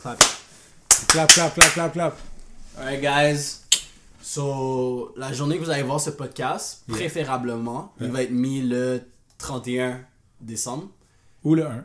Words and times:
Clap. 0.00 0.18
Clap, 1.08 1.28
clap, 1.32 1.54
clap, 1.54 1.72
clap, 1.72 1.92
clap. 1.92 2.18
Alright, 2.78 3.00
guys. 3.00 3.60
So, 4.22 5.12
la 5.16 5.32
journée 5.32 5.58
que 5.58 5.64
vous 5.64 5.70
allez 5.70 5.82
voir 5.82 6.00
ce 6.00 6.10
podcast, 6.10 6.82
Yeah. 6.88 6.96
préférablement, 6.98 7.92
il 8.00 8.10
va 8.10 8.22
être 8.22 8.30
mis 8.30 8.60
le 8.62 9.00
31 9.38 10.00
décembre. 10.40 10.88
Ou 11.44 11.54
le 11.54 11.66
1. 11.66 11.84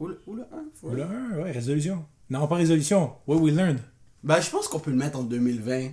Ou 0.00 0.06
le, 0.08 0.20
ou 0.26 0.34
le 0.34 0.42
1 0.42 0.46
for 0.74 0.90
Ou 0.90 0.94
le 0.94 1.02
real? 1.04 1.32
1, 1.34 1.42
ouais, 1.42 1.50
résolution. 1.52 2.04
Non, 2.30 2.46
pas 2.46 2.56
résolution. 2.56 3.12
What 3.26 3.36
we 3.36 3.52
learned. 3.54 3.80
Ben, 4.22 4.40
je 4.40 4.50
pense 4.50 4.68
qu'on 4.68 4.78
peut 4.80 4.90
le 4.90 4.96
mettre 4.96 5.18
en 5.18 5.22
2020. 5.22 5.90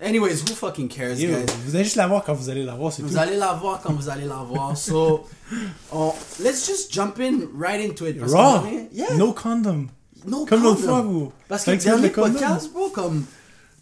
Anyways, 0.00 0.42
who 0.48 0.54
fucking 0.54 0.88
cares, 0.88 1.18
Yo, 1.20 1.28
guys? 1.30 1.46
vous 1.64 1.74
allez 1.74 1.84
juste 1.84 1.96
la 1.96 2.06
voir 2.06 2.24
quand 2.24 2.32
vous 2.34 2.48
allez 2.48 2.64
la 2.64 2.74
voir, 2.76 2.92
c'est 2.92 3.02
tout. 3.02 3.08
Vous 3.08 3.16
allez 3.18 3.36
la 3.36 3.52
voir 3.54 3.80
quand 3.82 3.92
vous 3.92 4.08
allez 4.08 4.26
la 4.26 4.36
voir. 4.36 4.76
So, 4.76 5.26
on- 5.92 6.12
let's 6.40 6.66
just 6.66 6.92
jump 6.92 7.18
in 7.18 7.48
right 7.54 7.80
into 7.84 8.06
it. 8.06 8.16
Raw. 8.20 8.64
Yeah. 8.92 9.16
No 9.16 9.32
condom. 9.32 9.88
No 10.26 10.44
Comme 10.46 10.62
l'autre 10.62 10.82
fois, 10.82 11.02
vous. 11.02 11.32
Parce 11.48 11.64
que 11.64 11.70
le 11.72 11.76
dernier 11.76 12.08
podcast, 12.10 12.72
bro, 12.72 12.88
comme. 12.90 13.24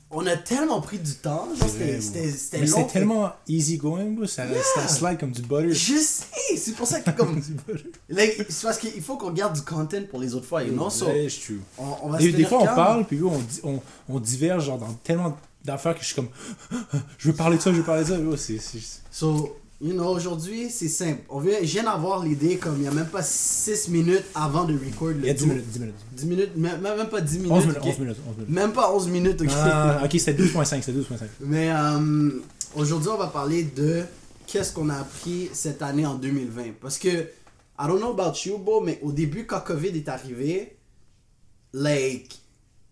On 0.08 0.24
a 0.24 0.36
tellement 0.36 0.80
pris 0.80 0.98
du 1.00 1.14
temps. 1.14 1.48
C'était- 1.60 1.92
bro. 1.94 2.00
c'était 2.00 2.30
c'était 2.30 2.58
long. 2.64 2.76
c'est 2.76 2.86
tellement 2.92 3.32
easy 3.48 3.76
going, 3.76 4.10
bro. 4.12 4.24
Ça, 4.26 4.46
Yeah. 4.46 4.62
ça 4.76 4.86
slide 4.86 5.18
comme 5.18 5.32
du 5.32 5.42
butter. 5.42 5.72
Je 5.72 5.94
sais, 5.98 6.24
c'est 6.56 6.74
pour 6.76 6.86
ça 6.86 7.00
que 7.00 7.10
comme. 7.10 7.42
like, 8.08 8.46
c'est 8.48 8.62
parce 8.62 8.78
qu'il 8.78 9.02
faut 9.02 9.16
qu'on 9.16 9.32
garde 9.32 9.54
du 9.56 9.62
content 9.62 10.02
pour 10.08 10.20
les 10.20 10.32
autres 10.34 10.46
fois, 10.46 10.62
you 10.62 10.72
know? 10.72 10.90
So, 10.90 11.06
suis- 11.28 11.60
on, 11.76 11.84
on 12.04 12.08
va 12.10 12.18
Des, 12.18 12.30
se 12.30 12.36
des 12.36 12.44
fois, 12.44 12.60
on 12.62 12.66
parle, 12.66 13.04
puis 13.04 13.20
on, 13.22 13.42
on, 13.64 13.80
on 14.08 14.20
diverge 14.20 14.66
genre, 14.66 14.78
dans 14.78 14.92
tellement 15.02 15.36
d'affaires 15.64 15.94
que 15.94 16.00
je 16.02 16.06
suis 16.06 16.14
comme. 16.14 16.28
Je 17.18 17.28
veux 17.28 17.34
parler 17.34 17.56
de 17.56 17.62
ça, 17.62 17.72
je 17.72 17.78
veux 17.78 17.82
parler 17.84 18.04
de 18.04 18.08
ça. 18.08 18.16
Yo, 18.18 18.36
c'est- 18.36 18.58
c'est- 18.60 19.00
So, 19.10 19.56
you 19.80 19.92
know, 19.92 20.08
aujourd'hui, 20.08 20.70
c'est 20.70 20.88
simple. 20.88 21.20
On 21.28 21.38
vient, 21.40 21.58
je 21.60 21.66
viens 21.66 21.84
d'avoir 21.84 22.24
l'idée 22.24 22.56
comme 22.56 22.76
il 22.76 22.82
n'y 22.82 22.88
a 22.88 22.92
même 22.92 23.08
pas 23.08 23.22
6 23.22 23.88
minutes 23.88 24.24
avant 24.34 24.64
de 24.64 24.72
record 24.74 25.08
le 25.08 25.18
Il 25.20 25.24
y 25.26 25.30
a 25.30 25.34
10 25.34 25.42
tout. 25.42 25.48
minutes, 25.48 25.66
10 25.70 25.78
minutes. 25.80 25.94
10 26.16 26.26
minutes, 26.26 26.56
même, 26.56 26.80
même 26.80 27.08
pas 27.08 27.20
10 27.20 27.38
minutes. 27.38 27.52
11 27.52 27.62
minutes, 27.66 27.78
ok? 27.78 27.86
11 27.86 27.98
minutes, 27.98 28.16
11 28.28 28.36
minutes. 28.36 28.50
Même 28.54 28.72
pas 28.72 28.92
11 28.94 29.08
minutes, 29.08 29.40
ok? 29.42 29.48
Ah, 29.52 30.00
ok, 30.04 30.10
c'était 30.18 30.42
12.5, 30.42 30.82
c'était 30.82 30.98
12.5. 30.98 31.24
Mais 31.40 31.70
euh, 31.70 32.30
aujourd'hui, 32.74 33.08
on 33.10 33.18
va 33.18 33.26
parler 33.28 33.64
de 33.64 34.02
qu'est-ce 34.46 34.72
qu'on 34.72 34.88
a 34.88 34.96
appris 34.96 35.50
cette 35.52 35.82
année 35.82 36.06
en 36.06 36.14
2020. 36.14 36.62
Parce 36.80 36.98
que, 36.98 37.08
I 37.08 37.86
don't 37.86 37.98
know 37.98 38.10
about 38.18 38.32
you, 38.46 38.58
bro, 38.58 38.80
mais 38.80 38.98
au 39.02 39.12
début, 39.12 39.44
quand 39.46 39.60
COVID 39.60 39.88
est 39.88 40.08
arrivé, 40.08 40.76
like, 41.72 42.40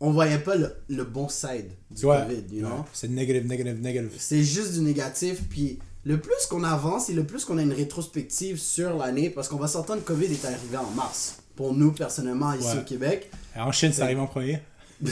on 0.01 0.11
voyait 0.11 0.39
pas 0.39 0.57
le, 0.57 0.71
le 0.89 1.05
bon 1.05 1.29
side 1.29 1.71
du 1.91 2.05
Ouais. 2.05 2.19
COVID, 2.27 2.55
you 2.57 2.61
know? 2.67 2.69
Ouais, 2.77 2.83
C'est 2.93 3.09
négatif, 3.09 3.49
négatif, 3.49 3.81
négatif. 3.81 4.13
C'est 4.19 4.43
juste 4.43 4.75
du 4.75 4.81
négatif, 4.81 5.43
puis 5.49 5.79
le 6.05 6.19
plus 6.21 6.47
qu'on 6.51 6.65
avance 6.65 7.09
et 7.09 7.15
le 7.15 7.25
plus 7.25 7.45
qu'on 7.45 7.59
a 7.59 7.63
une 7.63 7.73
rétrospective 7.73 8.59
sur 8.59 8.97
l'année, 8.97 9.31
parce 9.31 9.49
qu'on 9.49 9.57
va 9.59 9.69
s'entendre 9.69 10.03
que 10.03 10.09
COVID 10.09 10.27
est 10.33 10.45
arrivé 10.45 10.77
en 10.77 10.91
mars. 10.91 11.37
Pour 11.57 11.73
nous, 11.75 11.93
personnellement, 11.93 12.53
ici 12.53 12.67
Ouais. 12.75 12.81
au 12.81 12.85
Québec. 12.85 13.31
En 13.57 13.71
Chine, 13.73 13.93
c'est 13.93 14.03
arrivé 14.03 14.21
en 14.21 14.27
premier? 14.27 14.61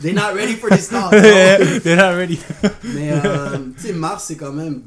They're 0.00 0.14
not 0.14 0.34
ready 0.34 0.54
for 0.56 0.70
this 0.70 0.88
talk. 0.88 1.10
They're 1.82 1.96
not 1.96 2.16
ready. 2.16 2.38
Mais, 2.84 3.10
euh, 3.12 3.58
tu 3.76 3.88
sais, 3.88 3.92
mars, 3.92 4.24
c'est 4.28 4.36
quand 4.36 4.52
même 4.52 4.82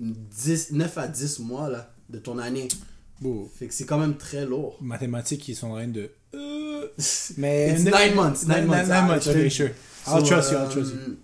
10, 0.00 0.72
9 0.72 0.98
à 0.98 1.06
10 1.08 1.38
mois, 1.40 1.68
là, 1.68 1.90
de 2.10 2.18
ton 2.18 2.38
année. 2.38 2.68
Fait 3.58 3.66
que 3.68 3.74
c'est 3.74 3.86
quand 3.86 3.98
même 3.98 4.16
très 4.16 4.44
lourd. 4.44 4.76
mathématiques, 4.80 5.48
ils 5.48 5.54
sont 5.54 5.68
en 5.68 5.74
train 5.76 5.88
de. 5.88 6.10
Euh, 6.34 6.86
Mais. 7.38 7.70
It's 7.72 7.84
nine 7.84 8.14
months, 8.14 8.42
nine 8.46 8.56
Nine, 8.60 8.66
months, 8.66 8.82
nine 8.88 8.90
ah, 8.92 9.02
months, 9.02 9.24
je 9.24 9.30
te 9.30 9.36
le 9.36 9.40
ok, 9.44 9.48
dis. 9.48 9.54
sure. 9.54 9.70
I'll 10.06 10.20
So, 10.20 10.26
trust 10.26 10.52
you, 10.52 10.58
I'll 10.58 10.68
trust 10.68 10.92
you. 10.92 11.16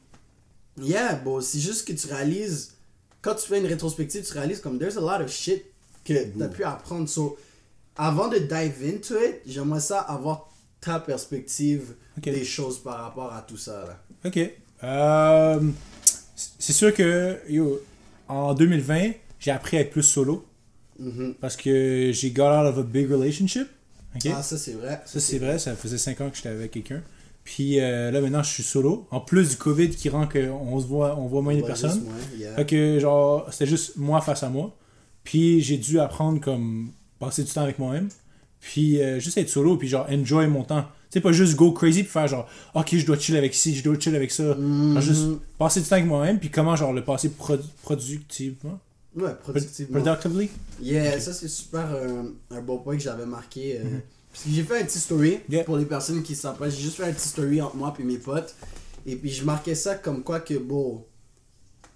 Yeah, 0.80 1.14
bon, 1.16 1.40
c'est 1.40 1.58
juste 1.58 1.86
que 1.86 1.92
tu 1.92 2.06
réalises, 2.06 2.74
quand 3.20 3.34
tu 3.34 3.46
fais 3.46 3.58
une 3.58 3.66
rétrospective, 3.66 4.26
tu 4.26 4.32
réalises 4.32 4.60
comme 4.60 4.78
there's 4.78 4.96
a 4.96 5.00
lot 5.00 5.22
of 5.22 5.30
shit 5.30 5.64
que 6.04 6.12
tu 6.12 6.42
as 6.42 6.48
pu 6.48 6.64
apprendre. 6.64 7.08
So, 7.08 7.36
avant 7.96 8.28
de 8.28 8.38
dive 8.38 8.82
into 8.82 9.14
it, 9.16 9.40
j'aimerais 9.46 9.80
ça 9.80 10.00
avoir 10.00 10.50
ta 10.80 10.98
perspective 10.98 11.94
des 12.16 12.44
choses 12.44 12.82
par 12.82 13.02
rapport 13.02 13.32
à 13.32 13.42
tout 13.42 13.56
ça. 13.56 13.84
Là. 13.86 14.02
Ok. 14.24 14.38
Euh, 14.84 15.60
c'est 16.58 16.72
sûr 16.72 16.92
que, 16.92 17.38
yo, 17.48 17.80
en 18.28 18.54
2020, 18.54 19.12
j'ai 19.38 19.50
appris 19.50 19.76
à 19.76 19.80
être 19.80 19.90
plus 19.90 20.02
solo. 20.02 20.44
Mhm. 20.98 21.34
Parce 21.40 21.56
que 21.56 22.10
j'ai 22.12 22.30
got 22.30 22.60
out 22.60 22.66
of 22.66 22.78
a 22.78 22.82
big 22.82 23.10
relationship. 23.10 23.68
Ah, 24.26 24.42
ça 24.42 24.58
c'est 24.58 24.72
vrai. 24.72 25.00
Ça, 25.06 25.20
c'est 25.20 25.38
vrai, 25.38 25.58
ça 25.58 25.74
faisait 25.74 25.98
5 25.98 26.20
ans 26.20 26.30
que 26.30 26.36
j'étais 26.36 26.50
avec 26.50 26.70
quelqu'un. 26.70 27.02
Puis 27.44 27.80
euh, 27.80 28.10
là, 28.10 28.20
maintenant, 28.20 28.42
je 28.42 28.50
suis 28.50 28.62
solo. 28.62 29.06
En 29.10 29.20
plus 29.20 29.50
du 29.50 29.56
COVID 29.56 29.90
qui 29.90 30.08
rend 30.08 30.28
qu'on 30.28 30.78
se 30.80 30.86
voit, 30.86 31.18
on 31.18 31.26
voit 31.26 31.42
moins 31.42 31.56
de 31.56 31.62
personnes. 31.62 32.04
yeah. 32.36 32.54
Fait 32.54 32.66
que, 32.66 32.98
genre, 33.00 33.48
c'était 33.52 33.66
juste 33.66 33.96
moi 33.96 34.20
face 34.20 34.42
à 34.42 34.48
moi. 34.48 34.76
Puis 35.24 35.60
j'ai 35.60 35.76
dû 35.76 35.98
apprendre, 36.00 36.40
comme, 36.40 36.92
passer 37.18 37.42
du 37.44 37.50
temps 37.52 37.62
avec 37.62 37.78
moi-même. 37.78 38.08
Puis 38.60 39.00
euh, 39.02 39.18
juste 39.18 39.38
être 39.38 39.48
solo, 39.48 39.76
puis 39.76 39.88
genre, 39.88 40.06
enjoy 40.08 40.46
mon 40.46 40.62
temps. 40.62 40.82
Tu 41.10 41.18
sais, 41.18 41.20
pas 41.20 41.32
juste 41.32 41.56
go 41.56 41.72
crazy, 41.72 42.04
puis 42.04 42.12
faire 42.12 42.26
genre, 42.28 42.48
ok, 42.74 42.96
je 42.96 43.04
dois 43.04 43.18
chill 43.18 43.36
avec 43.36 43.54
ci, 43.54 43.74
je 43.74 43.82
dois 43.82 43.98
chill 43.98 44.14
avec 44.14 44.30
ça. 44.30 44.44
Genre, 44.56 45.00
juste 45.00 45.26
passer 45.58 45.80
du 45.80 45.86
temps 45.86 45.96
avec 45.96 46.06
moi-même, 46.06 46.38
puis 46.38 46.48
comment, 46.50 46.74
genre, 46.76 46.92
le 46.92 47.02
passer 47.04 47.28
produ- 47.28 47.64
productivement. 47.82 48.78
Ouais, 49.14 49.32
productivement. 49.42 50.00
Productively. 50.00 50.48
Yeah, 50.80 51.20
ça 51.20 51.32
c'est 51.34 51.48
super 51.48 51.86
euh, 51.92 52.22
un 52.50 52.62
bon 52.62 52.78
point 52.78 52.96
que 52.96 53.02
j'avais 53.02 53.26
marqué. 53.26 53.78
euh, 53.78 53.98
Parce 54.32 54.44
que 54.44 54.50
j'ai 54.50 54.62
fait 54.62 54.80
un 54.80 54.84
petit 54.84 54.98
story, 54.98 55.34
Mhm. 55.34 55.40
Yeah. 55.54 55.64
pour 55.64 55.76
les 55.76 55.84
personnes 55.84 56.22
qui 56.22 56.34
savent 56.34 56.56
pas, 56.56 56.68
j'ai 56.70 56.80
juste 56.80 56.96
fait 56.96 57.04
un 57.04 57.12
petit 57.12 57.28
story 57.28 57.60
entre 57.60 57.76
moi 57.76 57.92
et 57.98 58.02
mes 58.02 58.18
potes. 58.18 58.54
Et 59.04 59.16
puis 59.16 59.30
je 59.30 59.44
marquais 59.44 59.74
ça 59.74 59.94
comme 59.96 60.22
quoi 60.22 60.40
que, 60.40 60.54
bon, 60.54 61.04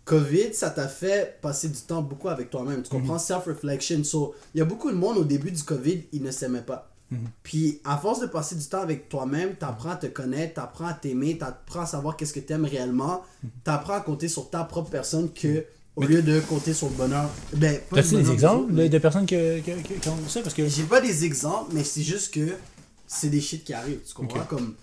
COVID, 0.05 0.53
ça 0.55 0.71
t'a 0.71 0.87
fait 0.87 1.41
passer 1.41 1.69
du 1.69 1.81
temps 1.81 2.03
beaucoup 2.03 2.29
avec 2.29 2.51
toi-même. 2.51 2.79
Mhm. 2.79 2.83
Tu 2.85 2.91
comprends? 2.91 3.19
Self-reflection. 3.19 4.05
So, 4.05 4.35
il 4.55 4.59
y 4.59 4.61
a 4.61 4.65
beaucoup 4.65 4.91
de 4.91 4.97
monde 4.97 5.17
au 5.19 5.25
début 5.25 5.51
du 5.51 5.63
COVID, 5.63 6.05
ils 6.13 6.23
ne 6.23 6.31
s'aimaient 6.31 6.63
pas. 6.63 6.93
Mhm. 7.11 7.19
Puis 7.43 7.81
à 7.85 7.97
force 7.97 8.21
de 8.21 8.27
passer 8.27 8.55
du 8.57 8.65
temps 8.65 8.81
avec 8.83 9.09
toi-même, 9.09 9.55
t'apprends 9.57 9.91
à 9.91 9.97
te 9.97 10.07
connaître, 10.07 10.55
t'apprends 10.55 10.87
à 10.87 10.93
t'aimer, 10.95 11.39
t'apprends 11.39 11.81
à 11.83 11.87
savoir 11.87 12.17
qu'est-ce 12.17 12.33
que 12.33 12.41
t'aimes 12.41 12.65
réellement, 12.65 13.23
t'apprends 13.65 13.95
à 13.95 14.01
compter 14.01 14.29
sur 14.29 14.51
ta 14.51 14.65
propre 14.65 14.91
personne 14.91 15.33
que 15.33 15.65
au 15.97 16.05
lieu 16.05 16.23
de 16.23 16.41
compter 16.41 16.73
sur 16.75 16.89
le 16.89 16.95
bonheur. 16.95 17.29
Ben, 17.55 17.81
T'as-tu 17.93 18.17
des 18.17 18.31
exemples 18.31 18.73
des 18.75 18.85
de, 18.85 18.89
de 18.89 18.99
personnes 18.99 19.27
qui, 19.27 19.37
qui 19.65 20.09
ont 20.09 20.29
ça? 20.29 20.43
Parce 20.43 20.55
que. 20.55 20.69
J'ai 20.69 20.85
pas 20.85 21.01
des 21.01 21.25
exemples, 21.25 21.73
mais 21.75 21.83
c'est 21.85 22.03
juste 22.03 22.33
que 22.35 22.53
c'est 23.07 23.29
des 23.31 23.41
shit 23.41 23.65
qui 23.65 23.73
arrivent. 23.73 24.01
Tu 24.07 24.15
comprends? 24.15 24.41
Ok. 24.41 24.49
Comme 24.49 24.75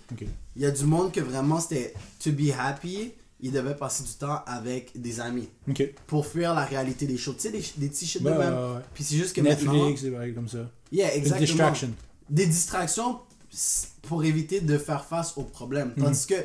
il 0.55 0.61
y 0.61 0.65
a 0.65 0.71
du 0.71 0.85
monde 0.85 1.11
que 1.11 1.19
vraiment 1.19 1.59
c'était 1.59 1.93
to 2.23 2.31
be 2.31 2.51
happy, 2.57 3.11
il 3.41 3.51
devait 3.51 3.75
passer 3.75 4.03
du 4.03 4.11
temps 4.13 4.41
avec 4.45 4.91
des 4.95 5.19
amis 5.19 5.49
Ok. 5.69 5.83
pour 6.07 6.25
fuir 6.25 6.53
la 6.53 6.63
réalité 6.65 7.05
des 7.05 7.17
choses. 7.17 7.35
Tu 7.37 7.41
sais, 7.43 7.51
des, 7.51 7.63
des 7.77 7.87
petits 7.89 8.05
shit 8.07 8.23
de 8.23 8.29
Ouais, 8.29 8.37
même. 8.37 8.53
ouais, 8.53 8.59
ouais. 8.75 8.81
Puis 8.93 9.03
c'est 9.03 9.15
juste 9.17 9.35
que 9.35 9.41
maintenant. 9.41 9.73
Netflix, 9.73 10.01
des 10.03 10.09
bails 10.11 10.33
comme 10.33 10.47
ça. 10.47 10.69
Yeah, 10.91 11.13
exactement. 11.15 11.71
Des 12.29 12.45
distractions 12.45 13.19
s- 13.51 13.89
pour 14.03 14.23
éviter 14.23 14.61
de 14.61 14.77
faire 14.77 15.03
face 15.05 15.33
aux 15.35 15.43
problèmes. 15.43 15.91
Mhm. 15.97 16.03
Tandis 16.05 16.25
que 16.27 16.35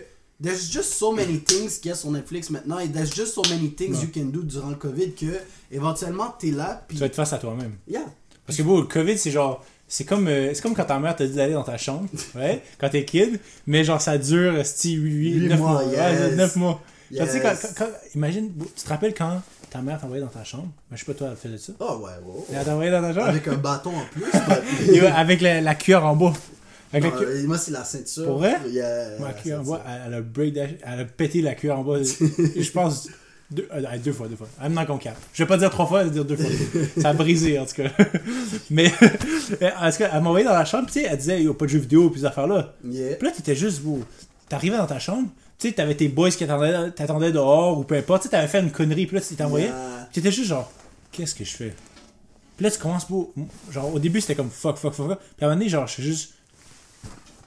there's 0.42 0.70
just 0.70 0.92
so 0.94 1.12
many 1.12 1.40
things 1.40 1.78
qu'il 1.80 1.88
y 1.90 1.92
a 1.92 1.94
sur 1.96 2.10
Netflix 2.10 2.50
maintenant 2.50 2.78
et 2.78 2.88
there's 2.88 3.12
just 3.14 3.34
so 3.34 3.42
many 3.50 3.70
things 3.72 3.94
Ouais. 3.96 4.02
you 4.04 4.08
can 4.14 4.26
do 4.30 4.42
durant 4.42 4.70
le 4.70 4.76
COVID 4.76 5.12
que 5.12 5.26
éventuellement 5.72 6.34
t'es 6.38 6.50
là 6.50 6.82
puis 6.86 6.96
Tu 6.96 7.00
vas 7.00 7.06
être 7.06 7.16
face 7.16 7.32
à 7.32 7.38
toi-même. 7.38 7.72
yeah. 7.88 8.04
Parce 8.46 8.56
que 8.56 8.62
bon, 8.62 8.78
le 8.80 8.86
COVID, 8.86 9.18
c'est 9.18 9.30
genre. 9.30 9.62
C'est 9.90 10.04
comme, 10.04 10.26
euh, 10.28 10.52
c'est 10.54 10.62
comme 10.62 10.74
quand 10.74 10.84
ta 10.84 10.98
mère 10.98 11.16
te 11.16 11.22
dit 11.22 11.34
d'aller 11.34 11.54
dans 11.54 11.62
ta 11.64 11.76
chambre, 11.78 12.08
ouais, 12.34 12.62
quand 12.78 12.88
t'es 12.90 13.04
kid, 13.06 13.40
mais 13.66 13.84
genre 13.84 14.00
ça 14.00 14.18
dure, 14.18 14.64
sti 14.64 14.92
8, 14.94 15.32
Huit 15.34 15.48
9 15.48 15.58
mois, 15.58 15.70
mois. 15.72 15.84
yes. 15.84 16.20
Ouais, 16.30 16.36
9 16.36 16.56
mois. 16.56 16.80
Genre, 17.10 17.26
tu 17.26 17.32
sais, 17.32 17.40
quand, 17.40 17.48
Yes. 17.48 17.60
quand- 17.76 17.84
quand- 17.86 17.92
imagine, 18.14 18.52
tu 18.76 18.82
te 18.84 18.88
rappelles 18.90 19.14
quand 19.14 19.40
ta 19.70 19.80
mère 19.80 19.98
t'envoyait 20.00 20.22
dans 20.22 20.28
ta 20.30 20.44
chambre? 20.44 20.68
Ben, 20.90 20.96
je 20.96 21.00
sais 21.04 21.06
pas, 21.06 21.14
toi, 21.18 21.28
elle 21.30 21.36
faisait 21.38 21.56
ça. 21.58 21.72
Oh 21.80 22.00
ouais, 22.04 22.10
ouais. 22.22 22.44
Elle 22.54 22.64
t'envoyait 22.66 22.90
dans 22.90 23.00
ta 23.00 23.14
chambre? 23.14 23.26
Avec 23.28 23.48
un 23.48 23.54
bâton 23.56 23.92
en 23.96 24.04
plus. 24.10 24.24
ouais, 25.00 25.06
avec 25.06 25.40
la, 25.40 25.60
la 25.62 25.74
cuillère 25.74 26.04
en 26.04 26.14
bois. 26.16 26.34
Non, 26.92 27.10
moi, 27.46 27.58
c'est 27.58 27.70
la 27.70 27.84
ceinture. 27.84 28.24
Pour 28.24 28.38
vrai? 28.38 28.56
Il 28.66 28.74
y 28.74 28.80
a- 28.80 29.18
Ma 29.18 29.32
la 29.44 29.58
en 29.58 29.62
bois, 29.62 29.78
ceinture. 29.78 29.92
elle, 29.94 30.02
elle 30.06 30.14
a 30.14 30.20
break 30.22 30.52
dash- 30.54 30.76
elle 30.84 31.00
a 31.00 31.04
pété 31.04 31.42
la 31.42 31.54
cuillère 31.54 31.78
en 31.78 31.82
bois. 31.84 31.98
je 32.02 32.70
pense 32.70 33.08
deux, 33.50 33.66
euh, 33.74 33.98
deux 34.02 34.12
fois, 34.12 34.28
deux 34.28 34.36
fois. 34.36 34.48
I'm 34.62 34.72
not 34.74 34.84
gonna 34.84 34.98
cap. 34.98 35.16
Je 35.32 35.42
vais 35.42 35.46
pas 35.46 35.56
dire 35.56 35.70
trois 35.70 35.86
fois, 35.86 36.00
je 36.02 36.08
vais 36.08 36.14
dire 36.14 36.24
deux 36.24 36.36
fois. 36.36 36.50
Ça 37.00 37.10
a 37.10 37.12
brisé 37.14 37.58
en 37.58 37.64
tout 37.66 37.74
cas. 37.76 37.88
Mais 38.70 38.86
en 38.90 39.90
tout 39.90 39.98
cas, 39.98 40.10
elle 40.12 40.22
m'a 40.22 40.28
envoyé 40.28 40.44
dans 40.44 40.52
la 40.52 40.64
chambre, 40.64 40.86
tu 40.86 40.94
sais, 40.94 41.06
elle 41.10 41.16
disait, 41.18 41.46
a 41.46 41.54
pas 41.54 41.64
de 41.64 41.70
jeux 41.70 41.78
vidéo, 41.78 42.10
puis 42.10 42.20
ces 42.20 42.26
affaires-là. 42.26 42.74
Yeah. 42.84 43.16
Puis 43.16 43.26
là, 43.28 43.34
t'étais 43.34 43.54
juste 43.54 43.80
beau. 43.80 44.00
T'arrivais 44.48 44.76
dans 44.76 44.86
ta 44.86 44.98
chambre, 44.98 45.28
tu 45.58 45.68
sais, 45.68 45.74
t'avais 45.74 45.94
tes 45.94 46.08
boys 46.08 46.30
qui 46.30 46.44
attendaient, 46.44 46.90
t'attendaient 46.92 47.32
dehors 47.32 47.78
ou 47.78 47.84
peu 47.84 47.96
importe, 47.96 48.22
tu 48.22 48.28
sais, 48.28 48.32
t'avais 48.32 48.48
fait 48.48 48.60
une 48.60 48.70
connerie, 48.70 49.06
puis 49.06 49.16
là, 49.16 49.22
tu 49.22 49.34
t'envoyais. 49.34 49.66
Yeah. 49.66 50.08
T'étais 50.12 50.32
juste 50.32 50.48
genre, 50.48 50.70
qu'est-ce 51.12 51.34
que 51.34 51.44
je 51.44 51.54
fais? 51.54 51.74
Puis 52.56 52.64
là, 52.64 52.70
tu 52.70 52.78
commences 52.78 53.08
beau. 53.08 53.32
Genre, 53.70 53.94
au 53.94 53.98
début, 53.98 54.20
c'était 54.20 54.34
comme 54.34 54.50
fuck, 54.50 54.76
fuck, 54.78 54.92
fuck, 54.92 55.08
fuck. 55.08 55.18
Puis 55.18 55.26
à 55.40 55.46
un 55.46 55.48
moment 55.50 55.58
donné, 55.58 55.70
genre, 55.70 55.86
je 55.86 55.92
suis 55.94 56.02
juste. 56.02 56.34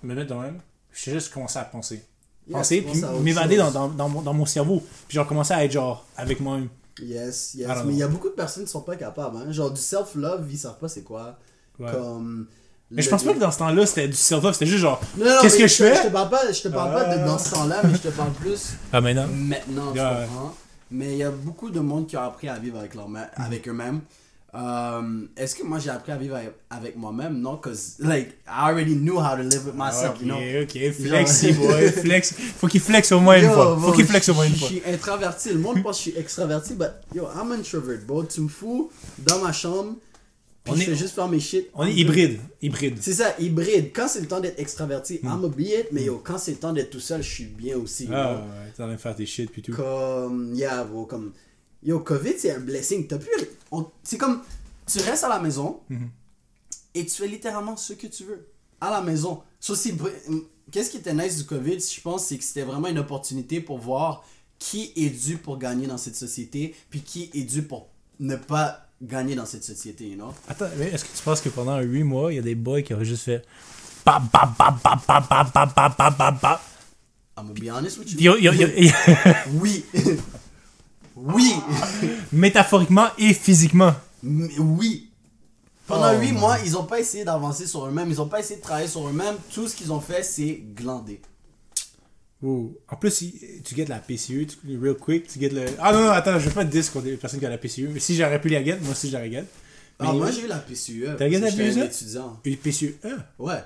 Me 0.03 0.15
mettre 0.15 0.33
de 0.33 0.39
même. 0.39 0.59
Je 0.91 1.11
juste 1.11 1.33
commencé 1.33 1.59
à 1.59 1.63
penser. 1.63 2.03
Yeah, 2.47 2.57
penser, 2.57 2.81
puis 2.81 3.01
m'évader 3.21 3.57
dans, 3.57 3.71
dans, 3.71 3.87
dans, 3.87 4.09
mon, 4.09 4.21
dans 4.21 4.33
mon 4.33 4.45
cerveau. 4.45 4.83
Puis 5.07 5.15
genre, 5.15 5.27
commencer 5.27 5.53
à 5.53 5.63
être 5.63 5.71
genre, 5.71 6.05
avec 6.17 6.39
moi-même. 6.39 6.69
Yes, 7.01 7.53
yes. 7.55 7.67
Don't 7.67 7.85
Mais 7.85 7.93
il 7.93 7.99
y 7.99 8.03
a 8.03 8.07
beaucoup 8.07 8.29
de 8.29 8.33
personnes 8.33 8.65
qui 8.65 8.71
sont 8.71 8.81
pas 8.81 8.95
capables. 8.95 9.37
Hein. 9.37 9.51
Genre, 9.51 9.71
du 9.71 9.79
self-love, 9.79 10.45
ils 10.49 10.57
savent 10.57 10.77
pas 10.77 10.87
c'est 10.87 11.03
quoi. 11.03 11.37
Ouais. 11.79 11.91
Comme. 11.91 12.47
Mais 12.89 13.01
je 13.01 13.09
pense 13.09 13.23
pas 13.23 13.33
que 13.33 13.39
dans 13.39 13.51
ce 13.51 13.59
temps-là, 13.59 13.85
c'était 13.85 14.09
du 14.09 14.15
self-love, 14.15 14.51
c'était 14.53 14.65
juste 14.65 14.81
genre, 14.81 14.99
qu'est-ce 15.41 15.57
que 15.57 15.67
je 15.67 15.75
fais? 15.75 15.95
Je 15.95 16.01
te 16.01 16.07
parle 16.09 16.29
pas, 16.29 16.51
je 16.51 16.61
te 16.61 16.67
parle 16.67 16.93
pas 16.93 17.15
de 17.15 17.25
dans 17.25 17.37
ce 17.37 17.51
temps-là, 17.51 17.79
mais 17.85 17.93
je 17.93 17.99
te 17.99 18.07
parle 18.09 18.33
plus 18.33 18.73
ah, 18.91 18.99
maintenant. 18.99 19.27
maintenant, 19.27 19.91
tu 19.91 19.97
Yeah, 19.97 20.19
ouais. 20.19 20.25
comprends? 20.25 20.55
Mais 20.91 21.11
il 21.13 21.17
y 21.17 21.23
a 21.23 21.31
beaucoup 21.31 21.69
de 21.69 21.79
monde 21.79 22.07
qui 22.07 22.17
a 22.17 22.25
appris 22.25 22.49
à 22.49 22.59
vivre 22.59 22.77
avec, 22.77 22.91
avec 23.35 23.67
eux-mêmes. 23.69 24.01
Um, 24.53 25.29
Est-ce 25.37 25.55
que 25.55 25.63
moi 25.63 25.79
j'ai 25.79 25.89
appris 25.89 26.11
à 26.11 26.17
vivre 26.17 26.37
avec, 26.69 26.97
moi-même? 26.97 27.39
Non, 27.39 27.55
cause 27.55 27.95
like 27.99 28.31
I 28.47 28.69
already 28.69 28.95
knew 28.95 29.17
how 29.17 29.37
to 29.37 29.43
live 29.43 29.65
with 29.65 29.75
myself, 29.75 30.15
Ok, 30.15 30.21
you 30.21 30.27
know? 30.27 30.61
ok, 30.63 30.91
flexi, 30.91 31.53
boy, 31.53 31.89
flex. 32.03 32.33
Faut 32.57 32.67
qu'il 32.67 32.81
flex 32.81 33.11
au 33.13 33.21
moins 33.21 33.37
une 33.41 33.49
fois. 33.49 33.77
Faut 33.79 33.93
qu'il 33.93 34.05
flex 34.05 34.27
au 34.29 34.33
moins 34.33 34.45
une 34.45 34.55
fois. 34.55 34.67
Je 34.67 34.73
suis 34.73 34.83
introverti. 34.85 35.49
Le 35.53 35.59
monde 35.59 35.81
pense 35.81 35.97
que 35.99 36.03
je 36.05 36.09
suis 36.11 36.19
extraverti, 36.19 36.73
but 36.73 36.89
yo, 37.15 37.27
I'm 37.33 37.51
introvert, 37.53 37.99
bro. 38.05 38.23
Tu 38.25 38.41
me 38.41 38.49
fous 38.49 38.91
dans 39.19 39.39
ma 39.39 39.53
chambre, 39.53 39.93
puis 40.65 40.73
On 40.73 40.75
je 40.75 40.81
est- 40.81 40.85
fais 40.85 40.95
juste 40.95 41.15
faire 41.15 41.29
mes 41.29 41.39
shit. 41.39 41.69
On 41.73 41.85
est 41.85 41.93
hybride, 41.93 42.39
hybride. 42.61 42.97
C'est 42.99 43.13
ça, 43.13 43.33
hybride. 43.39 43.91
Quand 43.95 44.09
c'est 44.09 44.19
le 44.19 44.27
temps 44.27 44.41
d'être 44.41 44.59
extraverti, 44.59 45.21
Hmm. 45.23 45.27
I'm 45.27 45.45
a 45.45 45.47
be 45.47 45.61
it, 45.61 45.87
mais 45.93 46.03
yo, 46.03 46.21
quand 46.21 46.37
c'est 46.37 46.51
le 46.51 46.57
temps 46.57 46.73
d'être 46.73 46.89
tout 46.89 46.99
seul, 46.99 47.23
je 47.23 47.29
suis 47.29 47.45
bien 47.45 47.77
aussi. 47.77 48.09
Ah, 48.11 48.33
ouais, 48.33 48.71
t'es 48.75 48.83
en 48.83 48.87
train 48.87 48.95
de 48.95 48.99
faire 48.99 49.15
tes 49.15 49.25
shit 49.25 49.49
puis 49.49 49.61
tout. 49.61 49.71
Comme, 49.71 50.53
yeah, 50.55 50.83
bro, 50.83 51.05
comme, 51.05 51.31
yo, 51.83 51.99
COVID, 51.99 52.33
c'est 52.37 52.51
un 52.55 52.59
blessing. 52.59 53.07
T'as 53.07 53.17
plus, 53.17 53.29
on- 53.71 53.87
c'est 54.03 54.17
comme, 54.17 54.41
tu 54.85 54.99
restes 54.99 55.23
à 55.23 55.29
la 55.29 55.39
maison 55.39 55.79
Mhm. 55.89 56.09
et 56.95 57.05
tu 57.05 57.11
fais 57.11 57.27
littéralement 57.27 57.75
ce 57.77 57.93
que 57.93 58.07
tu 58.07 58.23
veux. 58.23 58.47
À 58.79 58.89
la 58.89 59.01
maison. 59.01 59.41
So, 59.59 59.75
Qu'est-ce 60.71 60.89
qui 60.89 60.97
était 60.97 61.13
nice 61.13 61.37
du 61.37 61.43
COVID, 61.43 61.79
je 61.79 61.99
pense, 62.01 62.25
c'est 62.27 62.37
que 62.37 62.43
c'était 62.43 62.61
vraiment 62.63 62.87
une 62.87 62.99
opportunité 62.99 63.59
pour 63.59 63.77
voir 63.77 64.23
qui 64.57 64.93
est 64.95 65.09
dû 65.09 65.37
pour 65.37 65.57
gagner 65.57 65.85
dans 65.85 65.97
cette 65.97 66.15
société, 66.15 66.73
puis 66.89 67.01
qui 67.01 67.29
est 67.33 67.43
dû 67.43 67.63
pour 67.63 67.89
ne 68.19 68.37
pas 68.37 68.87
gagner 69.01 69.35
dans 69.35 69.45
cette 69.45 69.63
société, 69.65 70.07
you 70.07 70.15
know? 70.15 70.33
Attends, 70.47 70.69
mais 70.77 70.85
est-ce 70.91 71.03
que 71.03 71.17
tu 71.17 71.23
penses 71.23 71.41
que 71.41 71.49
pendant 71.49 71.79
8 71.81 72.03
mois, 72.03 72.31
il 72.31 72.35
y 72.37 72.39
a 72.39 72.41
des 72.43 72.55
boys 72.55 72.83
qui 72.83 72.93
auraient 72.93 73.03
juste 73.03 73.23
fait. 73.23 73.43
Bap, 74.05 74.23
bap. 74.31 74.51
I'm 77.37 77.47
gonna 77.47 77.53
be 77.59 77.69
honest 77.69 77.97
with 77.97 78.11
you. 78.13 78.19
Yo, 78.19 78.37
yo, 78.37 78.51
yo, 78.53 78.67
yo. 78.67 78.91
Oui. 79.59 79.83
Oui. 81.21 81.53
Métaphoriquement 82.31 83.07
et 83.17 83.33
physiquement. 83.33 83.93
Mais 84.23 84.49
oui. 84.59 85.09
Pendant 85.87 86.13
Oh, 86.15 86.19
8 86.19 86.31
man. 86.31 86.39
mois, 86.39 86.57
ils 86.65 86.77
ont 86.77 86.85
pas 86.85 86.99
essayé 86.99 87.23
d'avancer 87.25 87.67
sur 87.67 87.85
eux-mêmes, 87.85 88.09
ils 88.09 88.21
ont 88.21 88.27
pas 88.27 88.39
essayé 88.39 88.57
de 88.57 88.61
travailler 88.61 88.87
sur 88.87 89.07
eux-mêmes. 89.07 89.35
Tout 89.53 89.67
ce 89.67 89.75
qu'ils 89.75 89.91
ont 89.91 89.99
fait, 89.99 90.23
c'est 90.23 90.61
glander. 90.75 91.19
Oh. 92.43 92.71
En 92.89 92.95
plus, 92.95 93.13
tu 93.63 93.75
get 93.75 93.85
la 93.85 93.99
PCU, 93.99 94.47
tu, 94.47 94.77
real 94.81 94.95
quick, 94.95 95.27
tu 95.27 95.39
get 95.39 95.49
le. 95.49 95.65
Ah 95.79 95.91
non, 95.93 96.05
non, 96.05 96.09
attends, 96.11 96.39
je 96.39 96.47
veux 96.49 96.53
pas 96.55 96.65
te 96.65 96.71
dire 96.71 96.91
contre 96.91 97.05
les 97.05 97.17
personnes 97.17 97.39
qui 97.39 97.45
ont 97.45 97.49
la 97.49 97.57
PCU. 97.57 97.87
Mais 97.89 97.99
si 97.99 98.15
j'aurais 98.15 98.41
pu 98.41 98.49
la 98.49 98.63
get, 98.63 98.79
moi 98.81 98.91
aussi 98.93 99.09
j'aurais 99.11 99.29
get. 99.29 99.45
Ah, 99.99 100.05
Mais- 100.11 100.17
moi, 100.17 100.31
j'ai 100.31 100.41
eu 100.43 100.47
la 100.47 100.57
PCUE. 100.57 101.05
T'as 101.17 101.29
que 101.29 101.35
la 101.35 101.51
PCUE? 101.51 101.83
étudiant. 101.83 102.39
Une 102.43 102.57
PCU 102.57 102.97
E? 103.05 103.17
Ouais. 103.37 103.59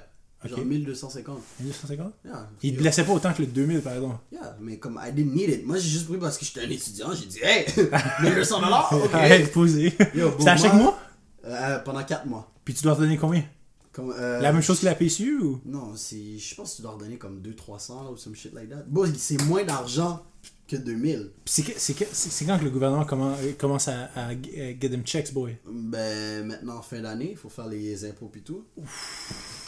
Genre 0.50 0.66
1250. 0.66 1.40
1250 1.60 2.14
Yeah. 2.26 2.50
Il 2.64 2.72
te 2.72 2.76
Yo. 2.76 2.82
blessait 2.82 3.04
pas 3.04 3.14
autant 3.14 3.34
que 3.34 3.42
le 3.42 3.48
2000, 3.48 3.82
par 3.82 3.94
exemple. 3.94 4.16
Yeah, 4.32 4.58
mais 4.62 4.78
comme 4.78 5.00
I 5.04 5.12
didn't 5.12 5.34
need 5.36 5.50
it. 5.50 5.66
Moi, 5.66 5.78
j'ai 5.78 5.90
juste 5.90 6.08
pris 6.08 6.18
parce 6.18 6.38
que 6.38 6.46
j'étais 6.46 6.62
un 6.62 6.70
étudiant. 6.70 7.10
J'ai 7.14 7.26
dit, 7.26 7.40
hey, 7.42 7.66
1200 8.22 8.62
dollars, 8.62 8.92
ok. 8.94 9.14
Arrête 9.14 9.54
bon, 9.54 9.68
C'est 9.68 10.48
à 10.50 10.58
chaque 10.58 10.74
moi- 10.74 10.84
mois? 10.84 11.00
Euh, 11.46 11.80
pendant 11.80 12.04
4 12.04 12.26
mois. 12.26 12.52
Puis 12.64 12.74
tu 12.74 12.84
dois 12.84 12.96
donner 12.96 13.18
combien? 13.18 13.44
Comme, 13.92 14.14
euh, 14.18 14.42
La 14.42 14.52
même 14.52 14.62
chose 14.62 14.80
que 14.82 14.86
la 14.86 14.96
PCU 14.96 15.38
ou? 15.40 15.62
Non, 15.66 15.94
c'est. 15.96 16.38
Je 16.38 16.56
pense 16.56 16.72
que 16.72 16.76
tu 16.78 16.82
dois 16.82 16.92
redonner 16.92 17.18
comme 17.18 17.40
200-300 17.42 18.04
là, 18.04 18.12
ou 18.12 18.18
some 18.18 18.36
shit 18.36 18.54
like 18.54 18.70
that. 18.70 18.84
Bon, 18.88 19.10
c'est 19.18 19.42
moins 19.44 19.64
d'argent 19.64 20.22
que 20.68 20.76
2000. 20.78 21.30
Puis 21.46 21.54
c'est 21.78 21.94
que- 21.94 22.04
que- 22.04 22.46
quand 22.48 22.58
que 22.60 22.64
le 22.64 22.70
gouvernement 22.72 23.04
commen- 23.06 23.56
commence 23.58 23.88
à, 23.88 24.10
à 24.16 24.32
get 24.34 24.90
them 24.90 25.04
checks, 25.04 25.32
boy? 25.34 25.56
Ben, 25.70 26.46
maintenant, 26.46 26.78
en 26.78 26.82
fin 26.82 27.02
d'année, 27.02 27.30
il 27.32 27.38
faut 27.38 27.50
faire 27.50 27.68
les 27.68 28.04
impôts 28.06 28.28
pis 28.28 28.42
tout. 28.42 28.64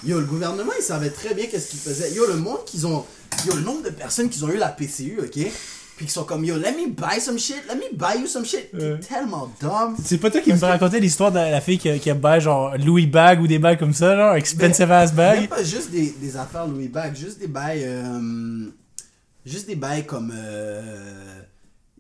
Yo, 0.06 0.20
le 0.20 0.26
gouvernement, 0.26 0.72
il 0.78 0.84
savait 0.84 1.10
très 1.10 1.34
bien 1.34 1.46
qu'est-ce 1.46 1.70
qu'il 1.70 1.80
faisait. 1.80 2.12
Yo, 2.14 2.26
le 2.28 2.36
monde 2.38 2.64
qu'ils 2.66 2.86
ont. 2.88 3.06
Yo, 3.46 3.54
le 3.56 3.62
nombre 3.62 3.84
de 3.84 3.90
personnes 3.90 4.30
qui 4.30 4.44
ont 4.44 4.50
eu 4.50 4.58
la 4.58 4.70
PCU, 4.70 5.20
ok? 5.20 5.52
Puis 5.98 6.06
qui 6.06 6.12
sont 6.12 6.26
comme, 6.26 6.46
yo, 6.46 6.56
let 6.58 6.74
me 6.74 6.90
buy 6.92 7.20
some 7.20 7.40
shit, 7.40 7.58
let 7.68 7.76
me 7.76 7.96
buy 7.96 8.20
you 8.22 8.28
some 8.28 8.46
shit. 8.46 8.70
T'es 8.72 9.00
tellement 9.00 9.52
dumb. 9.60 9.96
C'est 10.04 10.20
pas 10.20 10.30
toi 10.30 10.42
qui 10.42 10.54
me 10.54 10.60
racontais 10.60 11.00
l'histoire 11.00 11.32
de 11.32 11.38
la 11.40 11.60
fille 11.62 11.80
qui 11.80 11.90
a, 11.90 11.98
qui 11.98 12.10
a 12.12 12.14
bail 12.14 12.40
genre 12.42 12.76
Louis 12.78 13.08
bag 13.08 13.42
ou 13.42 13.48
des 13.48 13.58
bags 13.58 13.80
comme 13.80 13.94
ça, 13.94 14.16
genre 14.16 14.36
expensive 14.36 14.92
ass 14.92 15.12
Même 15.14 15.40
bag. 15.42 15.50
pas 15.50 15.64
juste 15.64 15.90
des, 15.90 16.12
des 16.12 16.38
affaires 16.38 16.68
Louis 16.68 16.88
Bag, 16.88 17.16
juste 17.16 17.40
des 17.40 17.48
bails. 17.48 17.84
euh, 17.84 18.68
juste 19.48 19.68
des 19.68 19.76
bails 19.76 20.06
comme. 20.06 20.32
euh, 20.36 21.42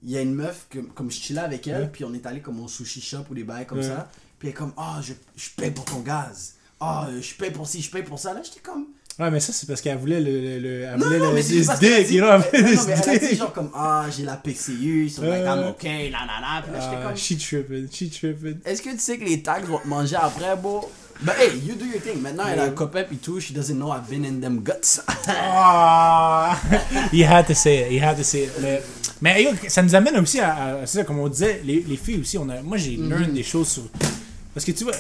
Il 0.03 0.11
y 0.11 0.17
a 0.17 0.21
une 0.21 0.35
meuf, 0.35 0.67
que, 0.69 0.79
comme 0.79 1.09
je 1.11 1.17
chillais 1.17 1.39
avec 1.41 1.67
elle, 1.67 1.91
puis 1.91 2.03
on 2.05 2.13
est 2.13 2.25
allé 2.25 2.39
comme 2.39 2.59
au 2.63 2.67
sushi 2.67 3.01
shop 3.01 3.25
ou 3.31 3.35
des 3.35 3.43
bails 3.43 3.65
comme 3.65 3.81
ça. 3.83 4.09
Puis 4.39 4.47
elle 4.49 4.53
est 4.53 4.57
comme, 4.57 4.73
ah, 4.77 4.99
je, 5.01 5.13
je 5.35 5.49
paye 5.57 5.71
pour 5.71 5.85
ton 5.85 5.99
gaz. 6.01 6.53
Ah, 6.79 7.07
je 7.19 7.33
paye 7.33 7.49
pour 7.51 7.67
ci, 7.67 7.81
je 7.81 7.89
paye 7.89 8.03
pour 8.03 8.19
ça. 8.19 8.33
Là, 8.35 8.41
j'étais 8.43 8.59
comme. 8.59 8.85
Ouais, 9.19 9.31
mais 9.31 9.39
ça 9.39 9.51
c'est 9.51 9.65
parce 9.65 9.81
qu'elle 9.81 9.97
voulait 9.97 10.19
le, 10.21 10.29
le, 10.31 10.59
le- 10.59 10.81
elle 10.83 10.99
Non, 10.99 11.05
voulait 11.07 11.17
non, 11.17 11.31
le 11.33 11.41
dick, 11.41 12.11
you 12.11 12.21
know, 12.23 12.29
elle 12.53 12.61
voulait 12.61 12.75
Non, 12.75 12.83
mais 12.87 12.93
elle 13.03 13.09
a 13.09 13.17
dit 13.17 13.35
genre 13.35 13.51
comme, 13.51 13.71
ah, 13.73 14.05
j'ai 14.15 14.23
la 14.23 14.37
PCU, 14.37 15.05
ils 15.05 15.11
sont 15.11 15.23
like, 15.23 15.41
Ouais. 15.41 15.47
I'm 15.47 15.67
okay, 15.69 16.09
la 16.11 16.19
la 16.19 16.39
la. 16.39 16.61
Puis 16.61 16.71
là, 16.71 16.79
j'étais 16.79 16.95
Ah, 17.03 17.07
comme. 17.07 17.17
she 17.17 17.35
tripping, 17.39 17.87
she 17.91 18.11
tripping. 18.11 18.59
Est-ce 18.63 18.83
que 18.83 18.91
tu 18.91 18.99
sais 18.99 19.17
que 19.17 19.25
les 19.25 19.41
tags 19.41 19.59
vont 19.61 19.79
te 19.79 19.87
manger 19.87 20.17
après, 20.17 20.55
bro? 20.55 20.87
Ben, 21.21 21.33
hey, 21.39 21.57
you 21.57 21.75
do 21.75 21.85
your 21.85 21.99
thing. 22.01 22.21
Maintenant, 22.21 22.43
elle 22.47 22.59
a 22.59 22.63
un 22.65 22.69
copain 22.71 23.03
pis 23.03 23.17
tout. 23.17 23.39
She 23.39 23.51
doesn't 23.53 23.75
know 23.75 23.91
I've 23.91 24.07
been 24.09 24.23
in 24.23 24.39
them 24.39 24.61
guts. 24.63 25.01
Ah! 25.27 26.59
you 27.11 27.25
had 27.25 27.47
to 27.47 27.55
say 27.55 27.87
it, 27.87 27.91
you 27.91 27.99
had 28.01 28.17
to 28.17 28.23
say 28.23 28.43
it. 28.43 28.51
Mais, 28.61 28.81
mais 29.21 29.43
yo, 29.43 29.49
ça 29.67 29.81
nous 29.81 29.95
amène 29.95 30.17
aussi 30.17 30.39
à, 30.39 30.53
à- 30.81 30.85
c'est 30.85 30.99
ça, 30.99 31.03
comme 31.03 31.19
on 31.19 31.27
disait, 31.27 31.61
les, 31.63 31.81
les 31.81 31.97
filles 31.97 32.19
aussi, 32.21 32.37
on 32.37 32.47
a, 32.49 32.61
moi 32.61 32.77
j'ai 32.77 32.97
Mhm. 32.97 33.09
learn 33.09 33.33
des 33.33 33.43
choses 33.43 33.67
sur... 33.67 33.83
Parce 34.53 34.65
que 34.65 34.71
tu 34.71 34.83
vois, 34.83 34.93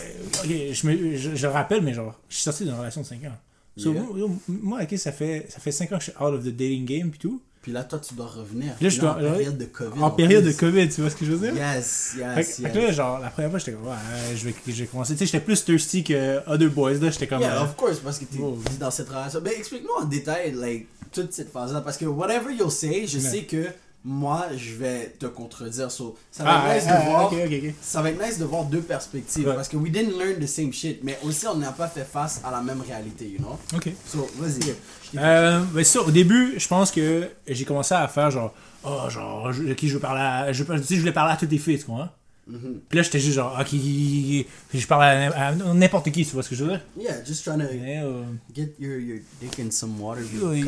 ok, 0.43 0.49
je, 0.71 0.87
me, 0.87 1.17
je, 1.17 1.35
je 1.35 1.47
le 1.47 1.53
rappelle, 1.53 1.81
mais 1.81 1.93
genre, 1.93 2.13
je 2.29 2.35
suis 2.35 2.43
sorti 2.43 2.63
d'une 2.63 2.73
relation 2.73 3.01
de 3.01 3.05
5 3.05 3.23
ans. 3.25 3.37
So, 3.77 3.93
Yeah. 3.93 4.01
moi, 4.01 4.29
moi, 4.47 4.79
ok, 4.83 4.97
ça 4.97 5.11
fait, 5.11 5.45
ça 5.49 5.59
fait 5.59 5.71
5 5.71 5.91
ans 5.91 5.97
que 5.99 6.03
je 6.05 6.09
suis 6.11 6.19
out 6.19 6.33
of 6.33 6.43
the 6.43 6.47
dating 6.49 6.85
game 6.85 7.11
pis 7.11 7.19
tout. 7.19 7.41
Puis 7.61 7.71
là, 7.73 7.83
toi, 7.83 7.99
tu 7.99 8.13
dois 8.13 8.27
revenir. 8.27 8.73
Là, 8.79 8.89
je 8.89 8.99
dois- 9.01 9.11
En 9.17 9.19
période 9.19 9.57
de 9.57 9.65
COVID. 9.65 10.01
En 10.01 10.11
période 10.11 10.45
de. 10.45 10.51
COVID, 10.53 10.87
tu 10.89 11.01
vois 11.01 11.09
ce 11.09 11.15
que 11.15 11.25
je 11.25 11.31
veux 11.33 11.51
dire? 11.51 11.55
Yes, 11.55 12.15
yes, 12.17 12.61
fait 12.61 12.69
que 12.71 12.77
là, 12.77 12.91
genre, 12.91 13.19
la 13.19 13.29
première 13.29 13.49
fois, 13.49 13.59
j'étais 13.59 13.73
comme, 13.73 13.87
ouais, 13.87 13.95
je 14.35 14.45
vais, 14.45 14.55
je 14.67 14.71
vais 14.83 14.85
commencer. 14.87 15.13
Tu 15.13 15.19
sais, 15.19 15.25
j'étais 15.25 15.41
plus 15.43 15.65
thirsty 15.65 16.03
que 16.03 16.39
Other 16.49 16.69
Boys, 16.69 16.93
là, 16.93 17.09
j'étais 17.11 17.27
comme. 17.27 17.41
Yeah, 17.41 17.57
euh, 17.59 17.63
of 17.65 17.75
course, 17.75 17.99
parce 17.99 18.19
que 18.19 18.25
t'es 18.25 18.37
Oh. 18.41 18.57
dans 18.79 18.91
cette 18.91 19.09
relation. 19.09 19.41
Ben, 19.41 19.53
explique-nous 19.57 20.01
en 20.03 20.05
détail, 20.05 20.53
like, 20.53 20.87
toute 21.11 21.33
cette 21.33 21.51
phase-là. 21.51 21.81
Parce 21.81 21.97
que 21.97 22.05
whatever 22.05 22.53
you'll 22.57 22.71
say, 22.71 23.05
je 23.07 23.19
sais 23.19 23.43
que 23.43 23.65
moi, 24.09 24.45
je 24.55 24.73
vais 24.73 25.13
te 25.19 25.25
contredire. 25.25 25.91
So, 25.91 26.17
ça 26.31 26.45
va 26.45 26.63
ah, 26.63 26.75
être 26.75 26.85
nice 26.85 26.89
ah, 26.89 26.97
de 26.97 27.05
voir. 27.09 27.73
Ça 27.81 28.01
va 28.01 28.09
être 28.09 28.25
nice 28.25 28.39
de 28.39 28.45
voir 28.45 28.63
deux 28.63 28.79
perspectives. 28.79 29.45
Ouais. 29.45 29.53
Parce 29.53 29.67
que 29.67 29.75
we 29.75 29.91
didn't 29.91 30.17
learn 30.17 30.39
the 30.39 30.47
same 30.47 30.71
shit. 30.71 31.03
Mais 31.03 31.19
aussi, 31.23 31.45
on 31.45 31.55
n'a 31.55 31.73
pas 31.73 31.89
fait 31.89 32.05
face 32.05 32.39
à 32.45 32.49
la 32.49 32.61
même 32.61 32.81
réalité, 32.81 33.27
you 33.27 33.39
know? 33.39 33.59
Ok. 33.75 33.89
So, 34.05 34.29
vas-y. 34.37 34.73
Euh, 35.17 35.61
ben 35.73 35.83
ça, 35.83 36.01
au 36.01 36.11
début, 36.11 36.53
je 36.57 36.67
pense 36.69 36.89
que 36.89 37.29
j'ai 37.45 37.65
commencé 37.65 37.95
à 37.95 38.07
faire 38.07 38.31
genre, 38.31 38.53
oh, 38.85 39.09
genre, 39.09 39.51
je, 39.51 39.73
qui 39.73 39.89
je 39.89 39.95
veux 39.95 39.99
parler 39.99 40.21
à, 40.21 40.53
je, 40.53 40.63
je 40.63 40.99
voulais 40.99 41.11
parler 41.11 41.33
à 41.33 41.37
toutes 41.37 41.51
les 41.51 41.57
filles, 41.57 41.79
tu 41.79 41.85
comprends? 41.85 42.09
Mhm. 42.49 42.79
Puis 42.87 42.97
là, 42.97 43.03
j'étais 43.03 43.19
juste 43.19 43.35
genre, 43.35 43.57
ok, 43.59 43.67
je 43.71 44.87
parlais 44.87 45.25
à, 45.35 45.47
à 45.47 45.51
n'importe 45.55 46.09
qui, 46.11 46.25
tu 46.25 46.31
vois 46.31 46.43
ce 46.43 46.49
que 46.49 46.55
je 46.55 46.63
veux 46.63 46.69
dire? 46.71 46.81
Yeah, 46.97 47.23
just 47.25 47.43
trying 47.43 47.59
to 47.59 47.65
Mais, 47.73 47.99
euh, 48.01 48.23
get 48.55 48.73
your, 48.79 48.97
your 48.99 49.19
dick 49.41 49.59
in 49.59 49.69
some 49.69 49.99
water. 49.99 50.21
you, 50.33 50.53
you 50.53 50.65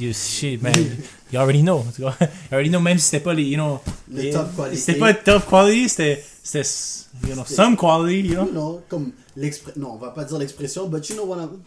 you, 0.00 0.12
shit, 0.12 0.62
man. 0.62 0.72
You 1.32 1.38
already 1.40 1.62
know? 1.62 1.84
You 1.98 2.08
already 2.52 2.70
know, 2.70 2.80
même 2.80 2.98
si 2.98 3.06
c'était 3.06 3.24
pas 3.24 3.34
les, 3.34 3.42
you 3.44 3.56
know, 3.56 3.80
Le 4.12 4.22
les- 4.22 4.30
top 4.30 4.54
quality. 4.54 4.76
C'était 4.80 4.98
pas 5.00 5.12
top 5.14 5.46
quality, 5.48 5.88
c'était, 5.88 6.24
c'était, 6.42 6.68
you 7.28 7.34
know, 7.34 7.44
some 7.44 7.76
quality, 7.76 8.28
you 8.28 8.34
know? 8.34 8.46
You 8.46 8.52
know, 8.52 8.80
comme 8.88 9.10
l'expression. 9.36 9.80
Non, 9.80 9.92
on 9.94 9.96
va 9.98 10.10
pas 10.10 10.24
dire 10.24 10.38
l'expression, 10.38 10.88
but 10.88 11.08
you 11.08 11.16
know 11.16 11.24
what 11.26 11.38
I'm. 11.38 11.58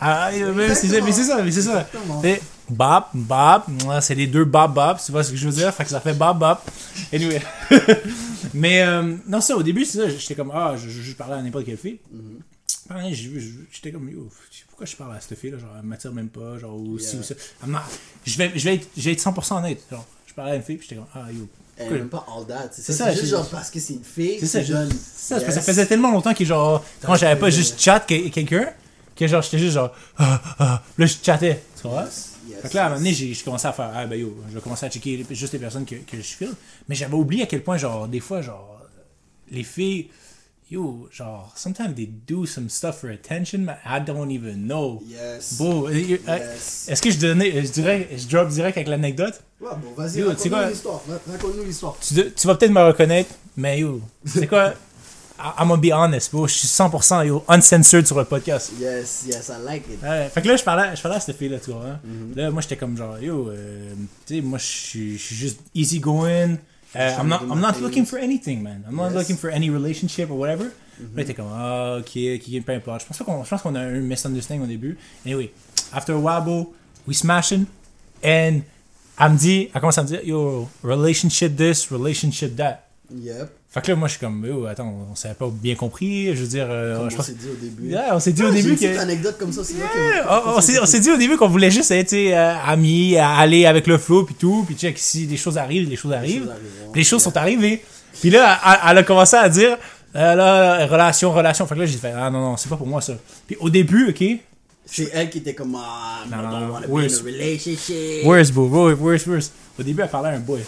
Ah, 0.00 0.30
mais 0.54 0.74
c'est 0.74 0.88
ça, 0.88 1.00
mais 1.02 1.12
c'est 1.12 1.24
ça, 1.24 1.36
mais. 1.42 1.48
Exactement. 1.48 2.22
C'est 2.22 2.40
bop, 2.70 3.04
bop, 3.14 3.62
moi, 3.84 4.00
c'est 4.00 4.14
les 4.14 4.26
deux 4.26 4.44
bop, 4.44 4.72
bop, 4.72 4.98
tu 5.04 5.12
vois 5.12 5.22
ce 5.24 5.30
que 5.30 5.36
je 5.36 5.46
veux 5.48 5.54
dire? 5.54 5.72
Fait 5.74 5.84
que 5.84 5.90
ça 5.90 6.00
fait 6.00 6.14
bop, 6.14 6.38
bop. 6.38 6.58
Anyway. 7.12 7.40
mais, 8.54 8.82
euh, 8.82 9.16
non, 9.26 9.40
ça, 9.40 9.56
au 9.56 9.62
début, 9.62 9.84
c'est 9.84 9.98
ça, 9.98 10.08
j'étais 10.08 10.34
comme, 10.34 10.50
ah, 10.54 10.74
je, 10.76 10.88
je, 10.88 11.02
je 11.02 11.12
parlais 11.14 11.34
à 11.36 11.42
n'importe 11.42 11.64
quelle 11.66 11.76
fille. 11.76 11.98
J'ai- 13.12 13.40
j'étais 13.72 13.92
comme, 13.92 14.08
yo, 14.08 14.28
pourquoi 14.68 14.86
je 14.86 14.96
parle 14.96 15.14
à 15.16 15.20
cette 15.20 15.38
fille-là? 15.38 15.58
Genre, 15.58 15.70
elle 15.78 15.86
m'attire 15.86 16.12
même 16.12 16.28
pas, 16.28 16.58
genre, 16.58 16.74
ou 16.76 16.98
ci 16.98 17.12
Yeah. 17.16 17.20
ou 17.20 17.22
ça. 17.22 17.34
Je 18.24 18.38
vais, 18.38 18.52
je 18.56 18.64
vais 18.64 18.74
être, 18.76 18.88
je 18.96 19.02
vais 19.02 19.12
être 19.12 19.20
100% 19.22 19.58
honnête. 19.58 19.82
Genre, 19.90 20.04
je 20.26 20.34
parlais 20.34 20.52
à 20.52 20.56
une 20.56 20.62
fille, 20.62 20.76
puis 20.76 20.88
j'étais 20.88 21.00
comme, 21.00 21.10
ah, 21.14 21.30
yo. 21.32 21.48
Elle 21.82 21.90
même 21.94 22.08
pas 22.10 22.26
all 22.36 22.46
that. 22.46 22.68
C'est 22.72 22.92
ça, 22.92 23.06
c'est 23.06 23.20
juste 23.20 23.30
genre 23.30 23.48
parce 23.48 23.70
que 23.70 23.80
c'est 23.80 23.94
une 23.94 24.04
fille. 24.04 24.36
C'est 24.38 24.46
ça, 24.46 24.62
jeune. 24.62 24.90
C'est 24.90 25.28
ça, 25.28 25.34
parce 25.36 25.46
que 25.46 25.52
ça 25.52 25.62
faisait 25.62 25.86
tellement 25.86 26.10
longtemps 26.10 26.34
que 26.34 26.44
genre, 26.44 26.84
quand 27.02 27.14
j'avais 27.14 27.40
pas 27.40 27.48
juste 27.48 27.80
chat 27.80 28.00
que- 28.00 28.28
quelqu'un, 28.28 28.66
que 29.16 29.26
genre, 29.26 29.40
j'étais 29.40 29.58
juste 29.58 29.74
genre, 29.74 29.90
ah, 30.18 30.42
ah, 30.58 30.82
là, 30.98 31.06
je 31.06 31.14
chattais, 31.22 31.62
tu 31.80 31.88
vois? 31.88 32.02
Yes, 32.02 32.32
yes, 32.50 32.60
Fait 32.62 32.68
que 32.68 32.74
là, 32.76 32.82
à 32.82 32.86
un 32.86 32.88
moment 32.90 33.00
donné, 33.00 33.12
j'ai 33.14 33.34
commencé 33.44 33.66
à 33.66 33.72
faire, 33.72 33.90
ah 33.94 34.06
ben 34.06 34.18
yo, 34.18 34.36
je 34.48 34.54
vais 34.54 34.60
commencer 34.60 34.86
à 34.86 34.90
checker 34.90 35.24
juste 35.30 35.52
les 35.52 35.58
personnes 35.58 35.84
que, 35.84 35.94
que 35.96 36.16
je 36.16 36.22
file. 36.22 36.52
Mais 36.88 36.94
j'avais 36.94 37.14
oublié 37.14 37.42
à 37.44 37.46
quel 37.46 37.62
point, 37.62 37.76
genre, 37.78 38.06
des 38.08 38.20
fois, 38.20 38.42
genre, 38.42 38.80
les 39.50 39.62
filles, 39.64 40.08
yo, 40.70 41.08
genre, 41.12 41.52
sometimes 41.56 41.94
they 41.94 42.06
do 42.06 42.46
some 42.46 42.68
stuff 42.68 43.00
for 43.00 43.10
attention, 43.10 43.60
but 43.60 43.76
I 43.84 44.00
don't 44.00 44.30
even 44.30 44.66
know. 44.66 45.02
Yes. 45.06 45.54
Bon, 45.58 45.86
euh, 45.88 45.90
euh, 46.28 46.38
Yes. 46.38 46.86
est-ce 46.88 47.02
que 47.02 47.10
je 47.10 47.18
donnais, 47.18 47.62
je 47.64 47.70
dirais, 47.72 48.08
je 48.16 48.26
drop 48.28 48.48
direct 48.48 48.76
avec 48.76 48.88
l'anecdote? 48.88 49.42
Ouais, 49.60 49.70
bon, 49.82 49.92
vas-y, 49.96 50.22
raconte-nous 50.22 50.68
l'histoire. 50.70 51.02
Ra- 51.08 51.32
Raconte-nous 51.32 51.64
l'histoire. 51.64 51.96
Tu, 52.00 52.14
tu 52.32 52.46
vas 52.46 52.54
peut-être 52.54 52.72
me 52.72 52.80
reconnaître, 52.82 53.30
mais 53.56 53.80
yo, 53.80 54.00
c'est 54.24 54.46
quoi? 54.46 54.74
I'm 55.58 55.68
gonna 55.68 55.76
be 55.80 55.92
honest, 55.92 56.30
bro, 56.32 56.46
je 56.46 56.54
suis 56.54 56.68
100% 56.68 57.24
yo, 57.26 57.44
uncensored 57.48 58.06
sur 58.06 58.18
le 58.18 58.24
podcast. 58.24 58.72
Yes, 58.78 59.24
yes, 59.26 59.48
I 59.50 59.64
like 59.64 59.84
it. 59.88 60.02
Ouais, 60.02 60.28
fait 60.28 60.42
que 60.42 60.48
là, 60.48 60.56
je 60.56 60.62
parlais, 60.64 60.94
je 60.96 61.00
parlais 61.02 61.16
à 61.16 61.20
cette 61.20 61.36
fille-là, 61.36 61.58
tu 61.58 61.70
vois. 61.72 61.84
hein. 61.86 62.00
Mhm. 62.04 62.34
Là, 62.36 62.50
moi, 62.50 62.60
j'étais 62.62 62.76
comme 62.76 62.96
genre, 62.96 63.18
yo, 63.18 63.48
euh, 63.48 63.94
tu 64.26 64.36
sais, 64.36 64.40
moi, 64.42 64.58
je 64.58 64.64
suis 64.66 65.18
juste 65.18 65.60
easy 65.74 65.98
going, 66.00 66.56
Uh, 66.92 66.98
I'm 67.20 67.28
not, 67.28 67.42
I'm 67.48 67.60
not 67.60 67.78
looking 67.80 68.04
for 68.04 68.18
anything, 68.18 68.62
man. 68.64 68.82
I'm 68.88 68.96
not 68.96 69.10
Yes. 69.10 69.14
Looking 69.14 69.36
for 69.36 69.48
any 69.50 69.70
relationship 69.70 70.28
or 70.28 70.36
whatever. 70.38 70.72
Là, 71.16 71.24
t'es 71.24 71.34
comme, 71.34 71.46
ah, 71.54 71.98
ok, 72.00 72.18
ok, 72.34 72.64
peu 72.64 72.72
importe. 72.72 73.02
Je 73.02 73.06
pense 73.06 73.18
qu'on, 73.24 73.44
je 73.44 73.48
pense 73.48 73.62
qu'on 73.62 73.76
a 73.76 73.80
un 73.80 74.00
misunderstanding 74.00 74.64
au 74.64 74.66
début. 74.66 74.98
Anyway, 75.24 75.52
after 75.92 76.12
a 76.14 76.18
while, 76.18 76.42
bro, 76.42 76.74
we 77.06 77.16
smashing, 77.16 77.66
and 78.24 78.62
elle 79.20 79.30
me 79.32 79.36
dit, 79.38 79.68
elle 79.72 79.80
commence 79.80 79.98
à 79.98 80.02
me 80.02 80.08
dire, 80.08 80.20
yo, 80.24 80.68
relationship 80.82 81.56
this, 81.56 81.92
relationship 81.92 82.56
that. 82.56 82.80
Yep. 83.14 83.50
Fait 83.72 83.80
que 83.82 83.92
là, 83.92 83.96
moi, 83.96 84.08
je 84.08 84.14
suis 84.14 84.20
comme, 84.20 84.44
yo, 84.44 84.66
attends, 84.66 84.92
on 85.12 85.14
s'avait 85.14 85.34
pas 85.34 85.48
bien 85.48 85.76
compris. 85.76 86.34
Je 86.34 86.40
veux 86.42 86.48
dire, 86.48 86.66
euh, 86.68 86.96
Comme 86.96 87.08
je 87.08 87.14
on 87.14 87.16
pense. 87.18 87.26
s'est 87.26 87.34
dit 87.34 87.46
au 87.48 87.54
début. 87.54 87.88
Yeah, 87.88 88.16
on 88.16 88.18
s'est 88.18 88.32
dit 88.32 88.42
au 88.42 88.50
début 88.50 88.76
que. 88.76 88.98
anecdote 88.98 89.36
comme 89.38 89.52
ça, 89.52 89.60
on, 89.60 90.60
s'est, 90.86 90.98
dit 90.98 91.10
au 91.10 91.16
début 91.16 91.36
qu'on 91.36 91.48
voulait 91.48 91.70
juste 91.70 91.92
être 91.92 92.12
euh, 92.12 92.54
amis, 92.66 93.16
à 93.16 93.36
aller 93.36 93.66
avec 93.66 93.86
le 93.86 93.96
flow 93.96 94.24
puis 94.24 94.34
tout, 94.34 94.64
puis 94.66 94.74
check 94.74 94.98
si 94.98 95.26
des 95.26 95.36
choses 95.36 95.56
arrivent, 95.56 95.88
les 95.88 95.94
choses 95.94 96.10
Les 96.10 96.16
arrivent. 96.16 96.42
choses 96.42 96.50
arriveront. 96.50 96.92
Puis 96.92 97.00
les 97.00 97.04
choses 97.04 97.22
sont 97.22 97.36
arrivées. 97.36 97.80
Puis 98.20 98.30
là, 98.30 98.58
elle, 98.66 98.90
elle 98.90 98.98
a 98.98 99.02
commencé 99.04 99.36
à 99.36 99.48
dire 99.48 99.78
euh, 100.16 100.34
là, 100.34 100.86
relation, 100.86 101.32
relation. 101.32 101.64
Fait 101.68 101.76
que 101.76 101.80
là, 101.80 101.86
j'ai 101.86 101.98
fait 101.98 102.12
ah 102.16 102.28
non 102.28 102.40
non, 102.40 102.56
c'est 102.56 102.68
pas 102.68 102.76
pour 102.76 102.88
moi 102.88 103.00
ça. 103.00 103.14
Puis 103.46 103.56
au 103.60 103.70
début, 103.70 104.08
ok, 104.08 104.40
C'est 104.84 105.10
elle 105.12 105.30
qui 105.30 105.38
était 105.38 105.54
comme 105.54 105.76
ah, 105.76 106.24
Non, 106.28 106.38
non, 106.38 106.60
non. 106.60 106.80
Worse. 106.88 107.22
worse 108.24 108.50
bro, 108.50 108.90
worse, 108.94 109.26
worse. 109.28 109.52
Au 109.78 109.82
début, 109.84 110.02
elle 110.02 110.08
parlait 110.08 110.30
à 110.30 110.32
un 110.32 110.40
boy. 110.40 110.60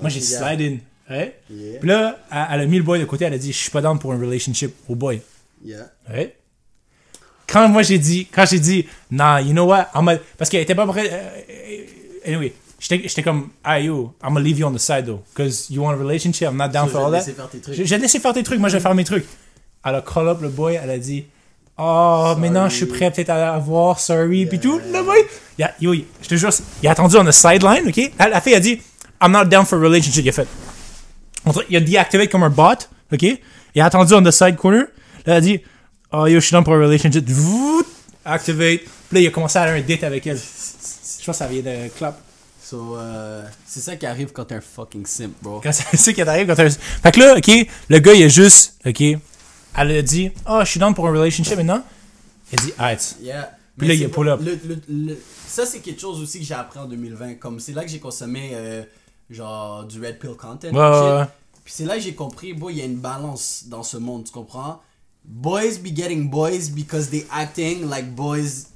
Moi, 0.00 0.10
j'ai 0.10 0.20
slide 0.20 0.60
in. 0.60 0.76
Yeah. 1.50 1.78
Puis 1.80 1.88
là, 1.88 2.18
elle, 2.30 2.46
elle 2.52 2.60
a 2.60 2.66
mis 2.66 2.76
le 2.78 2.82
boy 2.82 2.98
de 2.98 3.04
côté, 3.04 3.24
elle 3.24 3.34
a 3.34 3.38
dit 3.38 3.52
je 3.52 3.58
suis 3.58 3.70
pas 3.70 3.80
down 3.80 3.98
pour 3.98 4.12
un 4.12 4.18
relationship 4.18 4.74
au 4.88 4.94
boy. 4.94 5.20
Yeah. 5.64 5.90
Ouais. 6.10 6.36
Quand 7.46 7.68
moi 7.68 7.82
j'ai 7.82 7.98
dit, 7.98 8.26
quand 8.32 8.46
j'ai 8.46 8.58
dit, 8.58 8.86
nah, 9.10 9.40
you 9.40 9.52
know 9.52 9.64
what, 9.66 9.88
I'm 9.94 10.08
a- 10.08 10.16
parce 10.38 10.48
qu'elle 10.50 10.62
était 10.62 10.74
pas 10.74 10.86
prête. 10.86 11.10
euh, 11.12 11.84
anyway, 12.26 12.54
j'étais 12.78 13.22
comme, 13.22 13.50
ah 13.62 13.78
yo, 13.78 14.14
I'm 14.22 14.28
gonna 14.34 14.40
leave 14.40 14.58
you 14.58 14.66
on 14.66 14.72
the 14.72 14.78
side 14.78 15.04
though, 15.06 15.22
because 15.34 15.68
you 15.70 15.82
want 15.82 15.92
a 15.92 15.96
relationship, 15.96 16.48
I'm 16.48 16.56
not 16.56 16.68
down 16.68 16.86
So, 16.88 16.92
for 16.94 17.00
all 17.04 17.10
that. 17.12 17.18
laisser 17.18 17.32
faire 17.32 17.48
tes 17.50 17.58
trucs. 17.60 17.74
J'ai 17.84 17.98
laissé 17.98 18.18
faire 18.20 18.32
tes 18.32 18.42
trucs, 18.42 18.58
moi 18.58 18.68
je 18.68 18.76
vais 18.76 18.80
faire 18.82 18.94
mes 18.94 19.04
trucs. 19.04 19.26
Elle 19.84 19.96
a 19.96 20.00
call 20.02 20.28
up 20.28 20.40
le 20.40 20.48
boy, 20.48 20.78
elle 20.82 20.90
a 20.90 20.98
dit, 20.98 21.24
oh, 21.76 22.34
maintenant 22.38 22.68
je 22.70 22.76
suis 22.76 22.86
prêt 22.86 23.10
peut-être 23.10 23.30
à 23.30 23.54
avoir, 23.54 23.98
sorry, 24.00 24.46
puis 24.46 24.58
tout. 24.60 24.78
Le 24.92 25.02
boy, 25.02 25.18
a- 25.62 25.74
yo, 25.80 25.92
je 26.22 26.28
te 26.28 26.34
jure, 26.36 26.50
il 26.82 26.88
a 26.88 26.92
attendu 26.92 27.16
on 27.16 27.24
the 27.24 27.32
sideline, 27.32 27.86
ok? 27.88 28.12
La, 28.18 28.28
la 28.28 28.40
fille 28.40 28.54
a 28.54 28.60
dit, 28.60 28.80
I'm 29.20 29.32
not 29.32 29.44
down 29.46 29.66
for 29.66 29.78
a 29.78 29.82
relationship, 29.82 30.24
il 30.24 30.28
a 30.30 30.32
fait. 30.32 30.48
Il 31.68 31.76
a 31.76 31.80
deactivé 31.80 32.28
comme 32.28 32.42
un 32.44 32.50
bot, 32.50 32.88
ok? 33.12 33.22
Il 33.74 33.80
a 33.80 33.86
attendu 33.86 34.14
on 34.14 34.22
the 34.22 34.30
side 34.30 34.56
corner. 34.56 34.86
Là, 35.26 35.34
il 35.34 35.36
a 35.36 35.40
dit, 35.40 35.60
oh 36.12 36.26
yo, 36.26 36.40
je 36.40 36.46
suis 36.46 36.52
down 36.52 36.64
pour 36.64 36.74
a 36.74 36.78
relationship. 36.78 37.24
Activate. 38.24 38.80
Puis 39.08 39.14
là, 39.16 39.20
il 39.20 39.26
a 39.26 39.30
commencé 39.30 39.58
à 39.58 39.62
avoir 39.62 39.76
un 39.76 39.80
date 39.80 40.04
avec 40.04 40.26
elle. 40.26 40.36
Je 40.38 41.24
pense 41.24 41.38
que 41.38 41.44
ça 41.44 41.46
vient 41.46 41.62
de 41.62 41.88
clap. 41.96 42.20
So, 42.62 42.96
euh, 42.96 43.42
c'est 43.66 43.80
ça 43.80 43.96
qui 43.96 44.06
arrive 44.06 44.32
quand 44.32 44.44
t'es 44.44 44.54
un 44.54 44.60
fucking 44.60 45.04
simp, 45.04 45.32
bro. 45.42 45.60
C'est 45.70 45.96
ça 45.96 46.12
qui 46.12 46.22
arrive 46.22 46.46
quand 46.46 46.54
t'as... 46.54 46.70
Fait 46.70 47.12
que 47.12 47.20
là, 47.20 47.34
ok, 47.36 47.50
le 47.88 47.98
gars, 47.98 48.14
il 48.14 48.22
a 48.22 48.28
juste, 48.28 48.76
ok, 48.86 49.00
elle 49.00 49.90
a 49.90 50.02
dit, 50.02 50.30
oh, 50.48 50.60
je 50.60 50.70
suis 50.70 50.80
down 50.80 50.94
pour 50.94 51.06
un 51.08 51.10
relationship 51.12 51.56
maintenant. 51.56 51.82
Il 52.52 52.58
a 52.60 52.62
dit, 52.62 52.72
arrête. 52.78 53.16
Yeah. 53.20 53.56
Puis 53.76 53.88
là, 53.88 53.94
c'est 53.94 54.00
il 54.00 54.04
a 54.04 54.08
pas- 54.08 54.14
pull 54.14 54.28
up. 54.28 54.40
le- 54.42 54.58
le- 54.66 54.80
le- 55.06 55.18
ça, 55.48 55.66
c'est 55.66 55.80
quelque 55.80 56.00
chose 56.00 56.20
aussi 56.22 56.38
que 56.38 56.44
j'ai 56.44 56.54
appris 56.54 56.78
en 56.78 56.84
2020. 56.86 57.34
Comme 57.34 57.58
c'est 57.58 57.72
là 57.72 57.82
que 57.82 57.90
j'ai 57.90 57.98
consommé 57.98 58.50
euh, 58.54 58.82
genre 59.32 59.84
du 59.84 60.00
red 60.00 60.18
pill 60.18 60.34
content. 60.38 60.68
Ouais, 60.72 60.78
ouais, 60.78 61.18
ouais. 61.20 61.26
Puis 61.64 61.74
c'est 61.76 61.84
là 61.84 61.94
que 61.96 62.00
j'ai 62.02 62.14
compris, 62.14 62.52
bon, 62.54 62.68
il 62.70 62.78
y 62.78 62.82
a 62.82 62.84
une 62.84 62.96
balance 62.98 63.64
dans 63.68 63.82
ce 63.82 63.96
monde, 63.96 64.24
tu 64.24 64.32
comprends? 64.32 64.80
Boys 65.24 65.78
be 65.82 65.94
getting 65.94 66.28
boys 66.28 66.68
because 66.74 67.08
they 67.10 67.24
acting 67.30 67.88
like 67.88 68.14
boys. 68.14 68.66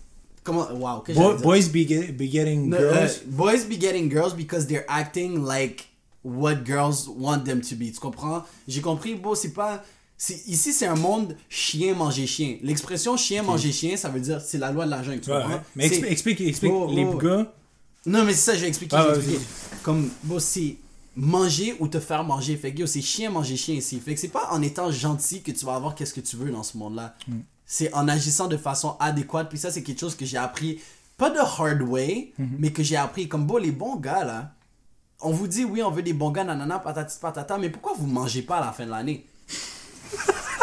Comment? 0.44 0.68
Wow, 0.74 1.00
que 1.00 1.12
Bo- 1.12 1.36
boys 1.38 1.68
be, 1.68 1.86
get- 1.88 2.12
be 2.16 2.30
getting 2.30 2.68
No, 2.68 2.78
girls? 2.78 2.94
euh, 2.94 3.08
boys 3.26 3.64
be 3.68 3.80
getting 3.80 4.08
girls 4.08 4.32
because 4.34 4.66
they're 4.68 4.84
acting 4.88 5.44
like 5.44 5.88
what 6.22 6.64
girls 6.64 7.08
want 7.08 7.44
them 7.44 7.60
to 7.62 7.74
be. 7.74 7.90
Tu 7.92 7.98
comprends? 7.98 8.44
J'ai 8.68 8.80
compris, 8.80 9.16
bon, 9.16 9.34
c'est 9.34 9.52
pas. 9.52 9.82
c'est- 10.16 10.46
Ici, 10.46 10.72
c'est 10.72 10.86
un 10.86 10.94
monde 10.94 11.36
chien 11.48 11.94
manger 11.94 12.28
chien. 12.28 12.58
L'expression 12.62 13.16
chien 13.16 13.42
manger 13.42 13.72
chien, 13.72 13.96
ça 13.96 14.08
veut 14.08 14.20
dire 14.20 14.40
c'est 14.40 14.58
la 14.58 14.70
loi 14.70 14.86
de 14.86 14.90
la 14.92 15.02
jungle. 15.02 15.20
Tu 15.20 15.30
Ouais, 15.32 15.42
comprends? 15.42 15.60
Mais 15.74 15.88
C'est- 15.88 15.96
expli- 16.00 16.06
explique, 16.12 16.40
explique, 16.42 16.72
Oh, 16.72 16.92
les 16.94 17.04
gars. 17.20 17.52
Non, 18.06 18.24
mais 18.24 18.32
c'est 18.32 18.52
ça, 18.52 18.54
je 18.54 18.60
vais 18.62 18.68
expliquer. 18.68 18.96
Ah, 18.96 19.02
je 19.02 19.08
vais 19.08 19.12
ouais, 19.14 19.34
expliquer. 19.34 19.38
vas-y. 19.72 19.82
Comme, 19.82 20.10
bon, 20.22 20.38
c'est 20.38 20.76
manger 21.16 21.76
ou 21.80 21.88
te 21.88 21.98
faire 22.00 22.24
manger. 22.24 22.56
Fait 22.56 22.72
que, 22.74 22.86
c'est 22.86 23.00
chien 23.02 23.30
manger 23.30 23.56
chien 23.56 23.74
ici. 23.74 24.00
Fait 24.00 24.14
que 24.14 24.20
c'est 24.20 24.28
pas 24.28 24.48
en 24.52 24.62
étant 24.62 24.90
gentil 24.90 25.42
que 25.42 25.50
tu 25.52 25.64
vas 25.64 25.74
avoir 25.74 25.94
qu'est-ce 25.94 26.14
que 26.14 26.20
tu 26.20 26.36
veux 26.36 26.50
dans 26.50 26.62
ce 26.62 26.76
monde-là. 26.78 27.14
Mm. 27.28 27.38
C'est 27.66 27.92
en 27.94 28.06
agissant 28.08 28.46
de 28.48 28.56
façon 28.56 28.96
adéquate. 29.00 29.48
Puis 29.48 29.58
ça, 29.58 29.70
c'est 29.70 29.82
quelque 29.82 29.98
chose 30.00 30.14
que 30.14 30.24
j'ai 30.24 30.36
appris, 30.38 30.80
pas 31.16 31.30
de 31.30 31.38
hard 31.38 31.82
way, 31.82 32.32
Mm-hmm. 32.38 32.46
mais 32.58 32.70
que 32.72 32.82
j'ai 32.82 32.96
appris. 32.96 33.28
Comme, 33.28 33.46
bon, 33.46 33.56
les 33.56 33.72
bons 33.72 33.96
gars, 33.96 34.24
là, 34.24 34.52
on 35.20 35.30
vous 35.30 35.48
dit, 35.48 35.64
oui, 35.64 35.82
on 35.82 35.90
veut 35.90 36.02
des 36.02 36.12
bons 36.12 36.30
gars, 36.30 36.44
nanana, 36.44 36.78
patati 36.78 37.18
patata, 37.18 37.56
mais 37.58 37.70
pourquoi 37.70 37.94
vous 37.98 38.06
mangez 38.06 38.42
pas 38.42 38.58
à 38.58 38.66
la 38.66 38.72
fin 38.72 38.84
de 38.86 38.90
l'année? 38.90 39.24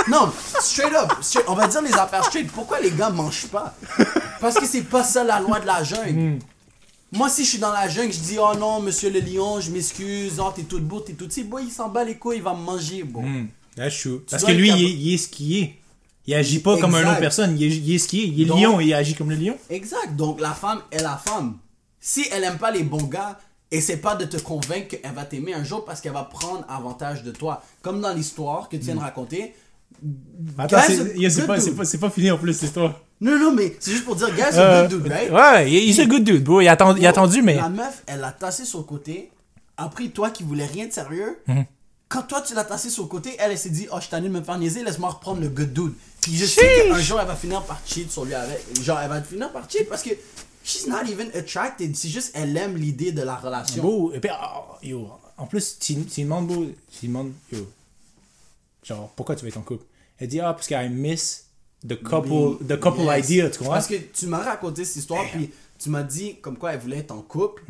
Non, 0.09 0.29
straight 0.59 0.93
up, 0.93 1.13
straight- 1.21 1.45
on 1.47 1.55
va 1.55 1.65
dire 1.67 1.81
les 1.81 1.93
affaires 1.93 2.25
straight. 2.25 2.51
Pourquoi 2.51 2.81
les 2.81 2.91
gars 2.91 3.09
mangent 3.09 3.47
pas? 3.47 3.73
Parce 4.41 4.55
que 4.55 4.65
c'est 4.65 4.81
pas 4.81 5.01
ça 5.01 5.23
la 5.23 5.39
loi 5.39 5.61
de 5.61 5.65
la 5.65 5.81
jungle. 5.81 6.39
Moi, 7.13 7.29
si 7.29 7.43
je 7.45 7.49
suis 7.51 7.59
dans 7.59 7.71
la 7.71 7.87
jungle, 7.87 8.11
je 8.11 8.19
dis 8.19 8.37
oh 8.39 8.55
non, 8.57 8.81
monsieur 8.81 9.09
le 9.11 9.19
lion, 9.19 9.59
je 9.59 9.69
m'excuse, 9.71 10.39
oh 10.39 10.51
t'es 10.55 10.63
toute 10.63 10.83
beau, 10.83 10.99
t'es 10.99 11.13
toute 11.13 11.31
si, 11.31 11.43
boy, 11.43 11.63
il 11.65 11.71
s'en 11.71 11.89
bat 11.89 12.03
les 12.03 12.15
couilles, 12.15 12.37
il 12.37 12.43
va 12.43 12.53
me 12.53 12.61
manger, 12.63 13.03
bon. 13.03 13.21
Hmm, 13.21 13.47
that's 13.75 13.99
true. 13.99 14.21
Parce 14.29 14.43
que 14.43 14.51
lui, 14.51 14.69
il 14.69 14.71
est, 14.71 14.75
capable- 14.75 14.89
il 15.01 15.13
est 15.13 15.17
ce 15.17 15.27
qu'il 15.27 15.57
est. 15.57 15.75
Il 16.25 16.33
agit 16.35 16.59
pas 16.59 16.77
comme 16.77 16.95
une 16.95 17.05
autre 17.07 17.19
personne. 17.19 17.55
Il 17.59 17.63
est, 17.63 17.75
il 17.77 17.93
est 17.95 17.97
ce 17.97 18.07
qu'il 18.07 18.21
est. 18.21 18.27
Il 18.27 18.41
est 18.41 18.45
Donc- 18.45 18.59
lion 18.61 18.79
et 18.79 18.85
il 18.85 18.93
agit 18.93 19.13
comme 19.13 19.29
le 19.29 19.35
lion. 19.35 19.57
Exact. 19.69 20.15
Donc 20.15 20.39
la 20.39 20.53
femme 20.53 20.81
est 20.91 21.01
la 21.03 21.17
femme. 21.17 21.57
Si 21.99 22.25
elle 22.31 22.43
aime 22.45 22.57
pas 22.57 22.71
les 22.71 22.83
bons 22.83 23.03
gars, 23.03 23.37
essaie 23.69 23.97
pas 23.97 24.15
de 24.15 24.25
te 24.25 24.37
convaincre 24.37 24.87
qu'elle 24.97 25.13
va 25.13 25.25
t'aimer 25.25 25.53
un 25.53 25.63
jour 25.65 25.83
parce 25.85 25.99
qu'elle 26.01 26.13
va 26.13 26.23
prendre 26.23 26.63
avantage 26.69 27.23
de 27.23 27.31
toi. 27.31 27.61
Comme 27.81 27.99
dans 28.01 28.13
l'histoire 28.13 28.69
que 28.69 28.77
tu 28.77 28.83
viens 28.83 28.95
de 28.95 28.99
raconter. 29.01 29.53
Attends, 30.57 30.77
c'est 30.87 31.45
pas, 31.45 31.57
pas 31.99 32.09
fini 32.09 32.31
en 32.31 32.37
plus 32.37 32.61
l'histoire. 32.61 33.01
Non, 33.23 33.39
non, 33.39 33.51
mais 33.53 33.75
c'est 33.79 33.91
juste 33.91 34.05
pour 34.05 34.15
dire, 34.15 34.29
guys, 34.35 34.43
Euh, 34.55 34.83
a 34.85 34.87
good 34.87 35.01
dude, 35.01 35.11
right? 35.11 35.31
Ouais, 35.31 35.71
est 35.71 35.99
un 35.99 36.05
good 36.07 36.23
dude, 36.23 36.43
bro. 36.43 36.61
Il 36.61 36.67
a 36.67 36.73
attendu, 36.73 36.99
il 36.99 37.05
a 37.07 37.09
attendu 37.09 37.41
mais. 37.41 37.55
La 37.55 37.69
meuf, 37.69 38.03
elle 38.05 38.19
l'a 38.19 38.31
tassé 38.31 38.65
sur 38.65 38.79
le 38.79 38.83
côté. 38.85 39.31
Après, 39.77 40.07
toi 40.09 40.29
qui 40.29 40.43
voulais 40.43 40.65
rien 40.65 40.85
de 40.87 40.91
sérieux, 40.93 41.39
Mhm. 41.47 41.65
quand 42.09 42.23
toi 42.23 42.41
tu 42.41 42.53
l'as 42.53 42.63
tassé 42.65 42.89
sur 42.89 43.03
le 43.03 43.09
côté, 43.09 43.35
elle, 43.39 43.51
elle 43.51 43.57
s'est 43.57 43.69
dit, 43.69 43.87
oh, 43.91 43.97
je 44.01 44.07
t'en 44.09 44.21
de 44.21 44.27
me 44.27 44.41
faire 44.41 44.57
niaiser, 44.59 44.83
laisse-moi 44.83 45.09
reprendre 45.09 45.41
le 45.41 45.47
good 45.49 45.73
dude. 45.73 45.93
Puis 46.21 46.35
je 46.35 46.45
sais 46.45 46.85
qu'un 46.87 46.99
jour, 46.99 47.19
elle 47.19 47.27
va 47.27 47.35
finir 47.35 47.63
par 47.63 47.79
cheat 47.85 48.11
sur 48.11 48.25
lui 48.25 48.33
avec. 48.35 48.61
Genre, 48.83 48.99
elle 48.99 49.09
va 49.09 49.21
finir 49.23 49.51
par 49.51 49.69
cheat 49.69 49.87
parce 49.89 50.03
que 50.03 50.11
she's 50.63 50.85
not 50.87 51.03
even 51.09 51.29
attracted. 51.35 51.95
C'est 51.95 52.09
juste, 52.09 52.31
elle 52.35 52.55
aime 52.57 52.75
l'idée 52.77 53.11
de 53.13 53.21
la 53.23 53.35
relation. 53.35 53.81
Bro, 53.81 54.11
et 54.13 54.19
puis, 54.19 54.29
ah, 54.31 54.63
yo, 54.83 55.07
en 55.37 55.47
plus, 55.47 55.79
tu 55.79 55.95
demandes, 55.95 56.47
bro, 56.47 56.65
tu 56.99 57.07
demandes, 57.07 57.31
yo, 57.51 57.59
genre, 58.83 59.11
pourquoi 59.15 59.35
tu 59.35 59.43
veux 59.43 59.49
être 59.49 59.57
en 59.57 59.61
couple? 59.61 59.85
Elle 60.19 60.27
dit, 60.27 60.39
ah, 60.39 60.53
parce 60.53 60.67
qu'I 60.67 60.89
miss 60.89 61.45
the 61.87 61.95
couple, 62.01 62.63
the 62.65 62.79
couple 62.79 63.01
Yes. 63.01 63.29
idea, 63.29 63.49
tu 63.49 63.59
comprends? 63.59 63.73
Parce 63.73 63.87
que 63.87 63.95
tu 63.95 64.27
m'as 64.27 64.39
raconté 64.43 64.85
cette 64.85 64.97
histoire, 64.97 65.23
puis 65.31 65.49
tu 65.79 65.89
m'as 65.89 66.03
dit 66.03 66.37
comme 66.41 66.57
quoi 66.57 66.73
elle 66.73 66.79
voulait 66.79 66.99
être 66.99 67.11
en 67.11 67.21
couple. 67.21 67.63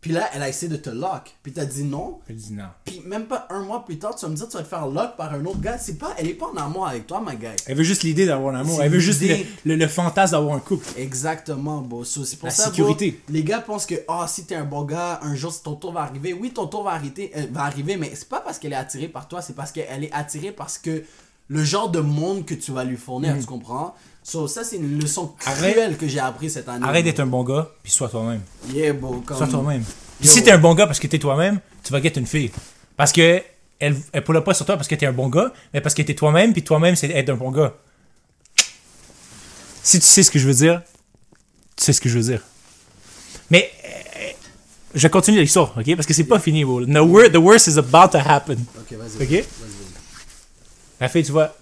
Puis 0.00 0.12
là, 0.12 0.28
elle 0.34 0.42
a 0.42 0.50
essayé 0.50 0.70
de 0.70 0.76
te 0.76 0.90
lock. 0.90 1.34
Puis 1.42 1.52
t'as 1.52 1.64
dit 1.64 1.82
non. 1.82 2.18
Elle 2.28 2.36
dit 2.36 2.52
non. 2.52 2.64
Puis 2.84 3.00
même 3.06 3.24
pas 3.24 3.46
un 3.48 3.62
mois 3.62 3.86
plus 3.86 3.98
tard, 3.98 4.14
tu 4.14 4.26
vas 4.26 4.30
me 4.30 4.36
dire 4.36 4.46
tu 4.46 4.54
vas 4.58 4.62
te 4.62 4.68
faire 4.68 4.86
lock 4.86 5.16
par 5.16 5.32
un 5.32 5.42
autre 5.46 5.62
gars. 5.62 5.78
C'est 5.78 5.96
pas, 5.96 6.12
elle 6.18 6.28
est 6.28 6.34
pas 6.34 6.44
en 6.54 6.56
amour 6.58 6.86
avec 6.86 7.06
toi, 7.06 7.22
ma 7.22 7.34
guy. 7.34 7.46
Elle 7.66 7.74
veut 7.78 7.84
juste 7.84 8.02
l'idée 8.02 8.26
d'avoir 8.26 8.54
un 8.54 8.60
amour. 8.60 8.82
Elle 8.82 8.92
veut 8.92 8.98
juste 8.98 9.22
le, 9.22 9.34
le, 9.64 9.76
le 9.76 9.88
fantasme 9.88 10.32
d'avoir 10.32 10.56
un 10.56 10.60
couple. 10.60 10.86
Exactement, 10.98 11.80
beau. 11.80 12.04
So, 12.04 12.22
c'est 12.26 12.36
pour 12.36 12.48
La 12.48 12.52
ça, 12.54 12.66
sécurité. 12.66 13.12
bro, 13.12 13.32
les 13.34 13.44
gars 13.44 13.60
pensent 13.62 13.86
que 13.86 13.94
ah 14.06 14.26
si 14.28 14.44
t'es 14.44 14.56
un 14.56 14.64
bon 14.66 14.82
gars, 14.84 15.20
un 15.22 15.34
jour 15.34 15.54
ton 15.62 15.74
tour 15.74 15.92
va 15.92 16.02
arriver. 16.02 16.34
Oui, 16.34 16.50
ton 16.52 16.66
tour 16.66 16.82
va 16.84 16.90
arriver, 16.90 17.32
euh, 17.34 17.46
va 17.50 17.62
arriver 17.62 17.96
mais 17.96 18.12
c'est 18.14 18.28
pas 18.28 18.40
parce 18.40 18.58
qu'elle 18.58 18.74
est 18.74 18.76
attirée 18.76 19.08
par 19.08 19.26
toi, 19.26 19.40
c'est 19.40 19.54
parce 19.56 19.72
qu'elle 19.72 20.04
est 20.04 20.12
attirée 20.12 20.52
parce 20.52 20.76
que 20.76 21.02
le 21.48 21.62
genre 21.64 21.90
de 21.90 22.00
monde 22.00 22.44
que 22.46 22.54
tu 22.54 22.72
vas 22.72 22.84
lui 22.84 22.96
fournir, 22.96 23.36
tu 23.38 23.44
comprends? 23.46 23.94
So, 24.22 24.48
ça, 24.48 24.64
c'est 24.64 24.76
une 24.76 24.98
leçon. 24.98 25.34
Arrête- 25.44 25.72
cruelle 25.74 25.96
que 25.98 26.08
j'ai 26.08 26.18
appris 26.20 26.48
cette 26.48 26.68
année. 26.68 26.84
Arrête 26.86 27.04
d'être 27.04 27.20
un 27.20 27.26
bon 27.26 27.44
gars, 27.44 27.68
puis 27.82 27.92
sois 27.92 28.08
toi-même. 28.08 28.40
Yeah, 28.72 28.94
bro. 28.94 29.20
Comme... 29.26 29.36
Sois 29.36 29.46
toi-même. 29.48 29.84
Puis 30.18 30.28
si 30.28 30.42
t'es 30.42 30.50
un 30.52 30.58
bon 30.58 30.74
gars 30.74 30.86
parce 30.86 30.98
que 30.98 31.06
t'es 31.06 31.18
toi-même, 31.18 31.60
tu 31.82 31.92
vas 31.92 32.00
get 32.00 32.12
une 32.16 32.26
fille. 32.26 32.50
Parce 32.96 33.12
que 33.12 33.42
elle, 33.78 33.96
elle 34.12 34.24
pull 34.24 34.42
pas 34.42 34.54
sur 34.54 34.64
toi 34.64 34.76
parce 34.76 34.88
que 34.88 34.94
t'es 34.94 35.04
un 35.04 35.12
bon 35.12 35.28
gars, 35.28 35.52
mais 35.74 35.80
parce 35.82 35.94
que 35.94 36.00
t'es 36.00 36.14
toi-même, 36.14 36.52
puis 36.54 36.62
toi-même, 36.64 36.96
c'est 36.96 37.10
être 37.10 37.28
un 37.30 37.34
bon 37.36 37.50
gars. 37.50 37.74
Si 39.82 39.98
tu 40.00 40.06
sais 40.06 40.22
ce 40.22 40.30
que 40.30 40.38
je 40.38 40.46
veux 40.46 40.54
dire, 40.54 40.80
tu 41.76 41.84
sais 41.84 41.92
ce 41.92 42.00
que 42.00 42.08
je 42.08 42.16
veux 42.18 42.24
dire. 42.24 42.40
Mais 43.50 43.70
euh, 43.84 44.30
je 44.94 45.08
continue 45.08 45.40
l'histoire, 45.40 45.74
ok? 45.76 45.94
Parce 45.96 46.06
que 46.06 46.14
c'est 46.14 46.24
pas 46.24 46.38
fini, 46.38 46.64
bro. 46.64 46.86
The, 46.86 46.88
wor- 47.00 47.30
the 47.30 47.36
worst 47.36 47.66
is 47.66 47.76
about 47.78 48.08
to 48.12 48.18
happen. 48.18 48.56
Ok, 48.78 48.96
vas-y. 48.96 49.38
Ok? 49.40 49.44
La 51.00 51.08
fille, 51.08 51.24
tu 51.24 51.32
vois, 51.32 51.54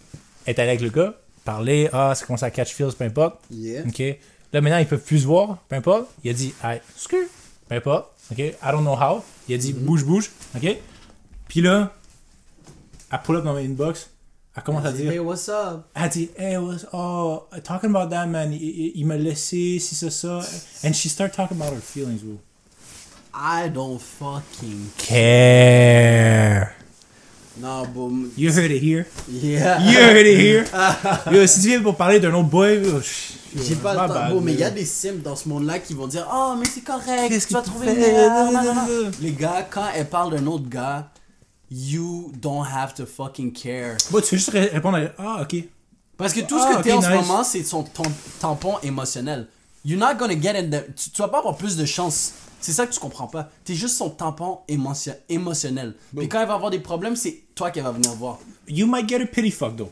est 0.47 0.59
allée 0.59 0.71
avec 0.71 0.81
le 0.83 0.91
gars, 0.91 1.15
parler, 1.45 1.89
ah, 1.93 2.15
ça 2.15 2.27
commence 2.27 2.43
à 2.43 2.51
catch 2.51 2.73
feels, 2.75 2.93
peu 2.93 3.05
importe. 3.05 3.41
Yeah. 3.51 3.83
OK. 3.87 3.99
Là, 4.53 4.61
maintenant, 4.61 4.79
ils 4.79 4.87
peuvent 4.87 5.01
plus 5.03 5.21
se 5.21 5.27
voir, 5.27 5.59
peu 5.69 5.77
importe. 5.77 6.09
Il 6.25 6.31
a 6.31 6.35
dit, 6.35 6.55
hey, 6.63 6.81
screw, 6.97 7.27
peu 7.69 7.75
importe. 7.77 8.11
OK. 8.31 8.39
I 8.39 8.55
don't 8.71 8.83
know 8.83 8.95
how. 8.97 9.23
Il 9.49 9.55
a 9.55 9.59
dit, 9.59 9.73
bouge, 9.73 10.05
bouge. 10.05 10.31
OK. 10.57 10.77
Puis 11.49 11.61
là, 11.63 11.93
elle 13.11 13.19
pull 13.25 13.37
up 13.37 13.45
dans 13.45 13.55
ma 13.55 13.61
inbox. 13.61 14.09
Elle 14.55 14.63
commence 14.65 14.85
à 14.85 14.93
dire, 14.93 15.11
Hey, 15.11 15.19
what's 15.19 15.49
up? 15.49 15.85
elle 15.95 16.11
dit, 16.11 16.31
hey, 16.37 16.59
what's, 16.59 16.87
oh, 16.93 17.45
talking 17.65 17.89
about 17.89 18.11
that, 18.11 18.27
man. 18.27 18.53
Il, 18.53 18.61
il- 18.63 18.93
il 18.97 19.07
m'a 19.07 19.17
laissé, 19.17 19.79
si 19.79 19.95
c'est 19.95 20.11
ça. 20.11 20.41
And 20.85 20.93
she 20.93 21.09
start 21.09 21.33
talking 21.35 21.59
about 21.59 21.75
her 21.75 21.81
feelings, 21.81 22.21
bro. 22.23 22.39
I 23.35 23.71
don't 23.71 23.99
fucking 23.99 24.91
Care. 24.99 26.75
Non, 27.61 27.87
boom. 27.87 28.31
You 28.37 28.51
heard 28.51 28.71
it 28.71 28.83
here. 28.83 29.07
Yeah. 29.31 29.79
You 29.81 29.99
heard 29.99 30.27
it 30.27 30.39
here. 30.39 30.65
Yo, 31.33 31.47
si 31.47 31.61
tu 31.61 31.69
viens 31.69 31.83
pour 31.83 31.97
parler 31.97 32.19
d'un 32.19 32.33
autre 32.35 32.49
boy, 32.49 32.83
je- 32.83 33.61
J'ai 33.63 33.75
pas 33.77 33.93
le 33.93 34.13
temps. 34.13 34.31
Bon, 34.31 34.41
mais 34.41 34.53
il 34.55 34.59
y 34.61 34.65
a 34.65 34.71
des 34.71 34.87
sims 34.87 35.21
dans 35.23 35.37
ce 35.37 35.47
monde-là 35.49 35.79
qui 35.79 35.93
vont 35.93 36.07
dire 36.07 36.27
Oh, 36.33 36.55
mais 36.59 36.65
c'est 36.65 36.81
correct, 36.83 37.29
Qu'est-ce 37.29 37.49
tu 37.49 37.53
vas 37.55 37.61
que 37.61 37.67
tu 37.67 37.71
trouver 37.73 37.95
non, 37.95 38.53
non. 38.53 39.11
Les 39.21 39.33
gars, 39.33 39.67
quand 39.71 39.85
elle 39.95 40.09
parle 40.09 40.35
d'un 40.35 40.47
autre 40.47 40.69
gars, 40.69 41.11
you 41.71 42.33
don't 42.41 42.65
have 42.65 42.95
to 42.95 43.05
fucking 43.07 43.53
care. 43.53 43.97
Bon, 44.11 44.21
tu 44.21 44.27
fais 44.29 44.37
juste 44.39 44.51
ré- 44.51 44.71
répondre 44.73 44.97
à. 44.99 45.03
Ah, 45.19 45.43
ok. 45.43 45.63
Parce 46.17 46.33
que 46.33 46.41
tout 46.41 46.57
Ah, 46.59 46.71
ce 46.73 46.79
que 46.79 46.83
t'es 46.83 46.93
en 46.93 47.03
ce 47.03 47.09
moment, 47.11 47.45
c'est 47.45 47.63
son 47.65 47.83
ton 47.83 48.05
tampon 48.41 48.75
émotionnel. 48.83 49.49
You're 49.85 49.99
not 49.99 50.15
gonna 50.19 50.41
get 50.41 50.57
in 50.57 50.71
the... 50.71 50.95
tu, 50.95 51.11
tu 51.11 51.23
vas 51.23 51.29
pas 51.29 51.39
avoir 51.39 51.57
plus 51.57 51.77
de 51.77 51.85
chance. 51.85 52.33
C'est 52.61 52.73
ça 52.73 52.87
que 52.87 52.93
tu 52.93 53.01
comprends 53.01 53.27
pas. 53.27 53.51
T'es 53.65 53.75
juste 53.75 53.97
son 53.97 54.11
tampon 54.11 54.61
émotion- 54.69 55.17
émotionnel. 55.29 55.95
Puis 56.17 56.29
quand 56.29 56.41
elle 56.41 56.47
va 56.49 56.55
avoir 56.55 56.71
des 56.71 56.79
problèmes, 56.79 57.17
c'est 57.17 57.43
toi 57.57 57.71
qui 57.73 57.81
va 57.81 57.91
venir 57.91 58.13
voir. 58.13 58.39
You 58.69 58.87
might 58.87 59.09
get 59.09 59.21
a 59.21 59.27
pity 59.27 59.51
fuck, 59.51 59.77
though. 59.77 59.91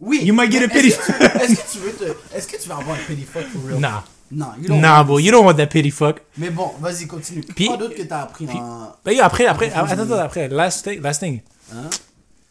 Oui. 0.00 0.20
You 0.24 0.34
might 0.34 0.50
get 0.50 0.64
a 0.64 0.68
pity- 0.68 0.88
Est-ce 0.88 0.98
que, 0.98 1.12
tu- 1.12 1.42
est-ce 1.42 1.54
que 1.54 1.72
tu 1.72 1.78
veux 1.78 1.92
te... 1.92 2.36
Est-ce 2.36 2.46
que 2.48 2.56
tu 2.60 2.68
vas 2.68 2.76
avoir 2.78 2.96
un 2.96 3.02
pity 3.06 3.22
fuck 3.22 3.44
for 3.46 3.62
real? 3.64 3.78
Nah. 3.78 4.02
Non, 4.28 4.46
you 4.60 4.66
don't 4.66 4.80
Nah, 4.80 4.98
want 4.98 5.04
bro, 5.04 5.18
you 5.20 5.30
don't 5.30 5.44
want 5.46 5.54
that 5.54 5.68
pity 5.68 5.92
fuck. 5.92 6.20
Mais 6.36 6.50
bon, 6.50 6.72
vas-y, 6.80 7.06
continue. 7.06 7.42
Puis- 7.42 7.68
Quoi 7.68 7.76
d'autre 7.76 7.94
que 7.94 8.02
t'as 8.02 8.22
appris 8.22 8.48
en... 8.48 8.92
Ben, 9.04 9.12
yo, 9.12 9.22
après, 9.22 9.46
après, 9.46 9.70
attends, 9.72 10.02
attends, 10.02 10.18
après, 10.18 10.48
last 10.48 10.82
thing, 10.84 11.00
last 11.00 11.20
thing. 11.22 11.40
Hein? 11.72 11.88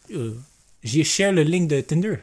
Yo, 0.08 0.36
J'ai 0.82 1.04
share 1.04 1.32
le 1.32 1.42
link 1.42 1.68
de 1.68 1.82
Tinder. 1.82 2.16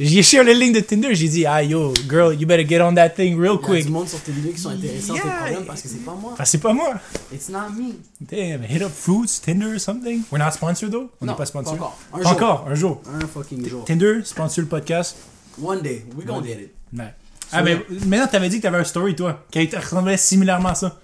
J'ai 0.00 0.22
share 0.24 0.42
le 0.42 0.52
link 0.52 0.74
de 0.74 0.80
Tinder, 0.80 1.14
j'ai 1.14 1.28
dit, 1.28 1.46
ah 1.46 1.62
yo, 1.62 1.94
girl, 2.08 2.34
you 2.34 2.46
better 2.48 2.66
get 2.68 2.80
on 2.82 2.94
that 2.96 3.10
thing 3.10 3.38
real 3.38 3.52
Il 3.52 3.60
y 3.60 3.64
a 3.64 3.66
quick. 3.68 3.86
du 3.86 3.92
monde 3.92 4.08
sur 4.08 4.18
vidéos 4.26 4.52
qui 4.52 4.60
sont 4.60 4.70
intéressants 4.70 5.14
Yeah. 5.14 5.22
problèmes 5.22 5.64
parce 5.66 5.82
que 5.82 5.88
c'est 5.88 6.04
pas 6.04 6.14
moi. 6.14 6.30
Enfin, 6.32 6.44
c'est 6.44 6.58
pas 6.58 6.72
moi. 6.72 6.94
It's 7.32 7.48
not 7.48 7.70
me. 7.70 7.92
Damn, 8.20 8.64
hit 8.64 8.82
up 8.82 8.90
Fruits, 8.92 9.40
Tinder 9.44 9.78
something? 9.78 10.22
We're 10.32 10.44
not 10.44 10.50
sponsored 10.52 10.90
though? 10.90 11.10
On 11.20 11.26
n'est 11.26 11.34
pas 11.36 11.46
sponsored. 11.46 11.78
pas 11.78 11.84
encore. 11.84 11.98
Un 12.12 12.16
Pas 12.18 12.22
jour. 12.24 12.32
encore, 12.32 12.66
un 12.68 12.74
jour. 12.74 13.02
Un 13.22 13.26
fucking 13.28 13.68
jour. 13.68 13.84
Tinder, 13.84 14.20
sponsor 14.24 14.62
le 14.62 14.68
podcast. 14.68 15.16
One 15.62 15.80
day, 15.80 16.04
we 16.16 16.26
gonna 16.26 16.44
get 16.44 16.54
it. 16.60 16.72
Ouais. 16.98 17.14
Ah, 17.52 17.62
mais 17.62 17.76
maintenant, 18.06 18.26
t'avais 18.26 18.48
dit 18.48 18.56
que 18.56 18.62
t'avais 18.62 18.78
un 18.78 18.84
story, 18.84 19.14
toi, 19.14 19.44
qui 19.50 19.68
ressemblait 19.76 20.16
similairement 20.16 20.70
à 20.70 20.74
ça. 20.74 20.98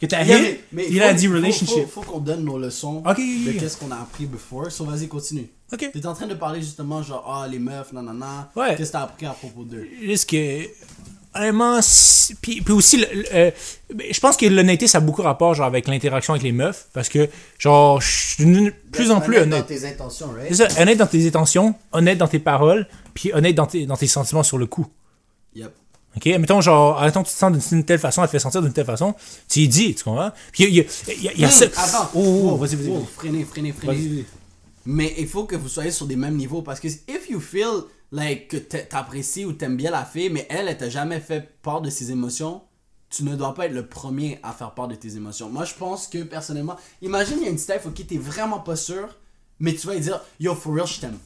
Que 0.00 0.04
t'as 0.06 0.24
Yeah, 0.24 0.38
hit, 0.38 0.42
mais- 0.42 0.60
mais 0.72 0.86
il 0.90 0.98
faut- 1.00 1.06
a 1.06 1.12
dit 1.14 1.26
relationship. 1.28 1.86
Faut, 1.88 2.02
faut 2.02 2.12
qu'on 2.12 2.18
donne 2.18 2.44
nos 2.44 2.58
leçons 2.58 3.02
Ok, 3.06 3.16
de 3.16 3.22
yeah, 3.22 3.52
yeah. 3.52 3.60
qu'est-ce 3.60 3.78
qu'on 3.78 3.90
a 3.90 3.96
appris 3.96 4.26
before. 4.26 4.70
So 4.70 4.84
vas-y, 4.84 5.08
continue. 5.08 5.48
Ok. 5.72 5.90
T'es 5.92 6.06
en 6.06 6.12
train 6.14 6.26
de 6.26 6.34
parler 6.34 6.60
justement 6.60 7.02
genre, 7.02 7.24
ah, 7.26 7.48
les 7.48 7.58
meufs, 7.58 7.92
nanana. 7.92 8.50
Ouais. 8.54 8.76
Qu'est-ce 8.76 8.88
que 8.90 8.92
t'as 8.92 9.02
appris 9.04 9.24
à 9.26 9.30
propos 9.30 9.64
d'eux? 9.64 9.86
Juste 10.02 10.28
que. 10.28 10.62
Honnêtement, 11.34 11.80
si- 11.82 12.34
puis, 12.34 12.62
puis 12.62 12.72
aussi, 12.72 12.96
le- 12.96 13.06
le- 13.12 13.24
euh, 13.34 13.50
ben, 13.94 14.06
je 14.10 14.20
pense 14.20 14.38
que 14.38 14.46
l'honnêteté, 14.46 14.86
ça 14.86 14.98
a 14.98 15.00
beaucoup 15.02 15.20
rapport 15.20 15.52
genre, 15.54 15.66
avec 15.66 15.86
l'interaction 15.86 16.32
avec 16.32 16.42
les 16.42 16.52
meufs. 16.52 16.86
Parce 16.94 17.10
que, 17.10 17.28
genre, 17.58 18.00
je 18.00 18.10
suis 18.34 18.44
de 18.46 18.72
plus 18.90 19.10
en 19.10 19.20
plus 19.20 19.36
dans 19.36 19.42
honnête. 19.42 19.66
tes 19.66 19.84
intentions, 19.86 20.28
right? 20.34 20.46
C'est 20.54 20.66
ça, 20.68 20.80
honnête 20.82 20.96
dans 20.98 21.06
tes 21.06 21.26
intentions, 21.26 21.74
honnête 21.92 22.16
dans 22.16 22.28
tes 22.28 22.38
paroles, 22.38 22.86
puis 23.12 23.32
honnête 23.34 23.54
dans 23.54 23.66
tes, 23.66 23.84
dans 23.84 23.96
tes 23.98 24.06
sentiments 24.06 24.42
sur 24.42 24.56
le 24.56 24.64
coup. 24.66 24.86
Yep. 25.54 25.72
Ok, 26.16 26.26
mettons, 26.26 26.60
genre, 26.62 27.00
mettons, 27.02 27.22
tu 27.22 27.32
te 27.32 27.36
sens 27.36 27.70
d'une- 27.70 27.84
telle 27.84 27.98
façon, 27.98 28.22
elle 28.22 28.28
te 28.28 28.32
fait 28.32 28.38
sentir 28.38 28.62
d'une 28.62 28.72
telle 28.72 28.86
façon, 28.86 29.14
tu 29.48 29.60
y 29.60 29.68
dis, 29.68 29.94
tu 29.94 30.02
comprends? 30.04 30.30
Puis 30.50 30.64
il 30.64 30.74
y 30.74 30.80
a, 30.80 30.84
y 30.84 31.28
a- 31.28 31.32
il 31.34 31.40
y 31.40 31.44
a 31.44 31.48
Hmm, 31.48 31.50
ça. 31.50 31.64
Attends. 31.76 32.10
Oh, 32.14 32.20
oh, 32.24 32.48
Wow, 32.52 32.56
vas-y, 32.56 32.76
vas-y. 32.76 32.88
wow, 32.88 33.06
Freinez, 33.16 33.44
freinez, 33.44 33.72
freinez. 33.72 33.94
Vas-y. 34.08 34.24
Mais 34.86 35.14
il 35.18 35.28
faut 35.28 35.44
que 35.44 35.56
vous 35.56 35.68
soyez 35.68 35.90
sur 35.90 36.06
des 36.06 36.16
mêmes 36.16 36.36
niveaux 36.36 36.62
parce 36.62 36.80
que 36.80 36.86
if 36.88 37.28
you 37.28 37.40
feel 37.40 37.82
like 38.12 38.48
que 38.48 38.56
t'a- 38.56 38.78
t'apprécies 38.82 39.44
ou 39.44 39.52
t'aimes 39.52 39.76
bien 39.76 39.90
la 39.90 40.04
fille, 40.04 40.30
mais 40.30 40.46
elle, 40.48 40.68
elle 40.68 40.78
t'a 40.78 40.88
jamais 40.88 41.20
fait 41.20 41.46
part 41.60 41.80
de 41.82 41.90
ses 41.90 42.12
émotions, 42.12 42.62
tu 43.10 43.22
ne 43.24 43.34
dois 43.36 43.52
pas 43.54 43.66
être 43.66 43.72
le 43.74 43.86
premier 43.86 44.38
à 44.42 44.52
faire 44.52 44.72
part 44.72 44.88
de 44.88 44.94
tes 44.94 45.16
émotions. 45.16 45.50
Moi, 45.50 45.64
je 45.64 45.74
pense 45.74 46.06
que 46.06 46.22
personnellement, 46.22 46.76
imagine 47.02 47.36
il 47.40 47.44
y 47.44 47.46
a 47.48 47.50
une 47.50 47.58
Steph 47.58 47.80
qui 47.94 48.06
t'es 48.06 48.16
vraiment 48.16 48.60
pas 48.60 48.76
sûr, 48.76 49.08
mais 49.60 49.74
tu 49.74 49.86
vas 49.86 49.94
lui 49.94 50.00
dire 50.00 50.20
Yo, 50.40 50.54
for 50.54 50.72
real, 50.74 50.86
je 50.86 51.00
t'aime. 51.00 51.18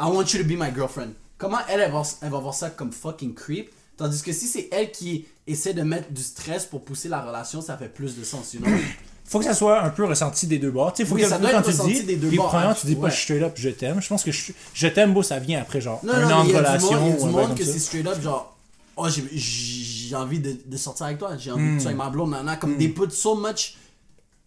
I 0.00 0.04
want 0.04 0.24
you 0.32 0.38
to 0.42 0.44
be 0.44 0.56
my 0.58 0.72
girlfriend. 0.74 1.12
Comment 1.38 1.58
elle, 1.68 1.80
elle 1.80 1.92
va, 1.92 2.02
elle 2.22 2.30
va 2.30 2.38
voir 2.38 2.54
ça 2.54 2.70
comme 2.70 2.90
fucking 2.92 3.34
creep? 3.34 3.70
Tandis 4.00 4.22
que 4.22 4.32
si 4.32 4.46
c'est 4.46 4.68
elle 4.72 4.90
qui 4.90 5.26
essaie 5.46 5.74
de 5.74 5.82
mettre 5.82 6.10
du 6.10 6.22
stress 6.22 6.64
pour 6.64 6.82
pousser 6.84 7.08
la 7.10 7.20
relation, 7.20 7.60
ça 7.60 7.76
fait 7.76 7.88
plus 7.88 8.16
de 8.16 8.24
sens, 8.24 8.52
know? 8.56 8.66
Faut 9.26 9.38
que 9.38 9.44
ça 9.44 9.54
soit 9.54 9.82
un 9.82 9.90
peu 9.90 10.06
ressenti 10.06 10.46
des 10.48 10.58
deux 10.58 10.70
bords. 10.72 10.92
Tu 10.94 11.02
sais, 11.02 11.08
faut 11.08 11.14
Oui, 11.14 11.20
que 11.22 11.28
ça 11.28 11.38
doit 11.38 11.50
quand 11.52 11.60
être 11.68 11.84
tu 11.86 11.92
dis, 11.92 12.02
des 12.02 12.16
deux 12.16 12.30
bords, 12.30 12.52
hein. 12.56 12.74
tu 12.80 12.86
dis 12.86 12.96
pas 12.96 13.10
straight 13.10 13.42
up 13.42 13.52
je 13.54 13.68
t'aime. 13.68 14.00
Je 14.02 14.08
pense 14.08 14.24
que 14.24 14.32
je, 14.32 14.50
je 14.74 14.88
t'aime, 14.88 15.12
beau, 15.12 15.22
ça 15.22 15.38
vient 15.38 15.60
après, 15.60 15.80
genre, 15.80 16.00
Non, 16.04 16.14
un 16.14 16.28
non, 16.28 16.34
an 16.36 16.42
il 16.44 16.48
de 16.48 16.52
y 16.54 16.56
a 16.56 16.60
du 16.62 16.66
relation. 16.66 17.00
monde, 17.00 17.04
il 17.04 17.10
y 17.10 17.12
a 17.12 17.26
du 17.26 17.32
monde 17.32 17.54
que 17.58 17.64
c'est 17.64 17.78
straight 17.78 18.06
up 18.08 18.20
genre 18.22 18.56
oh 18.96 19.06
j'ai- 19.08 20.16
envie 20.16 20.40
de, 20.40 20.56
de 20.66 20.76
sortir 20.76 21.06
avec 21.06 21.18
toi 21.18 21.36
j'ai 21.38 21.52
envie 21.52 21.62
Hmm. 21.62 21.72
que 21.74 21.76
tu 21.76 21.82
sois 21.84 21.92
ma 21.92 22.10
blonde 22.10 22.30
nana 22.32 22.56
comme 22.56 22.76
des 22.76 22.88
put 22.88 23.10
so 23.10 23.36
much 23.36 23.76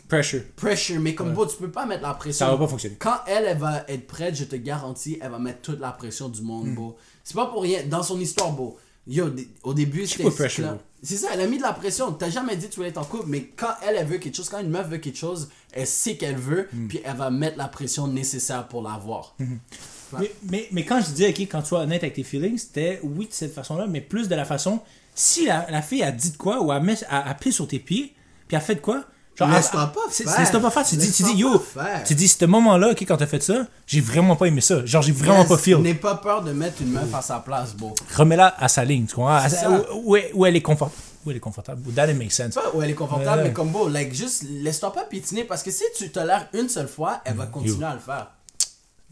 Pressure. 0.09 0.41
pressure 0.57 0.99
mais 0.99 1.15
comme 1.15 1.33
bon 1.33 1.45
tu 1.45 1.55
peux 1.55 1.71
pas 1.71 1.85
mettre 1.85 2.03
la 2.03 2.13
pression 2.13 2.45
Ça 2.45 2.51
va 2.51 2.57
pas 2.57 2.67
fonctionner. 2.67 2.97
quand 2.99 3.15
elle 3.25 3.45
elle 3.45 3.57
va 3.57 3.83
être 3.87 4.05
prête 4.05 4.35
je 4.35 4.43
te 4.43 4.57
garantis 4.57 5.17
elle 5.21 5.31
va 5.31 5.39
mettre 5.39 5.61
toute 5.61 5.79
la 5.79 5.91
pression 5.91 6.27
du 6.27 6.41
monde 6.41 6.67
Hmm. 6.67 6.75
beau 6.75 6.97
c'est 7.23 7.35
pas 7.35 7.45
pour 7.45 7.63
rien 7.63 7.79
dans 7.89 8.03
son 8.03 8.19
histoire 8.19 8.51
beau 8.51 8.77
yo 9.07 9.29
au 9.63 9.73
début 9.73 10.07
c'était 10.07 10.23
c'est 11.01 11.17
ça 11.17 11.27
elle 11.33 11.41
a 11.41 11.47
mis 11.47 11.57
de 11.57 11.61
la 11.63 11.73
pression. 11.73 12.11
T'as 12.13 12.29
jamais 12.29 12.55
dit 12.55 12.67
que 12.67 12.71
tu 12.71 12.77
voulais 12.77 12.89
être 12.89 12.97
en 12.97 13.03
couple 13.03 13.25
mais 13.27 13.41
quand 13.57 13.73
elle 13.85 13.97
elle 13.97 14.07
veut 14.07 14.17
quelque 14.19 14.35
chose 14.37 14.47
quand 14.49 14.59
une 14.59 14.69
meuf 14.69 14.87
veut 14.87 14.99
quelque 14.99 15.17
chose 15.17 15.49
elle 15.73 15.87
sait 15.87 16.15
qu'elle 16.15 16.37
veut 16.37 16.69
Hmm. 16.73 16.87
puis 16.87 17.01
elle 17.03 17.17
va 17.17 17.29
mettre 17.29 17.57
la 17.57 17.67
pression 17.67 18.07
nécessaire 18.07 18.67
pour 18.67 18.81
l'avoir. 18.81 19.35
Mais, 20.19 20.31
mais, 20.49 20.67
mais 20.71 20.85
quand 20.85 21.01
je 21.01 21.11
dis, 21.11 21.25
ok, 21.25 21.39
quand 21.41 21.61
tu 21.63 21.69
sois 21.69 21.79
honnête 21.79 22.03
avec 22.03 22.13
tes 22.13 22.23
feelings, 22.23 22.59
c'était 22.59 22.99
oui 23.01 23.27
de 23.27 23.33
cette 23.33 23.51
façon-là, 23.53 23.87
mais 23.87 23.99
plus 23.99 24.27
de 24.29 24.35
la 24.35 24.45
façon, 24.45 24.79
si 25.15 25.47
la, 25.47 25.65
la 25.71 25.81
fille 25.81 26.03
a 26.03 26.11
dit 26.11 26.29
de 26.31 26.37
quoi 26.37 26.61
ou 26.61 26.71
a, 26.71 26.79
mis, 26.79 26.93
a, 27.09 27.27
a 27.27 27.33
pris 27.33 27.51
sur 27.51 27.67
tes 27.67 27.79
pieds, 27.79 28.13
puis 28.47 28.55
a 28.55 28.59
fait 28.59 28.75
de 28.75 28.79
quoi, 28.79 29.05
genre, 29.37 29.49
Laisse-toi 29.49 29.79
a- 29.79 29.83
a- 29.83 29.87
pas 29.87 29.99
faire. 30.09 30.39
Laisse-toi 30.39 30.59
pas 30.59 30.69
faire. 30.71 30.85
Tu 30.85 30.95
dis, 30.97 31.11
tu 31.11 31.23
dis, 31.23 31.33
yo, 31.35 31.63
tu 32.05 32.15
dis, 32.15 32.27
ce 32.27 32.45
moment-là, 32.45 32.89
ok, 32.91 33.01
quand 33.07 33.17
t'as 33.17 33.27
fait 33.27 33.41
ça, 33.43 33.65
j'ai 33.87 34.01
vraiment 34.01 34.35
pas 34.35 34.45
aimé 34.47 34.61
ça. 34.61 34.85
Genre, 34.85 35.01
j'ai 35.01 35.11
vraiment 35.11 35.39
Yes, 35.39 35.47
pas 35.47 35.57
feel. 35.57 35.77
N'aie 35.77 35.93
pas 35.93 36.15
peur 36.15 36.41
de 36.43 36.51
mettre 36.51 36.81
une 36.81 36.91
meuf 36.91 37.13
à 37.13 37.21
sa 37.21 37.39
place, 37.39 37.73
beau. 37.75 37.93
Remets-la 38.15 38.55
à 38.59 38.67
sa 38.67 38.83
ligne, 38.85 39.05
tu 39.05 39.15
comprends? 39.15 39.35
À 39.35 39.47
où, 39.93 40.11
où 40.11 40.15
elle- 40.15 40.31
où 40.33 40.45
elle 40.45 40.55
est 40.55 40.61
confortable. 40.61 41.01
Où 41.25 41.31
elle 41.31 41.37
est 41.37 41.39
confortable. 41.39 41.81
That 41.93 42.09
it 42.11 42.17
makes 42.17 42.33
sense. 42.33 42.53
Pas 42.55 42.71
où 42.73 42.81
elle 42.81 42.89
est 42.89 42.95
confortable, 42.95 43.43
mais 43.45 43.53
comme 43.53 43.69
beau, 43.69 43.87
like, 43.87 44.13
juste 44.13 44.43
laisse-toi 44.49 44.91
pas 44.91 45.03
piétiner 45.05 45.45
parce 45.45 45.63
que 45.63 45.71
si 45.71 45.83
tu 45.97 46.11
tolères 46.11 46.47
une 46.53 46.67
seule 46.69 46.87
fois, 46.89 47.21
elle 47.25 47.35
va 47.35 47.45
continuer 47.45 47.85
à 47.85 47.93
le 47.93 47.99
faire. 47.99 48.27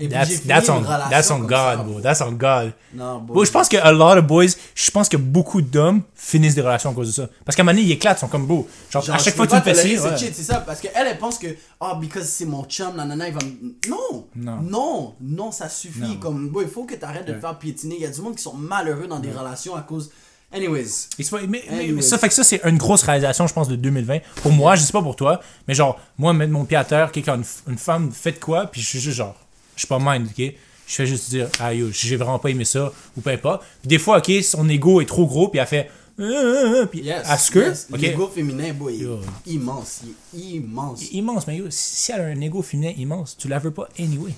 Et 0.02 0.08
puis, 0.08 0.18
j'ai 0.26 0.38
That's, 0.40 0.68
on, 0.70 0.82
that's 0.82 1.30
on 1.30 1.40
God, 1.42 1.86
bro. 1.86 2.02
That's 2.02 2.22
on 2.22 2.32
God. 2.32 2.74
Non. 2.94 3.20
Bro, 3.20 3.46
je 3.46 3.52
pense 3.52 3.70
que 3.70 3.78
a 3.78 3.92
lot 3.92 4.18
of 4.18 4.26
boys, 4.26 4.56
je 4.74 4.90
pense 4.90 5.08
que 5.08 5.18
beaucoup 5.18 5.62
d'hommes 5.62 6.02
finissent 6.16 6.56
des 6.56 6.62
relations 6.62 6.90
à 6.90 6.94
cause 6.94 7.08
de 7.08 7.14
ça. 7.14 7.30
Parce 7.46 7.56
qu'à 7.56 7.62
un 7.62 7.66
moment 7.66 7.76
donné, 7.76 7.88
ils 7.88 7.92
éclatent, 7.92 8.18
ils 8.18 8.22
sont 8.22 8.28
comme 8.28 8.48
beau. 8.48 8.68
Genre, 8.90 9.04
Genre, 9.04 9.16
à 9.16 9.20
chaque 9.20 9.36
fois 9.36 9.46
que 9.46 9.52
tu 9.52 9.58
me 9.58 9.62
fais 9.62 9.74
tolérer 9.74 9.90
ci, 9.90 9.98
ce 9.98 10.26
ouais. 10.26 10.32
c'est 10.34 10.44
ça, 10.44 10.60
parce 10.62 10.80
qu'elle, 10.80 10.92
elle 10.96 11.18
pense 11.20 11.38
que, 11.38 11.48
ah, 11.80 11.98
because 12.02 12.28
c'est 12.28 12.46
mon 12.46 12.64
chum, 12.64 12.96
nanana, 12.96 13.28
il 13.28 13.34
va 13.34 13.40
me. 13.46 13.76
Non! 13.88 14.26
Non. 14.36 14.62
Non, 14.62 15.16
non, 15.22 15.52
ça 15.52 15.70
suffit. 15.70 16.00
Non. 16.00 16.16
Comme, 16.16 16.52
il 16.60 16.68
faut 16.68 16.86
que 16.86 16.96
tu 16.96 17.06
arrêtes 17.06 17.28
de 17.28 17.34
te 17.34 17.40
faire 17.40 17.58
piétiner. 17.60 17.96
Il 17.96 18.02
y 18.02 18.06
a 18.06 18.10
du 18.10 18.22
monde 18.22 18.36
qui 18.36 18.44
sont 18.44 18.56
malheureux 18.56 19.08
dans 19.08 19.20
des 19.20 19.32
relations 19.32 19.76
à 19.76 19.82
cause. 19.82 20.10
Anyways. 20.54 21.08
C'est 21.18 21.32
mais, 21.48 21.64
Anyways. 21.70 21.92
mais 21.94 22.02
ça 22.02 22.18
fait 22.18 22.28
que 22.28 22.34
ça, 22.34 22.44
c'est 22.44 22.62
une 22.66 22.78
grosse 22.78 23.04
réalisation, 23.04 23.46
je 23.48 23.54
pense, 23.54 23.70
de 23.70 23.76
2020. 23.76 24.20
Pour 24.42 24.52
moi, 24.52 24.76
je 24.76 24.82
sais 24.82 24.92
pas 24.92 25.02
pour 25.02 25.16
toi, 25.16 25.40
mais 25.68 25.74
genre, 25.74 26.00
moi, 26.18 26.34
mettre 26.34 26.52
mon 26.52 26.66
pied 26.66 26.76
à 26.76 26.84
terre, 26.84 27.12
quelqu'un, 27.12 27.36
une, 27.38 27.46
une 27.72 27.78
femme 27.78 28.12
fait 28.12 28.34
de 28.34 28.40
quoi, 28.40 28.66
puis 28.66 28.82
je 28.82 28.88
suis 28.88 29.00
juste 29.00 29.18
genre, 29.18 29.36
je 29.76 29.82
suis 29.82 29.88
pas 29.88 30.00
mind, 30.00 30.28
ok? 30.28 30.54
Je 30.88 30.96
fais 30.96 31.06
juste 31.06 31.30
dire, 31.30 31.48
ah 31.60 31.74
yo, 31.74 31.88
j'ai 31.92 32.18
vraiment 32.18 32.38
pas 32.40 32.50
aimé 32.50 32.66
ça, 32.66 32.92
ou 33.16 33.22
peu 33.22 33.30
importe. 33.30 33.64
Puis 33.82 33.88
des 33.88 33.98
fois, 34.00 34.18
ok, 34.18 34.32
son 34.44 34.68
ego 34.68 35.00
est 35.02 35.06
trop 35.06 35.26
gros, 35.26 35.48
puis 35.48 35.60
elle 35.60 35.68
fait, 35.68 35.90
euh, 36.20 36.24
euh, 36.24 36.82
euh, 36.82 36.86
puis 36.86 37.00
Yes. 37.02 37.22
à 37.30 37.38
ce 37.38 37.50
que, 37.52 37.60
yes. 37.60 37.88
ok? 37.92 38.02
L'ego 38.02 38.28
féminin, 38.28 38.74
boy, 38.74 38.96
il 38.96 39.02
Yo. 39.04 39.20
est 39.48 39.52
immense. 39.52 40.02
Il 40.34 40.40
est 40.42 40.58
immense. 40.58 41.12
immense, 41.12 41.48
mais 41.48 41.56
yo, 41.58 41.66
si 41.70 42.12
elle 42.12 42.22
a 42.22 42.26
un 42.26 42.42
ego 42.42 42.62
féminin 42.62 42.92
immense, 42.98 43.38
tu 43.38 43.48
la 43.48 43.60
veux 43.60 43.72
pas 43.72 43.88
anyway. 43.98 44.34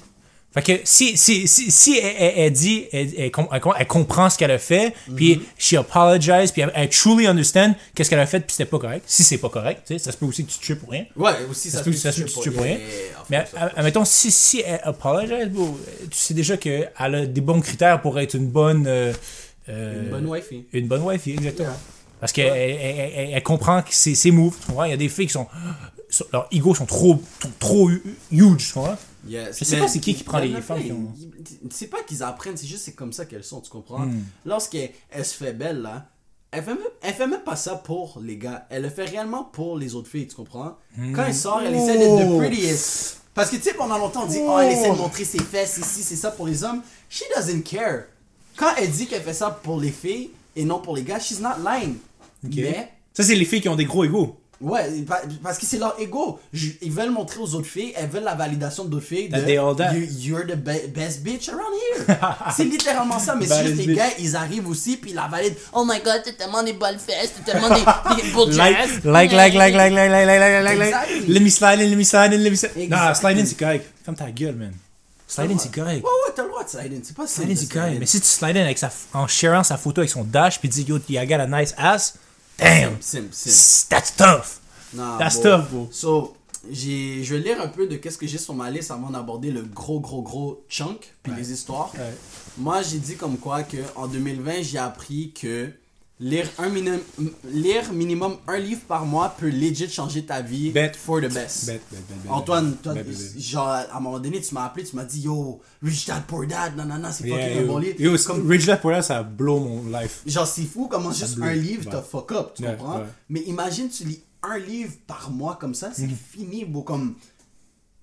Fait 0.54 0.62
que 0.62 0.82
si, 0.84 1.18
si, 1.18 1.48
si, 1.48 1.72
si 1.72 1.98
elle, 1.98 2.14
elle- 2.20 2.34
elle 2.38 2.52
dit, 2.54 2.86
elle, 2.92 3.08
elle 3.08 3.14
elle 3.18 3.32
com- 3.32 3.48
elle 3.78 3.88
comprend 3.88 4.30
ce 4.30 4.38
qu'elle 4.38 4.52
a 4.52 4.60
fait, 4.60 4.94
puis 5.16 5.42
she 5.58 5.74
apologize, 5.74 6.52
puis 6.52 6.62
elle, 6.74 6.90
truly 6.90 7.26
understand 7.26 7.74
qu'est-ce 7.96 8.10
qu'elle 8.10 8.20
a 8.20 8.28
fait, 8.28 8.40
puis 8.42 8.52
c'était 8.56 8.70
pas 8.70 8.78
correct. 8.78 9.04
Si 9.08 9.24
c'est 9.24 9.40
pas 9.40 9.50
correct, 9.50 9.82
tu 9.88 9.94
sais, 9.94 10.00
ça 10.00 10.12
se 10.12 10.18
peut 10.18 10.26
aussi 10.28 10.46
que 10.46 10.52
tu 10.52 10.60
te 10.60 10.64
tues 10.64 10.76
pour 10.76 10.90
rien. 10.92 11.06
Ouais, 11.16 11.32
aussi, 11.50 11.72
ça, 11.72 11.80
Ça 11.80 11.84
se 11.84 11.90
peut, 11.90 11.96
ça 11.96 12.12
se 12.12 12.20
peut 12.22 12.26
que 12.28 12.30
tu 12.32 12.36
te 12.38 12.42
tues 12.44 12.52
pour 12.52 12.64
rien. 12.64 12.78
Mais 13.32 13.44
admettons, 13.76 14.06
si, 14.06 14.30
si 14.30 14.62
elle 14.66 14.80
apologize, 14.84 15.50
bro, 15.50 15.80
tu 16.12 16.18
sais 16.18 16.34
déjà 16.36 16.56
qu'elle 16.58 16.92
a 16.98 17.26
des 17.26 17.42
bons 17.42 17.60
critères 17.62 18.02
pour 18.02 18.20
être 18.20 18.36
une 18.36 18.48
bonne. 18.48 18.86
euh, 18.88 19.12
euh, 19.70 20.04
Une 20.04 20.10
bonne 20.12 20.26
wifey. 20.28 20.66
Une 20.74 20.88
bonne 20.88 21.02
wife, 21.02 21.26
exactement. 21.28 21.70
Yeah. 21.70 21.78
Parce 22.20 22.32
qu'elle 22.32 22.54
elle, 22.56 23.30
elle- 23.34 23.44
comprend 23.44 23.82
que 23.82 23.90
c'est 23.92 24.14
ses 24.16 24.30
moves. 24.32 24.56
Tu 24.60 24.68
comprends? 24.68 24.84
Il 24.86 24.92
y 24.92 24.94
a 24.94 24.98
des 24.98 25.10
filles 25.10 25.28
qui 25.28 25.34
sont. 25.34 25.48
Leurs 26.32 26.48
egos 26.52 26.76
sont 26.76 26.86
trop, 26.86 27.20
trop, 27.40 27.50
trop 27.60 27.90
huge. 28.32 28.68
Tu 28.68 28.74
comprends? 28.74 28.98
Yes. 29.28 29.58
Je 29.60 29.64
sais 29.66 29.78
pas 29.80 29.88
c'est 29.88 30.00
qui 30.00 30.14
qui 30.16 30.24
prend 30.24 30.40
les 30.40 30.62
femmes 30.62 31.12
C'est 31.70 31.88
pas 31.88 32.04
qu'ils 32.04 32.24
apprennent, 32.24 32.58
c'est 32.58 32.68
juste 32.68 32.84
c'est 32.84 32.94
comme 32.94 33.14
ça 33.14 33.26
qu'elles 33.26 33.44
sont, 33.44 33.62
tu 33.62 33.70
comprends? 33.70 34.06
Hmm. 34.06 34.24
Lorsqu'elle 34.46 34.92
elle 35.10 35.26
se 35.26 35.36
fait 35.36 35.54
belle, 35.54 35.82
là, 35.82 36.08
elle 36.52 36.64
fait, 36.64 36.74
même, 36.76 36.84
elle 37.02 37.14
fait 37.14 37.28
même 37.28 37.42
pas 37.44 37.56
ça 37.56 37.76
pour 37.76 38.20
les 38.22 38.38
gars. 38.38 38.68
Elle 38.70 38.84
le 38.84 38.90
fait 38.90 39.06
réellement 39.06 39.44
pour 39.44 39.78
les 39.78 39.96
autres 39.96 40.10
filles, 40.10 40.28
tu 40.28 40.36
comprends? 40.36 40.78
Quand 41.16 41.26
elle 41.26 41.34
sort, 41.34 41.62
elle 41.62 41.74
essaie 41.74 41.98
d'être 41.98 42.12
Oh. 42.30 42.36
the 42.36 42.38
prettiest. 42.48 43.22
Parce 43.34 43.50
que 43.50 43.56
tu 43.56 43.64
sais, 43.64 43.74
pendant 43.74 43.98
longtemps, 43.98 44.26
on 44.26 44.28
dit, 44.28 44.38
oh, 44.40 44.60
elle 44.60 44.72
essaie 44.72 44.92
de 44.92 44.96
montrer 44.96 45.26
ses 45.26 45.42
fesses, 45.42 45.78
ici, 45.80 46.04
c'est 46.04 46.16
ça 46.16 46.30
pour 46.30 46.46
les 46.46 46.64
hommes. 46.64 46.84
She 47.10 47.24
doesn't 47.36 47.64
care. 47.64 48.04
Quand 48.56 48.70
elle 48.78 48.92
dit 48.92 49.08
qu'elle 49.08 49.24
fait 49.24 49.34
ça 49.34 49.50
pour 49.50 49.80
les 49.80 49.90
filles 49.90 50.30
et 50.56 50.64
non 50.66 50.80
pour 50.80 50.96
les 50.96 51.02
gars, 51.02 51.20
she's 51.20 51.40
not 51.40 51.56
lying. 51.66 51.96
Ok. 52.46 52.54
Mais, 52.58 52.92
Ça, 53.14 53.24
c'est 53.24 53.34
les 53.34 53.46
filles 53.46 53.62
qui 53.62 53.70
ont 53.70 53.76
des 53.76 53.86
gros 53.86 54.04
égos. 54.04 54.38
Ouais, 54.64 54.90
pa- 55.06 55.22
parce 55.44 55.58
que 55.58 55.66
c'est 55.66 55.78
leur 55.78 55.94
ego. 56.00 56.40
Ils 56.82 56.92
veulent 56.92 57.12
montrer 57.12 57.40
aux 57.42 57.54
autres 57.54 57.68
filles, 57.68 57.92
elles 57.98 58.08
veulent 58.10 58.24
la 58.24 58.34
validation 58.34 58.86
d'autres 58.86 59.06
filles. 59.06 59.28
De, 59.28 59.38
they 59.42 59.58
all 59.58 59.76
that. 59.76 59.94
You- 59.94 60.08
you're 60.20 60.46
the 60.48 60.56
be- 60.56 60.88
best 60.88 61.22
bitch 61.22 61.50
around 61.50 61.74
here. 62.08 62.18
c'est 62.56 62.64
littéralement 62.64 63.20
ça, 63.20 63.36
mais 63.36 63.46
c'est 63.46 63.66
juste 63.68 63.86
les 63.86 63.94
gars, 63.94 64.08
ils 64.20 64.36
arrivent 64.38 64.70
aussi, 64.70 64.96
puis 64.96 65.12
ils 65.12 65.16
la 65.16 65.28
valident. 65.28 65.56
Oh 65.74 65.84
my 65.86 66.00
god, 66.02 66.22
t'as 66.24 66.32
tellement 66.32 66.64
des 66.64 66.72
bonnes 66.74 66.98
fesses, 66.98 67.34
t'as 67.46 67.52
tellement 67.52 67.70
des, 67.70 68.22
des 68.24 68.30
beaux 68.34 68.48
Like, 68.48 68.78
like, 69.04 69.32
like, 69.34 69.54
like, 69.54 69.76
like, 69.76 69.94
like, 69.94 70.12
like, 70.12 70.28
like, 70.28 70.40
like, 70.40 70.64
like, 70.64 70.78
like. 70.80 71.28
Let 71.28 71.40
me 71.42 71.50
slide 71.50 71.82
in, 71.82 71.90
let 71.90 71.96
me 71.98 72.04
slide 72.06 72.34
in, 72.34 72.38
let 72.38 72.50
me 72.50 72.56
slide 72.56 72.72
in. 72.78 72.88
Non, 72.88 73.14
slide 73.14 73.38
in, 73.40 73.46
c'est 73.46 73.58
correct. 73.60 73.86
Ferme 74.06 74.16
ta 74.16 74.32
gueule, 74.32 74.56
man. 74.56 74.72
Slide 75.28 75.52
in, 75.52 75.58
c'est 75.58 75.74
correct. 75.74 76.04
Ouais, 76.04 76.10
ouais, 76.10 76.34
t'as 76.36 76.44
le 76.44 76.50
droit 76.50 76.64
de 76.64 76.70
slide 76.70 76.94
in. 76.94 77.00
C'est 77.04 77.16
pas 77.16 77.28
Slide 77.28 77.52
in, 77.52 77.56
c'est 77.56 77.70
correct. 77.72 77.98
Mais 78.00 78.06
si 78.06 78.22
tu 78.22 78.28
slide 78.28 78.56
in 78.56 78.64
avec 78.64 78.78
sa, 78.78 78.90
en 79.14 79.28
sharant 79.28 79.64
sa 79.64 79.78
photo 79.78 80.00
avec 80.02 80.10
son 80.12 80.24
dash, 80.24 80.60
puis 80.60 80.70
dis, 80.70 80.84
yo, 80.84 81.00
I 81.10 81.26
got 81.28 81.40
a 81.42 81.48
nice 81.48 81.74
ass, 81.78 82.14
damn, 82.58 83.02
Sim, 83.02 83.28
sim. 83.32 83.86
that's 83.90 84.16
tough. 84.16 84.60
Non, 84.94 85.18
That's 85.18 85.40
bro. 85.40 85.58
tough, 85.58 85.70
bro. 85.72 85.90
So, 85.92 86.38
j'ai, 86.72 87.24
je 87.24 87.36
vais 87.36 87.42
lire 87.42 87.60
un 87.62 87.68
peu 87.68 87.88
de 87.88 87.96
qu'est-ce 87.98 88.18
que 88.18 88.28
j'ai 88.28 88.38
sur 88.38 88.54
ma 88.54 88.70
liste 88.70 88.92
avant 88.92 89.10
d'aborder 89.10 89.52
le 89.52 89.64
gros, 89.64 90.00
gros, 90.00 90.22
gros 90.22 90.64
chunk, 90.70 91.14
puis 91.24 91.34
les 91.36 91.52
histoires. 91.52 91.92
Ouais. 91.96 92.14
Moi, 92.58 92.82
j'ai 92.84 93.00
dit 93.00 93.16
comme 93.16 93.38
quoi 93.38 93.64
que 93.64 93.78
en 93.96 94.08
2020, 94.08 94.62
j'ai 94.62 94.78
appris 94.78 95.34
que 95.34 95.72
lire, 96.24 96.48
un 96.58 96.70
minimum, 96.70 97.00
lire 97.52 97.92
minimum 97.94 98.38
un 98.48 98.58
livre 98.58 98.82
par 98.88 99.06
mois 99.06 99.36
peut 99.38 99.50
legit 99.50 99.90
changer 99.90 100.26
ta 100.26 100.42
vie 100.42 100.72
Bet. 100.72 100.94
for 100.96 101.20
the 101.22 101.32
best. 101.32 101.66
Bet, 101.66 101.82
bet, 101.92 102.30
Antoine, 102.30 102.76
toi, 102.82 102.94
genre, 103.38 103.68
à 103.68 103.98
un 103.98 104.00
moment 104.00 104.20
donné, 104.20 104.40
tu 104.42 104.54
m'as 104.54 104.66
appelé, 104.66 104.86
tu 104.86 104.96
m'as 104.96 105.04
dit, 105.06 105.22
yo, 105.22 105.60
Rich 105.82 106.08
Dad 106.08 106.24
Poor 106.26 106.46
Dad, 106.48 106.76
nanana, 106.76 107.12
c'est 107.12 107.26
Yeah, 107.26 107.38
fucking 107.48 107.64
un 107.64 107.66
bon 107.68 107.78
livre. 107.80 107.96
yo, 108.00 108.16
Comme- 108.26 108.48
Rich 108.50 108.66
Dad 108.66 108.82
Poor 108.82 108.92
Dad, 108.94 109.04
ça 109.04 109.22
blow 109.24 109.60
mon 109.60 109.84
life. 110.00 110.22
Genre, 110.26 110.48
c'est 110.48 110.64
fou 110.64 110.88
comment 110.88 111.12
juste 111.12 111.36
blow. 111.36 111.46
un 111.46 111.54
livre 111.54 111.90
te 111.90 112.02
fuck 112.02 112.32
up, 112.32 112.54
tu 112.56 112.64
comprends? 112.64 113.00
ouais. 113.00 113.06
Mais 113.30 113.42
imagine, 113.42 113.90
tu 113.90 114.06
lis 114.06 114.22
un 114.42 114.58
livre 114.58 114.94
par 115.08 115.30
mois 115.32 115.58
comme 115.60 115.74
ça, 115.76 115.92
c'est 115.94 116.08
fini, 116.10 116.66
beau, 116.66 116.82
comme 116.82 117.16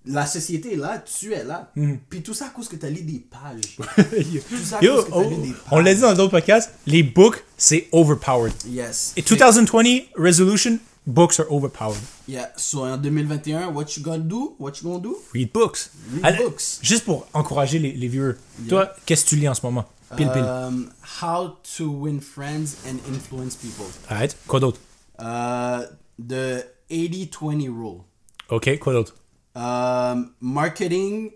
la 0.06 0.26
société 0.26 0.72
est 0.74 0.76
là, 0.76 0.98
tu 0.98 1.32
es 1.32 1.44
là. 1.44 1.70
Mhm. 1.76 1.98
Puis 2.08 2.22
tout 2.22 2.34
ça 2.34 2.46
à 2.46 2.48
cause 2.50 2.68
que 2.68 2.76
t'as 2.76 2.88
lu 2.88 3.02
des 3.02 3.18
pages. 3.20 3.76
Yo, 4.32 4.40
Tout 4.48 4.56
ça 4.64 4.78
à 4.78 4.82
yo, 4.84 4.94
cause 4.96 5.04
que 5.04 5.10
t'as 5.10 5.28
lu 5.28 5.36
des 5.36 5.54
on 5.70 5.78
l'a 5.78 5.84
pages. 5.84 5.94
dit 5.96 6.00
dans 6.02 6.14
d'autres 6.14 6.30
podcasts, 6.30 6.70
les 6.86 7.02
books, 7.02 7.44
c'est 7.56 7.88
overpowered. 7.92 8.52
Yes. 8.66 9.12
Et 9.16 9.22
2020 9.22 10.06
resolution, 10.16 10.78
books 11.06 11.38
are 11.40 11.46
overpowered. 11.52 12.00
Yeah, 12.28 12.50
so 12.56 12.84
en 12.84 12.96
2021, 12.96 13.68
what 13.74 13.86
you 13.96 14.02
gonna 14.02 14.18
do? 14.18 14.54
What 14.58 14.72
you 14.82 14.88
gonna 14.88 15.00
do? 15.00 15.18
Read 15.34 15.52
books. 15.52 15.90
Read 16.22 16.36
books. 16.38 16.78
Juste 16.82 17.04
pour 17.04 17.26
encourager 17.34 17.78
les, 17.78 17.92
les 17.92 18.08
viewers. 18.08 18.34
Toi, 18.68 18.92
qu'est-ce 19.06 19.24
que 19.24 19.30
tu 19.30 19.36
lis 19.36 19.48
en 19.48 19.54
ce 19.54 19.62
moment? 19.66 19.84
Pile, 20.16 20.30
pile. 20.32 20.42
Um, 20.42 20.90
how 21.22 21.56
to 21.76 21.84
win 21.88 22.20
friends 22.20 22.76
and 22.86 22.96
influence 23.12 23.54
people. 23.54 23.86
Arrête. 24.08 24.36
Quoi 24.46 24.58
d'autre? 24.60 24.80
Uh, 25.20 25.84
the 26.18 26.64
80-20 26.90 27.68
rule. 27.68 28.00
Ok, 28.48 28.78
quoi 28.80 28.92
d'autre? 28.92 29.14
Um, 29.54 30.34
marketing, 30.40 31.32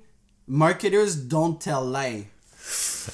marketers 0.46 1.16
don't 1.16 1.58
tell 1.58 1.84
lie. 1.84 2.26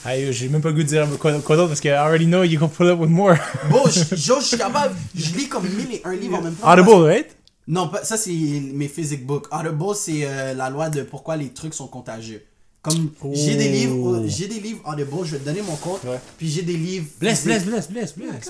Ah, 0.05 0.15
j'ai 0.31 0.49
même 0.49 0.61
pas 0.61 0.69
le 0.69 0.75
goût 0.75 0.83
de 0.83 0.89
dire 0.89 1.09
quoi, 1.19 1.33
quoi 1.41 1.57
d'autre 1.57 1.69
parce 1.69 1.81
que 1.81 1.89
I 1.89 1.93
already 1.93 2.27
know 2.27 2.45
you 2.45 2.59
can 2.59 2.69
pull 2.69 2.87
up 2.89 2.99
with 3.01 3.11
more. 3.11 3.37
Bon, 3.71 3.83
je, 3.87 4.01
je, 4.15 4.41
suis 4.41 4.57
capable, 4.57 4.95
je 5.15 5.35
lis 5.35 5.49
comme 5.49 5.69
mille 5.69 5.95
et 5.95 6.03
un 6.05 6.15
livres 6.15 6.39
en 6.39 6.43
même 6.43 6.55
temps. 6.55 6.71
Audible, 6.71 7.05
right? 7.05 7.37
Non, 7.67 7.91
ça 8.03 8.17
c'est 8.17 8.31
mes 8.31 8.89
physics 8.89 9.27
books. 9.27 9.47
Audible, 9.53 9.95
c'est 9.95 10.25
euh, 10.25 10.55
la 10.55 10.71
loi 10.71 10.91
de 10.91 11.03
pourquoi 11.03 11.37
les 11.37 11.49
trucs 11.49 11.75
sont 11.75 11.89
contagieux. 11.89 12.45
Comme 12.83 13.11
j'ai 13.33 13.57
des 13.57 13.69
livres, 13.69 14.17
euh, 14.17 14.25
j'ai 14.27 14.47
des 14.47 14.61
livres 14.61 14.81
Audible, 14.87 15.25
je 15.25 15.33
vais 15.33 15.39
te 15.39 15.45
donner 15.45 15.63
mon 15.63 15.77
compte. 15.77 16.05
Ouais. 16.05 16.21
Puis 16.39 16.49
j'ai 16.49 16.63
des 16.63 16.77
livres. 16.77 17.07
Bless, 17.19 17.45
bless, 17.45 17.65
bless, 17.65 17.89
bless, 17.89 18.15
bless. 18.15 18.47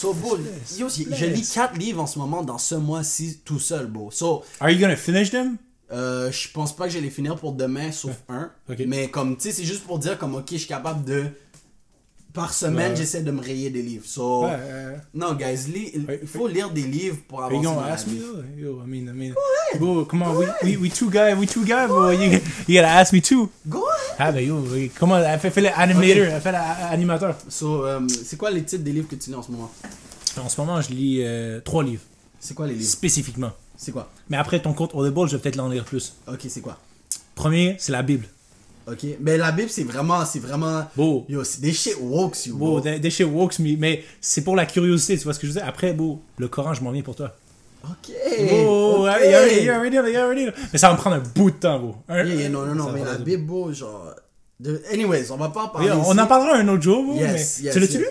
So, 0.00 0.14
bro, 0.14 0.36
yo, 0.78 0.88
j'ai- 0.88 1.04
je 1.12 1.24
lis 1.26 1.32
bless. 1.32 1.52
4 1.54 1.76
livres 1.76 2.00
en 2.00 2.06
ce 2.06 2.20
moment 2.20 2.44
dans 2.44 2.58
ce 2.58 2.76
mois-ci 2.76 3.40
tout 3.44 3.58
seul, 3.58 3.86
bro. 3.86 4.12
So, 4.12 4.44
Are 4.60 4.70
you 4.70 4.78
gonna 4.78 4.94
finish 4.94 5.30
them? 5.32 5.56
euh, 5.90 6.30
je 6.30 6.48
pense 6.52 6.76
pas 6.76 6.84
que 6.84 6.90
je 6.90 6.98
vais 6.98 7.04
les 7.04 7.10
finir 7.10 7.34
pour 7.34 7.52
demain, 7.52 7.90
sauf 7.90 8.14
un. 8.28 8.52
Mais 8.86 9.08
comme, 9.10 9.36
tu 9.36 9.42
sais, 9.44 9.52
c'est 9.52 9.64
juste 9.64 9.82
pour 9.84 9.98
dire 9.98 10.16
comme, 10.16 10.36
ok, 10.36 10.46
je 10.52 10.56
suis 10.58 10.68
capable 10.68 11.04
de. 11.04 11.24
Par 12.34 12.52
semaine, 12.52 12.90
Ouais. 12.92 12.96
j'essaie 12.96 13.22
de 13.22 13.30
me 13.30 13.40
rayer 13.40 13.70
des 13.70 13.82
livres. 13.82 14.04
So, 14.06 14.44
Ouais, 14.44 14.50
euh, 14.52 14.96
non, 15.14 15.34
guys, 15.34 15.66
Ouais, 16.06 16.18
il 16.22 16.28
faut 16.28 16.46
lire 16.46 16.70
des 16.70 16.82
livres 16.82 17.16
pour 17.26 17.42
avancer 17.42 17.64
dans 17.64 17.80
la 17.80 17.92
ask 17.94 18.06
me 18.06 18.12
vie. 18.12 18.22
Yo, 18.58 18.82
I 18.84 18.86
mean, 18.88 19.08
I 19.12 19.16
mean, 19.16 19.34
bro, 19.78 20.04
come 20.04 20.22
on, 20.22 20.36
we, 20.36 20.46
we, 20.62 20.76
we 20.76 20.90
two 20.90 21.10
guys, 21.10 21.34
we 21.36 21.46
two 21.48 21.64
guys, 21.64 21.88
bro. 21.88 22.10
You, 22.10 22.38
you 22.68 22.74
gotta 22.74 22.88
ask 22.88 23.12
me 23.12 23.20
too. 23.22 23.48
Go 23.66 23.78
ahead. 23.88 24.16
Ah, 24.18 24.30
ben 24.32 24.46
yo, 24.46 24.62
fait 25.50 25.60
l'animator, 25.62 26.24
elle 26.34 26.40
fait 26.40 26.52
l'animateur. 26.52 27.34
So, 27.48 27.84
euh, 27.86 28.00
c'est 28.24 28.36
quoi 28.36 28.50
les 28.50 28.62
titres 28.62 28.84
des 28.84 28.92
livres 28.92 29.08
que 29.08 29.16
tu 29.16 29.30
lis 29.30 29.36
en 29.36 29.42
ce 29.42 29.50
moment? 29.50 29.70
En 30.40 30.48
ce 30.48 30.60
moment, 30.60 30.80
je 30.82 30.90
lis 30.90 31.22
euh, 31.24 31.60
trois 31.60 31.82
livres, 31.82 32.02
C'est 32.38 32.54
quoi 32.54 32.66
les 32.66 32.74
livres? 32.74 32.88
Spécifiquement. 32.90 33.52
C'est 33.76 33.90
quoi? 33.92 34.10
Mais 34.28 34.36
après 34.36 34.60
ton 34.60 34.74
compte 34.74 34.94
Audible, 34.94 35.28
je 35.28 35.36
vais 35.36 35.42
peut-être 35.42 35.56
l'en 35.56 35.68
lire 35.68 35.84
plus. 35.84 36.14
Ok, 36.26 36.40
c'est 36.48 36.60
quoi? 36.60 36.78
Premier, 37.34 37.76
c'est 37.78 37.92
la 37.92 38.02
Bible. 38.02 38.26
Ok? 38.90 39.06
Mais 39.20 39.36
la 39.36 39.52
Bible, 39.52 39.68
c'est 39.70 39.84
vraiment. 39.84 40.24
C'est 40.24 40.38
vraiment. 40.38 40.84
Beau. 40.96 41.26
Yo, 41.28 41.44
c'est 41.44 41.60
des 41.60 41.72
shit 41.72 41.94
woke, 42.00 42.46
you. 42.46 42.56
Beau, 42.56 42.80
des, 42.80 42.98
des 42.98 43.10
shit 43.10 43.26
walks 43.26 43.58
me, 43.58 43.76
mais 43.76 44.02
c'est 44.20 44.42
pour 44.42 44.56
la 44.56 44.64
curiosité, 44.66 45.16
tu 45.18 45.24
vois 45.24 45.34
ce 45.34 45.38
que 45.38 45.46
je 45.46 45.52
veux 45.52 45.58
dire? 45.60 45.68
Après, 45.68 45.92
beau, 45.92 46.20
le 46.38 46.48
Coran, 46.48 46.72
je 46.74 46.82
m'en 46.82 46.90
viens 46.90 47.02
pour 47.02 47.14
toi. 47.16 47.34
Ok. 47.84 47.90
Ok. 48.10 48.12
you 48.50 49.06
already, 49.06 49.64
you 49.64 49.70
already 49.72 49.96
know, 49.96 50.06
you 50.06 50.18
already 50.18 50.44
know. 50.44 50.52
Mais 50.72 50.78
ça 50.78 50.88
va 50.88 50.94
me 50.94 50.98
prendre 50.98 51.16
un 51.16 51.22
bout 51.34 51.50
de 51.50 51.56
temps, 51.56 51.78
beau. 51.78 51.94
Un- 52.08 52.24
Yeah, 52.24 52.34
yeah, 52.34 52.48
non, 52.48 52.66
non, 52.66 52.74
non, 52.74 52.92
mais 52.92 53.04
la 53.04 53.16
Bible, 53.18 53.44
bro, 53.44 53.72
genre. 53.72 54.14
de- 54.58 54.82
Anyways, 54.92 55.30
on 55.30 55.36
va 55.36 55.50
pas 55.50 55.64
en 55.64 55.68
parler. 55.68 55.90
Oui, 55.90 55.96
on 56.04 56.12
ici. 56.12 56.20
en 56.20 56.26
parlera 56.26 56.56
un 56.56 56.68
autre 56.68 56.82
jour, 56.82 57.04
beau, 57.04 57.14
Yes, 57.14 57.58
mais... 57.60 57.64
yes, 57.66 57.74
tu 57.74 57.80
l'as-tu 57.80 57.92
yes. 57.94 58.00
lu? 58.02 58.06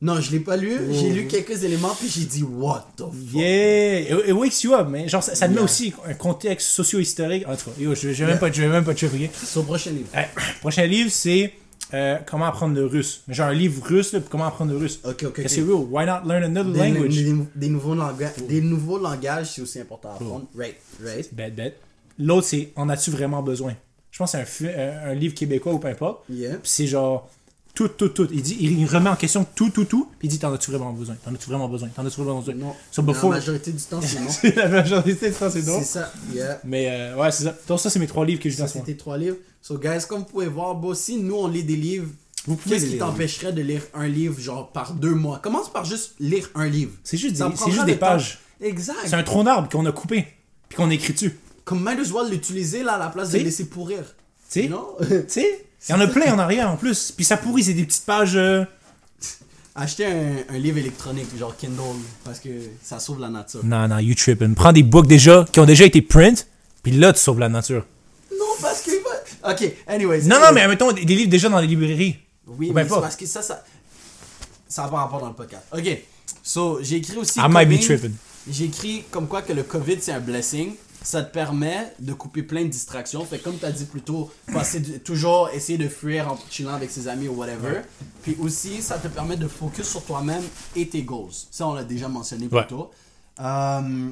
Non, 0.00 0.20
je 0.20 0.30
l'ai 0.30 0.38
pas 0.40 0.56
lu. 0.56 0.72
J'ai 0.92 1.10
Oh. 1.10 1.14
lu 1.14 1.26
quelques 1.26 1.64
éléments, 1.64 1.94
puis 1.98 2.08
j'ai 2.08 2.24
dit, 2.24 2.44
what 2.44 2.86
the 2.96 3.00
fuck? 3.00 3.14
Yeah, 3.34 3.98
it, 4.00 4.28
it 4.28 4.32
wakes 4.32 4.62
you 4.62 4.72
up, 4.74 4.86
mais 4.88 5.08
genre 5.08 5.22
ça, 5.24 5.34
ça 5.34 5.48
met 5.48 5.60
aussi 5.60 5.92
un 6.06 6.14
contexte 6.14 6.68
socio-historique. 6.68 7.44
En 7.48 7.56
tout 7.56 7.70
cas, 7.70 7.80
yo, 7.80 7.94
je, 7.96 8.12
je 8.12 8.24
vais 8.24 8.30
même 8.30 8.38
pas, 8.38 8.52
je 8.52 8.62
vais 8.62 8.68
même 8.68 8.84
pas 8.84 8.94
te. 8.94 9.06
Son 9.44 9.64
prochain 9.64 9.90
livre. 9.90 10.08
Euh, 10.16 10.22
prochain 10.60 10.86
livre, 10.86 11.10
c'est 11.10 11.52
euh, 11.94 12.16
comment 12.30 12.44
apprendre 12.44 12.76
le 12.76 12.86
russe. 12.86 13.22
Genre 13.28 13.48
un 13.48 13.52
livre 13.54 13.82
russe, 13.84 14.12
là, 14.12 14.20
comment 14.30 14.46
apprendre 14.46 14.70
le 14.70 14.78
russe. 14.78 15.00
Ok, 15.04 15.24
ok, 15.26 15.42
c'est 15.48 15.62
real? 15.62 15.84
Why 15.90 16.06
not 16.06 16.20
learn 16.28 16.44
another 16.44 16.72
Des, 16.72 16.78
language? 16.78 17.14
des- 17.16 17.34
des 17.56 17.68
nouveaux 17.68 17.94
langages, 17.96 18.32
des 18.48 18.60
nouveaux 18.60 18.98
langages, 18.98 19.52
c'est 19.54 19.62
aussi 19.62 19.80
important 19.80 20.10
à 20.10 20.14
apprendre. 20.14 20.46
Right, 20.56 20.76
right. 21.04 21.34
Bête, 21.34 21.56
bête. 21.56 21.76
L'autre, 22.20 22.46
c'est 22.46 22.70
en 22.76 22.88
as-tu 22.88 23.10
vraiment 23.10 23.42
besoin? 23.42 23.74
Je 24.12 24.18
pense 24.18 24.32
que 24.32 24.38
c'est 24.46 24.74
un, 24.74 25.10
un 25.10 25.14
livre 25.14 25.34
québécois 25.34 25.72
ou 25.72 25.78
peu 25.78 25.88
importe. 25.88 26.22
Yeah. 26.30 26.52
Puis 26.54 26.60
c'est 26.70 26.86
genre 26.86 27.28
tout, 27.86 28.08
tout, 28.08 28.08
tout. 28.08 28.28
Il, 28.32 28.42
dit, 28.42 28.56
il 28.60 28.86
remet 28.86 29.08
en 29.10 29.14
question 29.16 29.46
tout, 29.54 29.70
tout, 29.70 29.84
tout. 29.84 30.08
Puis 30.18 30.26
il 30.26 30.30
dit 30.30 30.38
T'en 30.40 30.52
as-tu 30.52 30.70
vraiment 30.72 30.92
besoin? 30.92 31.14
T'en 31.24 31.32
as-tu 31.34 31.48
vraiment 31.48 31.68
besoin? 31.68 31.88
T'en 31.88 32.04
as-tu 32.04 32.20
vraiment 32.20 32.40
besoin? 32.40 32.54
Non. 32.54 32.74
So 32.90 33.02
before- 33.02 33.30
La 33.30 33.36
majorité 33.38 33.70
du 33.72 33.82
temps, 33.82 34.00
c'est 34.00 34.20
non. 34.20 34.52
La 34.56 34.68
majorité 34.68 35.28
de 35.30 35.34
ça, 35.34 35.50
c'est 35.50 35.62
drôle. 35.62 35.80
c'est 35.80 35.98
ça, 36.00 36.12
yeah. 36.34 36.60
Mais 36.64 36.88
euh, 36.90 37.16
ouais, 37.16 37.30
c'est 37.30 37.44
ça. 37.44 37.54
Donc, 37.68 37.78
ça, 37.80 37.88
c'est 37.90 37.98
mes 38.00 38.06
trois 38.08 38.26
livres 38.26 38.40
que 38.42 38.48
en 38.48 38.50
Ça, 38.52 38.66
ce 38.68 38.74
moment. 38.74 38.86
c'était 38.86 38.98
trois 38.98 39.16
livres. 39.16 39.36
So, 39.62 39.78
guys, 39.78 40.00
comme 40.08 40.20
vous 40.20 40.24
pouvez 40.24 40.46
voir, 40.48 40.74
bon, 40.74 40.92
si 40.94 41.16
nous, 41.18 41.36
on 41.36 41.46
lit 41.48 41.62
des 41.64 41.76
livres, 41.76 42.08
Vous 42.46 42.56
pouvez 42.56 42.76
qu'est-ce 42.76 42.90
qui 42.90 42.98
t'empêcherait 42.98 43.52
de 43.52 43.62
lire 43.62 43.82
un 43.94 44.08
livre, 44.08 44.40
genre, 44.40 44.72
par 44.72 44.94
deux 44.94 45.14
mois? 45.14 45.38
Commence 45.38 45.70
par 45.72 45.84
juste 45.84 46.14
lire 46.18 46.48
un 46.54 46.66
livre. 46.68 46.92
C'est 47.04 47.16
juste 47.16 47.36
des, 47.36 47.44
c'est 47.56 47.70
juste 47.70 47.84
des 47.86 47.96
temps. 47.98 48.06
pages. 48.06 48.38
Exact. 48.60 48.96
C'est 49.06 49.14
un 49.14 49.22
tronc 49.22 49.44
d'arbre 49.44 49.68
qu'on 49.68 49.86
a 49.86 49.92
coupé. 49.92 50.26
Puis 50.68 50.76
qu'on 50.76 50.90
a 50.90 50.94
écrit 50.94 51.12
dessus. 51.12 51.38
Comme 51.64 51.82
might 51.82 51.98
as 52.00 52.10
well 52.12 52.28
l'utiliser, 52.30 52.82
là, 52.82 52.94
à 52.94 52.98
la 52.98 53.08
place 53.08 53.30
de 53.30 53.38
laisser 53.38 53.66
pourrir. 53.66 54.00
Tu 54.50 54.62
sais 54.62 54.68
Non? 54.68 54.86
Tu 55.00 55.06
sais 55.28 55.64
Il 55.88 55.92
y 55.92 55.94
en 55.94 56.00
a 56.00 56.06
plein 56.06 56.34
en 56.34 56.38
arrière 56.38 56.70
en 56.70 56.76
plus. 56.76 57.12
Puis 57.12 57.24
ça 57.24 57.36
pourrit, 57.36 57.64
c'est 57.64 57.74
des 57.74 57.84
petites 57.84 58.04
pages. 58.04 58.36
euh, 58.36 58.64
Acheter 59.74 60.06
un, 60.06 60.54
un 60.54 60.58
livre 60.58 60.78
électronique, 60.78 61.28
genre 61.38 61.56
Kindle, 61.56 62.00
parce 62.24 62.40
que 62.40 62.48
ça 62.82 62.98
sauve 62.98 63.20
la 63.20 63.28
nature. 63.28 63.60
Non, 63.64 63.86
non, 63.86 63.98
you 63.98 64.14
tripping. 64.14 64.54
Prends 64.54 64.72
des 64.72 64.82
books 64.82 65.06
déjà, 65.06 65.46
qui 65.52 65.60
ont 65.60 65.64
déjà 65.66 65.84
été 65.84 66.02
print. 66.02 66.48
Puis 66.82 66.92
là, 66.92 67.12
tu 67.12 67.20
sauves 67.20 67.38
la 67.38 67.48
nature. 67.48 67.84
Non, 68.32 68.44
parce 68.60 68.82
que... 68.82 68.90
Ok, 69.44 69.72
anyways. 69.86 70.22
Non, 70.22 70.40
non, 70.40 70.52
mais 70.52 70.66
mettons 70.66 70.90
des, 70.92 71.04
livres 71.04 71.30
déjà 71.30 71.48
dans 71.48 71.60
les 71.60 71.68
librairies. 71.68 72.16
Oui, 72.46 72.70
Ou 72.70 72.72
mais 72.72 72.84
parce 72.84 73.14
que 73.16 73.24
ça, 73.26 73.40
ça... 73.40 73.62
Ça 74.68 74.82
n'a 74.82 74.88
pas 74.88 74.96
rapport 74.98 75.20
dans 75.20 75.28
le 75.28 75.34
podcast. 75.34 75.62
Ok, 75.72 75.86
so, 76.42 76.80
j'ai 76.82 76.96
écrit 76.96 77.16
aussi... 77.16 77.38
I 77.38 77.46
might 77.48 77.68
be 77.68 77.80
tripping. 77.80 78.14
J'ai 78.50 78.64
écrit 78.64 79.04
comme 79.10 79.28
quoi 79.28 79.42
que 79.42 79.52
le 79.52 79.62
COVID 79.62 79.98
c'est 80.00 80.12
un 80.12 80.20
blessing. 80.20 80.72
Ça 81.02 81.22
te 81.22 81.32
permet 81.32 81.92
de 82.00 82.12
couper 82.12 82.42
plein 82.42 82.62
de 82.64 82.68
distractions. 82.68 83.24
Fait 83.24 83.38
comme 83.38 83.58
tu 83.58 83.64
as 83.64 83.70
dit 83.72 83.84
plus 83.84 84.02
tôt, 84.02 84.30
passer 84.52 84.82
toujours 85.00 85.48
essayer 85.52 85.78
de 85.78 85.88
fuir 85.88 86.30
en 86.32 86.38
chillant 86.50 86.74
avec 86.74 86.90
ses 86.90 87.08
amis 87.08 87.28
ou 87.28 87.34
whatever. 87.34 87.82
Puis 88.22 88.36
aussi, 88.40 88.82
ça 88.82 88.98
te 88.98 89.08
permet 89.08 89.36
de 89.36 89.46
focus 89.48 89.88
sur 89.88 90.04
toi-même 90.04 90.42
et 90.76 90.88
tes 90.88 91.02
goals. 91.02 91.30
Ça, 91.50 91.66
on 91.68 91.74
l'a 91.74 91.84
déjà 91.84 92.08
mentionné 92.08 92.48
plus 92.48 92.56
Ouais. 92.58 92.66
tôt. 92.66 92.90
Euh, 93.40 94.10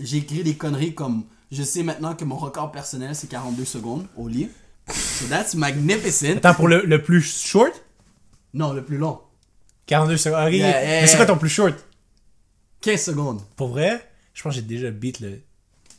J'ai 0.00 0.18
écrit 0.18 0.42
des 0.42 0.54
conneries 0.56 0.94
comme 0.94 1.24
je 1.52 1.62
sais 1.62 1.82
maintenant 1.82 2.14
que 2.14 2.24
mon 2.24 2.36
record 2.36 2.72
personnel 2.72 3.14
c'est 3.14 3.28
42 3.28 3.64
secondes 3.64 4.06
au 4.16 4.26
lit. 4.28 4.48
So 4.90 5.26
that's 5.28 5.54
magnificent. 5.54 6.36
Attends, 6.38 6.54
pour 6.54 6.68
le, 6.68 6.82
le 6.84 7.02
plus 7.02 7.22
short? 7.22 7.72
Non, 8.54 8.72
le 8.72 8.82
plus 8.84 8.96
long. 8.98 9.20
42 9.86 10.16
secondes. 10.16 10.46
Ok, 10.46 10.52
Yeah, 10.54 10.68
yeah, 10.82 11.00
Mais 11.02 11.06
c'est 11.06 11.16
quoi 11.16 11.26
ton 11.26 11.36
plus 11.38 11.48
short? 11.50 11.74
15 12.80 13.00
secondes. 13.00 13.40
Pour 13.56 13.68
vrai, 13.68 14.04
je 14.34 14.42
pense 14.42 14.54
que 14.54 14.60
j'ai 14.60 14.66
déjà 14.66 14.90
beat 14.90 15.20
le 15.20 15.40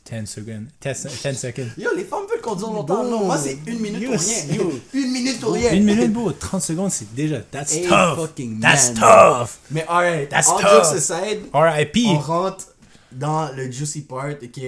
10 0.09 0.25
secondes. 0.25 0.67
10, 0.81 1.07
10 1.23 1.37
secondes. 1.37 1.69
Yo, 1.77 1.89
les 1.95 2.03
femmes 2.05 2.25
veulent 2.29 2.41
conduire 2.41 2.71
longtemps. 2.71 3.03
Bro. 3.03 3.09
Non, 3.09 3.25
moi 3.25 3.37
c'est 3.37 3.57
une 3.67 3.79
minute 3.79 4.01
Yo, 4.01 4.13
ou 4.13 4.17
rien. 4.17 4.55
yo. 4.57 4.79
Une 4.93 5.11
minute 5.11 5.43
ou 5.43 5.51
rien. 5.51 5.73
Une 5.73 5.83
minute, 5.83 6.13
beau, 6.13 6.31
30 6.31 6.61
secondes, 6.61 6.91
c'est 6.91 7.13
déjà. 7.13 7.39
That's 7.41 7.73
Hey, 7.73 7.87
tough. 7.87 8.33
That's 8.61 8.93
man. 8.93 8.95
tough. 8.95 9.59
Mais 9.71 9.85
alright, 9.87 10.29
That's 10.29 10.49
all 10.49 10.61
tough. 10.61 10.69
jokes 10.85 10.93
aside, 11.11 11.41
R.I.P. 11.53 12.05
on 12.07 12.19
rentre 12.19 12.67
dans 13.11 13.51
le 13.55 13.69
juicy 13.71 14.01
part, 14.01 14.29
ok, 14.41 14.59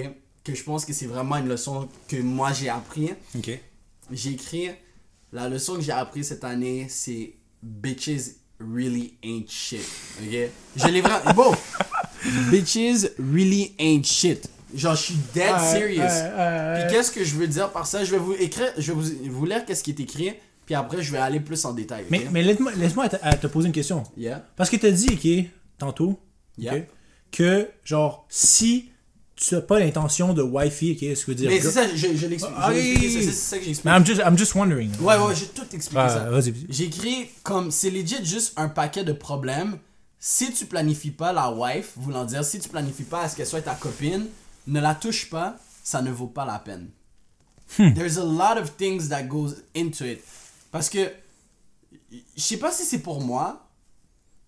que 0.44 0.54
je 0.54 0.62
pense 0.62 0.84
que 0.84 0.92
c'est 0.92 1.06
vraiment 1.06 1.36
une 1.36 1.48
leçon 1.48 1.88
que 2.08 2.16
moi 2.16 2.52
j'ai 2.52 2.68
appris. 2.68 3.10
Ok. 3.36 3.58
J'ai 4.12 4.30
écrit, 4.30 4.70
la 5.32 5.48
leçon 5.48 5.76
que 5.76 5.82
j'ai 5.82 5.92
appris 5.92 6.24
cette 6.24 6.42
année, 6.44 6.86
c'est 6.88 7.34
bitches 7.62 8.36
really 8.58 9.14
ain't 9.22 9.48
shit. 9.48 9.80
Ok? 10.22 10.36
Je 10.76 10.86
l'ai 10.88 11.00
vraiment. 11.00 11.32
Bon! 11.34 11.54
bitches 12.50 13.10
really 13.18 13.74
ain't 13.78 14.04
shit. 14.04 14.48
Genre, 14.74 14.94
je 14.94 15.02
suis 15.02 15.16
dead 15.34 15.58
serious. 15.58 16.00
Puis 16.02 16.92
qu'est-ce 16.94 17.10
que 17.10 17.24
je 17.24 17.34
veux 17.34 17.48
dire 17.48 17.70
par 17.70 17.86
ça? 17.86 18.04
Je 18.04 18.10
vais 18.12 18.18
vous 18.18 18.34
écrire, 18.34 18.72
je 18.78 18.92
vais 18.92 19.00
vous, 19.00 19.10
vous 19.30 19.46
lire 19.46 19.64
qu'est-ce 19.64 19.82
qui 19.82 19.90
est 19.90 20.00
écrit, 20.00 20.32
puis 20.66 20.74
après 20.74 21.02
je 21.02 21.10
vais 21.12 21.18
aller 21.18 21.40
plus 21.40 21.64
en 21.64 21.72
détail. 21.72 22.04
Mais, 22.10 22.26
mais 22.30 22.42
laisse-moi 22.42 22.72
laisse-moi 22.76 23.08
te, 23.08 23.46
poser 23.46 23.66
une 23.68 23.72
question. 23.72 24.04
Yeah. 24.16 24.44
Parce 24.56 24.70
que 24.70 24.76
t'as 24.76 24.90
dit, 24.90 25.08
ok, 25.12 25.50
tantôt, 25.78 26.10
ok, 26.10 26.18
Yeah. 26.58 26.84
que, 27.32 27.68
genre, 27.84 28.26
si 28.28 28.90
tu 29.36 29.54
as 29.54 29.62
pas 29.62 29.80
l'intention 29.80 30.34
de 30.34 30.42
Wi-Fi, 30.42 30.92
ok, 30.92 30.98
ce 30.98 31.06
que 31.06 31.14
je 31.16 31.26
veux 31.26 31.34
dire. 31.34 31.50
Mais 31.50 31.60
c'est 31.60 31.70
ça, 31.70 31.86
je, 31.94 32.14
je 32.14 32.26
l'explique. 32.26 32.54
Ah, 32.56 32.70
c'est 32.72 33.32
ça 33.32 33.58
que 33.58 33.64
j'explique. 33.64 33.84
Mais 33.86 33.92
I'm 33.92 34.04
just, 34.04 34.20
I'm 34.20 34.36
just 34.36 34.54
wondering. 34.54 34.90
Ouais, 35.00 35.16
ouais, 35.16 35.34
j'ai 35.34 35.46
tout 35.46 35.64
expliqué 35.72 36.02
Ah, 36.02 36.28
ça. 36.42 36.82
écrit 36.84 37.28
comme 37.42 37.70
c'est 37.70 37.90
legit 37.90 38.24
juste 38.24 38.52
un 38.56 38.68
paquet 38.68 39.02
de 39.02 39.12
problèmes. 39.12 39.78
Si 40.22 40.52
tu 40.52 40.66
planifies 40.66 41.12
pas 41.12 41.32
la 41.32 41.50
wife, 41.50 41.92
voulant 41.96 42.26
dire 42.26 42.44
si 42.44 42.58
tu 42.58 42.68
planifies 42.68 43.04
pas 43.04 43.22
à 43.22 43.28
ce 43.30 43.36
qu'elle 43.36 43.46
soit 43.46 43.62
ta 43.62 43.72
copine, 43.74 44.26
ne 44.70 44.80
la 44.80 44.94
touche 44.94 45.28
pas, 45.28 45.56
ça 45.82 46.02
ne 46.02 46.10
vaut 46.10 46.26
pas 46.26 46.44
la 46.44 46.58
peine. 46.58 46.88
There's 47.76 48.18
a 48.18 48.24
lot 48.24 48.60
of 48.60 48.76
things 48.76 49.08
that 49.08 49.24
goes 49.24 49.56
into 49.76 50.04
it. 50.04 50.20
Parce 50.70 50.88
que 50.88 51.12
je 52.10 52.42
sais 52.42 52.56
pas 52.56 52.72
si 52.72 52.84
c'est 52.84 53.00
pour 53.00 53.20
moi 53.20 53.68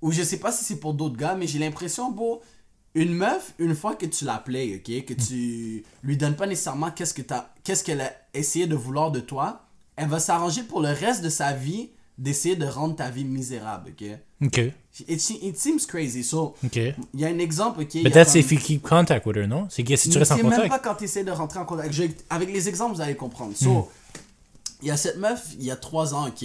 ou 0.00 0.10
je 0.10 0.22
sais 0.22 0.38
pas 0.38 0.50
si 0.50 0.64
c'est 0.64 0.80
pour 0.80 0.94
d'autres 0.94 1.16
gars, 1.16 1.34
mais 1.34 1.46
j'ai 1.46 1.60
l'impression, 1.60 2.10
bon, 2.10 2.40
une 2.94 3.14
meuf, 3.14 3.54
une 3.58 3.74
fois 3.74 3.94
que 3.94 4.06
tu 4.06 4.24
la 4.24 4.38
plais, 4.38 4.76
ok, 4.76 5.04
que 5.04 5.14
tu 5.14 5.84
lui 6.02 6.16
donnes 6.16 6.36
pas 6.36 6.46
nécessairement 6.46 6.90
qu'est-ce 6.90 7.14
que 7.14 7.22
qu'est-ce 7.62 7.84
qu'elle 7.84 8.00
a 8.00 8.12
essayé 8.34 8.66
de 8.66 8.74
vouloir 8.74 9.10
de 9.10 9.20
toi, 9.20 9.64
elle 9.96 10.08
va 10.08 10.20
s'arranger 10.20 10.62
pour 10.64 10.80
le 10.80 10.88
reste 10.90 11.22
de 11.22 11.28
sa 11.28 11.52
vie 11.52 11.90
d'essayer 12.18 12.56
de 12.56 12.66
rendre 12.66 12.94
ta 12.96 13.10
vie 13.10 13.24
misérable, 13.24 13.90
ok? 13.90 14.08
Ok. 14.44 14.58
It, 15.08 15.30
it 15.42 15.56
seems 15.58 15.86
crazy, 15.88 16.22
so 16.22 16.54
Ok. 16.64 16.76
il 16.76 17.20
y 17.20 17.24
a 17.24 17.28
un 17.28 17.38
exemple, 17.38 17.80
ok. 17.82 17.96
a 18.04 18.10
that's 18.10 18.32
comme- 18.32 18.40
if 18.40 18.52
you 18.52 18.58
keep 18.58 18.82
contact 18.82 19.24
with 19.26 19.36
her, 19.36 19.46
non? 19.48 19.66
C'est 19.70 19.84
si 19.96 20.10
tu 20.10 20.18
restes 20.18 20.32
en 20.32 20.36
c'est 20.36 20.42
même 20.42 20.52
contact. 20.52 20.68
pas 20.70 20.78
quand 20.78 20.94
tu 20.96 21.04
essaies 21.04 21.24
de 21.24 21.30
rentrer 21.30 21.58
en 21.60 21.64
contact. 21.64 21.92
Je- 21.92 22.04
avec 22.30 22.52
les 22.52 22.68
exemples, 22.68 22.94
vous 22.96 23.00
allez 23.00 23.16
comprendre. 23.16 23.56
So, 23.56 23.70
Hmm. 23.70 23.82
il 24.82 24.88
y 24.88 24.90
a 24.90 24.96
cette 24.96 25.16
meuf, 25.18 25.46
il 25.58 25.64
y 25.64 25.70
a 25.70 25.76
trois 25.76 26.12
ans, 26.14 26.28
ok? 26.28 26.44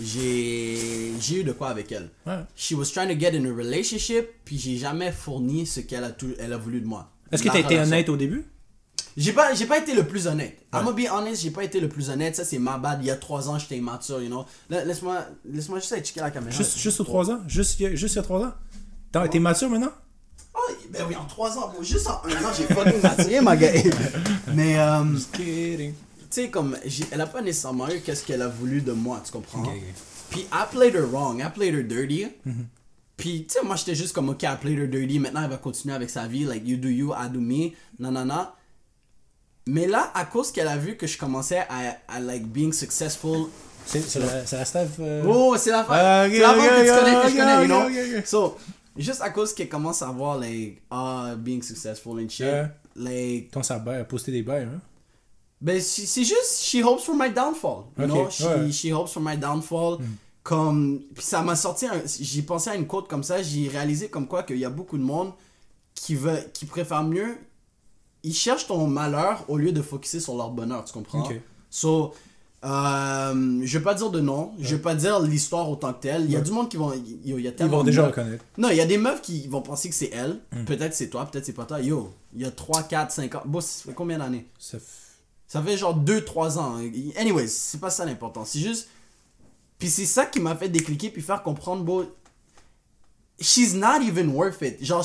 J'ai 0.00 1.12
j'ai 1.20 1.40
eu 1.40 1.44
de 1.44 1.52
quoi 1.52 1.68
avec 1.68 1.92
elle? 1.92 2.10
Ouais. 2.26 2.38
She 2.56 2.72
was 2.72 2.86
trying 2.92 3.08
to 3.08 3.18
get 3.18 3.36
in 3.36 3.44
a 3.44 3.54
relationship, 3.54 4.26
puis 4.44 4.58
j'ai 4.58 4.76
jamais 4.76 5.12
fourni 5.12 5.66
ce 5.66 5.80
qu'elle 5.80 6.04
a, 6.04 6.10
tout- 6.10 6.34
elle 6.38 6.52
a 6.52 6.56
voulu 6.58 6.80
de 6.80 6.86
moi. 6.86 7.10
Est-ce 7.30 7.42
que 7.42 7.48
t'as 7.48 7.60
été 7.60 7.78
honnête 7.78 8.08
au 8.08 8.16
début? 8.16 8.44
J'ai 9.16 9.32
pas, 9.32 9.52
j'ai 9.52 9.66
pas 9.66 9.78
été 9.78 9.94
le 9.94 10.06
plus 10.06 10.28
honnête. 10.28 10.58
I'm 10.72 10.84
gonna 10.84 10.92
be 10.92 11.10
honest, 11.10 11.42
j'ai 11.42 11.50
pas 11.50 11.64
été 11.64 11.80
le 11.80 11.88
plus 11.88 12.08
honnête. 12.08 12.36
Ça, 12.36 12.44
c'est 12.44 12.58
ma 12.58 12.78
bad. 12.78 13.00
Il 13.02 13.06
y 13.06 13.10
a 13.10 13.16
trois 13.16 13.48
ans, 13.48 13.58
j'étais 13.58 13.76
immature, 13.76 14.22
you 14.22 14.28
know. 14.28 14.44
Laisse-moi 14.70 15.24
laisse 15.44 15.68
juste 15.74 15.92
aller 15.92 16.02
checker 16.02 16.20
la 16.20 16.30
caméra. 16.30 16.56
Juste, 16.56 16.78
juste 16.78 17.00
aux 17.00 17.04
3 17.04 17.30
ans? 17.32 17.40
Juste, 17.48 17.78
juste 17.96 18.14
il 18.14 18.16
y 18.16 18.20
a 18.20 18.22
3 18.22 18.44
ans? 18.44 18.52
T'as 19.10 19.26
été 19.26 19.40
mature 19.40 19.70
maintenant? 19.70 19.90
Oh, 20.54 20.72
ben 20.90 21.04
oui, 21.08 21.16
en 21.16 21.24
trois 21.24 21.56
ans. 21.58 21.68
bro. 21.68 21.82
Juste 21.82 22.06
en 22.06 22.20
un 22.24 22.44
an, 22.44 22.52
j'ai 22.56 22.64
fucking 22.64 23.00
maturé, 23.02 23.40
ma 23.40 23.56
gars. 23.56 23.72
Mais, 24.54 24.78
euh, 24.78 25.02
tu 25.32 25.94
sais, 26.30 26.50
comme, 26.50 26.76
elle 27.10 27.20
a 27.20 27.26
pas 27.26 27.42
nécessairement 27.42 27.88
eu 27.88 28.00
qu'est-ce 28.00 28.24
qu'elle 28.24 28.42
a 28.42 28.48
voulu 28.48 28.82
de 28.82 28.92
moi, 28.92 29.20
tu 29.24 29.32
comprends? 29.32 29.64
Puis, 30.30 30.40
I 30.52 30.64
played 30.70 30.94
her 30.94 31.06
wrong, 31.10 31.40
I 31.40 31.50
played 31.52 31.74
her 31.74 31.82
dirty. 31.82 32.26
Mm-hmm. 32.46 32.52
Puis, 33.16 33.46
tu 33.46 33.54
sais, 33.54 33.64
moi, 33.64 33.76
j'étais 33.76 33.94
juste 33.94 34.12
comme, 34.12 34.28
ok, 34.28 34.42
I 34.42 34.56
played 34.60 34.78
her 34.78 34.88
dirty, 34.88 35.18
maintenant, 35.18 35.42
elle 35.42 35.50
va 35.50 35.56
continuer 35.56 35.94
avec 35.94 36.10
sa 36.10 36.26
vie, 36.26 36.44
like, 36.44 36.66
you 36.66 36.76
do 36.76 36.88
you, 36.88 37.12
I 37.12 37.28
do 37.30 37.40
me, 37.40 37.72
nanana. 37.98 38.54
Mais 39.70 39.86
là, 39.86 40.10
à 40.14 40.24
cause 40.24 40.50
qu'elle 40.50 40.66
a 40.68 40.78
vu 40.78 40.96
que 40.96 41.06
je 41.06 41.18
commençais 41.18 41.58
à, 41.68 41.98
à 42.08 42.20
like, 42.20 42.46
being 42.46 42.72
successful. 42.72 43.48
C'est 43.84 44.00
la, 44.18 44.64
staff. 44.64 44.88
euh, 44.98 45.22
Oh, 45.26 45.54
c'est 45.58 45.70
la 45.70 45.84
fin. 45.84 45.94
Ah, 45.94 46.26
c'est 46.30 46.38
la 46.38 46.50
ok, 46.52 46.56
que 46.56 46.84
tu 46.84 47.04
connais, 47.04 47.22
que 47.22 47.28
je 47.28 47.36
connais, 47.36 47.62
you 47.62 48.14
know? 48.16 48.22
So, 48.24 48.56
juste 48.96 49.20
à 49.20 49.28
cause 49.30 49.52
qu'elle 49.52 49.68
commence 49.68 50.00
à 50.02 50.06
voir, 50.06 50.38
like, 50.38 50.80
ah, 50.90 51.34
being 51.36 51.62
successful 51.62 52.18
and 52.18 52.28
shit, 52.30 52.46
Ouais. 52.46 52.66
like, 52.96 53.50
Ton 53.50 53.62
ça 53.62 53.78
bail, 53.78 54.00
a 54.00 54.04
posté 54.04 54.32
des 54.32 54.42
bails, 54.42 54.64
hein? 54.64 54.80
Ben, 55.60 55.80
c'est 55.80 56.24
juste, 56.24 56.62
she 56.62 56.82
hopes 56.82 57.02
for 57.02 57.14
my 57.14 57.30
downfall. 57.30 57.84
You 57.98 58.04
Ok, 58.04 58.10
know, 58.10 58.30
she, 58.30 58.42
ouais. 58.44 58.56
Hmm. 58.66 58.70
she 58.72 58.92
hopes 58.92 59.12
for 59.12 59.22
my 59.22 59.36
downfall. 59.36 59.98
Comme, 60.42 61.00
puis 61.14 61.24
ça 61.24 61.42
m'a 61.42 61.56
sorti, 61.56 61.86
j'ai 62.20 62.42
pensé 62.42 62.70
à 62.70 62.74
une 62.74 62.86
quote 62.86 63.06
comme 63.08 63.22
ça, 63.22 63.42
j'ai 63.42 63.68
réalisé 63.68 64.08
comme 64.08 64.26
quoi 64.26 64.44
qu'il 64.44 64.56
y 64.58 64.64
a 64.64 64.70
beaucoup 64.70 64.96
de 64.96 65.02
monde 65.02 65.32
qui 65.94 66.14
veut, 66.14 66.38
qui 66.54 66.64
préfère 66.64 67.02
mieux, 67.02 67.36
ils 68.22 68.34
cherchent 68.34 68.66
ton 68.66 68.86
malheur 68.86 69.44
au 69.48 69.56
lieu 69.56 69.72
de 69.72 69.82
focuser 69.82 70.20
sur 70.20 70.36
leur 70.36 70.50
bonheur, 70.50 70.84
tu 70.84 70.92
comprends? 70.92 71.24
Ok. 71.24 71.40
So, 71.70 72.12
euh, 72.64 73.60
je 73.64 73.78
vais 73.78 73.84
pas 73.84 73.94
dire 73.94 74.10
de 74.10 74.20
nom, 74.20 74.52
je 74.58 74.74
vais 74.76 74.82
pas 74.82 74.94
dire 74.94 75.20
l'histoire 75.20 75.70
autant 75.70 75.92
que 75.92 76.00
telle. 76.02 76.24
Il 76.24 76.30
y 76.32 76.34
a 76.36 76.38
Ouais. 76.40 76.44
du 76.44 76.50
monde 76.50 76.68
qui 76.68 76.76
vont, 76.76 76.92
il 76.92 77.28
y 77.40 77.46
a 77.48 77.52
Ils 77.60 77.66
vont 77.66 77.84
déjà 77.84 78.02
meufs- 78.02 78.10
reconnaître. 78.10 78.44
non, 78.56 78.68
il 78.70 78.76
y 78.76 78.80
a 78.80 78.86
des 78.86 78.98
meufs 78.98 79.22
qui 79.22 79.46
vont 79.46 79.62
penser 79.62 79.88
que 79.88 79.94
c'est 79.94 80.10
elle. 80.12 80.40
Hmm. 80.52 80.64
Peut-être 80.64 80.94
c'est 80.94 81.08
toi, 81.08 81.24
peut-être 81.26 81.46
c'est 81.46 81.52
pas 81.52 81.64
toi. 81.66 81.80
Yo, 81.80 82.12
il 82.34 82.42
y 82.42 82.44
a 82.44 82.50
3, 82.50 82.82
4, 82.82 83.12
5 83.12 83.34
ans. 83.36 83.42
Bon, 83.44 83.60
ça 83.60 83.84
fait 83.84 83.94
combien 83.94 84.18
d'années? 84.18 84.46
Ça 84.58 84.78
f- 84.78 84.80
Ça 85.46 85.62
fait 85.62 85.76
genre 85.78 85.94
2-3 85.94 86.58
ans. 86.58 86.76
Anyways, 87.16 87.48
c'est 87.48 87.80
pas 87.80 87.88
ça 87.90 88.04
l'important. 88.04 88.44
C'est 88.44 88.58
juste. 88.58 88.88
Puis 89.78 89.88
c'est 89.88 90.04
ça 90.04 90.26
qui 90.26 90.40
m'a 90.40 90.54
fait 90.56 90.68
décliquer 90.68 91.08
puis 91.10 91.22
faire 91.22 91.42
comprendre, 91.42 91.84
bon. 91.84 92.06
She's 93.40 93.72
not 93.72 94.02
even 94.02 94.30
worth 94.34 94.62
it. 94.62 94.84
Genre, 94.84 95.04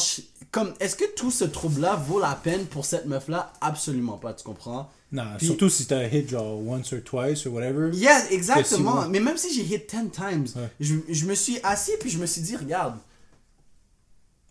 comme, 0.54 0.74
est-ce 0.80 0.96
que 0.96 1.06
tout 1.16 1.32
ce 1.32 1.44
trouble-là 1.46 1.96
vaut 1.96 2.20
la 2.20 2.36
peine 2.36 2.66
pour 2.66 2.86
cette 2.86 3.08
meuf-là? 3.08 3.52
Absolument 3.60 4.18
pas, 4.18 4.34
tu 4.34 4.44
comprends? 4.44 4.89
Non, 5.12 5.24
surtout 5.42 5.68
si 5.68 5.86
t'as 5.88 6.08
hit 6.08 6.30
genre 6.30 6.60
once 6.66 6.94
or 6.94 7.00
twice 7.04 7.46
or 7.46 7.54
whatever. 7.54 7.89
Yeah, 7.94 8.32
exactement. 8.32 9.10
Mais 9.10 9.20
même 9.20 9.36
si 9.38 9.54
j'ai 9.54 9.63
hit 9.63 9.89
10 9.89 10.12
times, 10.12 10.46
Ouais. 10.56 10.70
je, 10.80 10.96
je 11.10 11.26
me 11.26 11.34
suis 11.36 11.60
assis 11.63 11.94
puis 12.00 12.10
je 12.12 12.20
me 12.20 12.26
suis 12.28 12.42
dit, 12.42 12.56
regarde, 12.56 12.96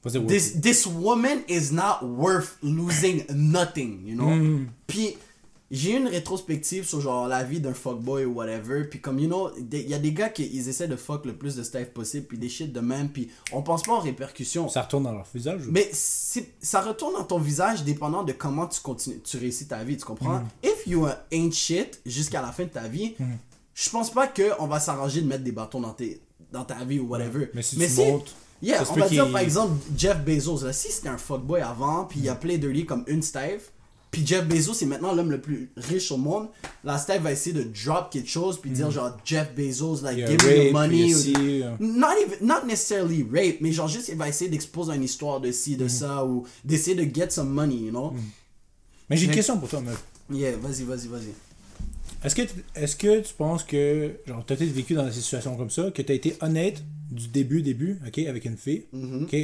this 0.05 0.87
woman 0.87 1.43
is 1.49 1.73
not 1.73 2.03
worth 2.03 2.59
losing 2.63 3.25
nothing, 3.33 4.03
you 4.05 4.17
know? 4.17 4.31
Mm. 4.31 4.67
Puis 4.89 5.17
j'ai 5.73 5.93
eu 5.93 5.97
une 5.97 6.07
rétrospective 6.07 6.85
sur 6.87 7.01
genre 7.01 7.27
la 7.27 7.43
vie 7.43 7.59
d'un 7.59 7.73
fuckboy 7.75 8.25
ou 8.27 8.35
whatever. 8.35 8.85
Puis 8.85 9.01
comme, 9.01 9.19
you 9.19 9.27
know, 9.27 9.51
il 9.73 9.89
y 9.89 9.95
a 9.95 9.99
des 9.99 10.13
gars 10.13 10.29
qui 10.29 10.47
ils 10.53 10.69
essaient 10.69 10.87
de 10.87 10.97
fuck 10.97 11.25
le 11.25 11.35
plus 11.35 11.57
de 11.57 11.63
stuff 11.63 11.87
possible, 11.87 12.27
puis 12.27 12.39
des 12.39 12.49
shit 12.49 12.73
de 12.73 12.81
même, 12.81 13.09
puis 13.09 13.31
on 13.53 13.63
pense 13.63 13.83
pas 13.83 13.95
aux 13.95 14.01
répercussions. 14.01 14.69
Ça 14.69 14.83
retourne 14.83 15.05
dans 15.05 15.13
leur 15.13 15.27
visage. 15.35 15.67
ou- 15.67 15.71
Mais 15.73 15.91
ça 15.93 16.81
retourne 16.83 17.15
dans 17.15 17.25
ton 17.25 17.39
visage 17.39 17.83
dépendant 17.85 18.23
de 18.23 18.33
comment 18.33 18.67
tu 18.67 18.81
continues, 18.81 19.21
tu 19.25 19.37
réussis 19.39 19.67
ta 19.67 19.83
vie, 19.83 19.97
tu 19.97 20.05
comprends? 20.05 20.39
Mm. 20.41 20.49
If 20.65 20.87
you 20.87 21.07
ain't 21.33 21.53
shit 21.53 22.01
jusqu'à 22.07 22.43
la 22.43 22.53
fin 22.53 22.65
de 22.65 22.69
ta 22.69 22.87
vie, 22.89 23.15
je 23.75 23.91
pense 23.91 24.11
pas 24.13 24.27
qu'on 24.29 24.67
va 24.67 24.79
s'arranger 24.79 25.23
de 25.23 25.27
mettre 25.27 25.45
des 25.45 25.53
bâtons 25.53 25.81
dans, 25.81 25.93
tes, 25.95 26.21
dans 26.53 26.65
ta 26.65 26.85
vie 26.85 26.99
ou 27.01 27.07
whatever. 27.09 27.51
Mais 27.55 27.63
si 27.63 27.77
tu 27.77 27.83
montes, 27.97 28.35
Yeah, 28.65 28.85
on 28.89 28.95
va 28.95 29.09
dire 29.09 29.25
par 29.33 29.41
exemple 29.41 29.73
Jeff 29.97 30.25
Bezos. 30.25 30.63
Là, 30.65 30.73
si 30.73 30.93
c'était 30.93 31.09
un 31.09 31.19
fuckboy 31.19 31.61
avant, 31.63 32.05
puis 32.05 32.21
il 32.21 32.29
a 32.29 32.37
play 32.37 32.59
dirty 32.59 32.87
comme 32.87 33.03
une 33.09 33.21
Steve, 33.21 33.61
puis 34.13 34.25
Jeff 34.25 34.47
Bezos 34.47 34.75
est 34.83 34.87
maintenant 34.87 35.13
l'homme 35.15 35.31
le 35.33 35.41
plus 35.41 35.71
riche 35.77 36.13
au 36.13 36.17
monde, 36.19 36.49
la 36.85 36.99
Steve 36.99 37.23
va 37.23 37.33
essayer 37.33 37.53
de 37.55 37.65
drop 37.85 38.11
quelque 38.13 38.29
chose, 38.29 38.61
puis 38.61 38.71
dire 38.71 38.91
genre 38.93 39.17
Jeff 39.25 39.53
Bezos, 39.57 40.03
like 40.03 40.19
give 40.19 40.39
me 40.47 40.55
your 40.55 40.65
rape, 40.65 40.73
money. 40.73 41.15
euh. 41.65 41.71
Not, 41.81 42.09
even, 42.25 42.47
not 42.47 42.65
necessarily 42.67 43.27
rape, 43.33 43.57
mais 43.61 43.73
genre 43.73 43.89
juste 43.89 44.09
il 44.11 44.17
va 44.17 44.29
essayer 44.29 44.51
d'exposer 44.51 44.95
une 44.95 45.03
histoire 45.03 45.41
de 45.41 45.51
ci, 45.51 45.77
de 45.77 45.89
ça, 45.89 46.25
ou 46.25 46.47
d'essayer 46.65 46.95
de 46.95 47.13
get 47.13 47.31
some 47.31 47.49
money, 47.49 47.77
you 47.77 47.91
know? 47.91 48.13
Mais 49.11 49.17
j'ai 49.17 49.25
une 49.27 49.33
question 49.33 49.59
pour 49.59 49.69
toi, 49.69 49.81
meuf. 49.81 50.01
Yeah, 50.31 50.57
vas-y, 50.57 50.85
vas-y, 50.85 51.09
vas-y. 51.09 51.33
Est-ce 52.25 52.35
que, 52.37 52.43
tu- 52.43 52.65
est-ce 52.77 52.95
que 52.97 53.21
tu 53.21 53.35
penses 53.35 53.65
que, 53.65 54.13
genre, 54.27 54.45
t'as 54.47 54.55
peut-être 54.57 54.71
vécu 54.73 54.95
dans 54.95 55.05
des 55.05 55.11
situations 55.13 55.57
comme 55.57 55.71
ça, 55.71 55.91
que 55.91 56.03
t'as 56.03 56.15
été 56.15 56.37
honnête 56.41 56.81
du 57.11 57.27
début, 57.29 57.63
début, 57.63 57.99
ok, 58.07 58.19
avec 58.21 58.45
une 58.45 58.57
fille, 58.57 58.85
Mhm. 58.93 59.25
ok, 59.25 59.37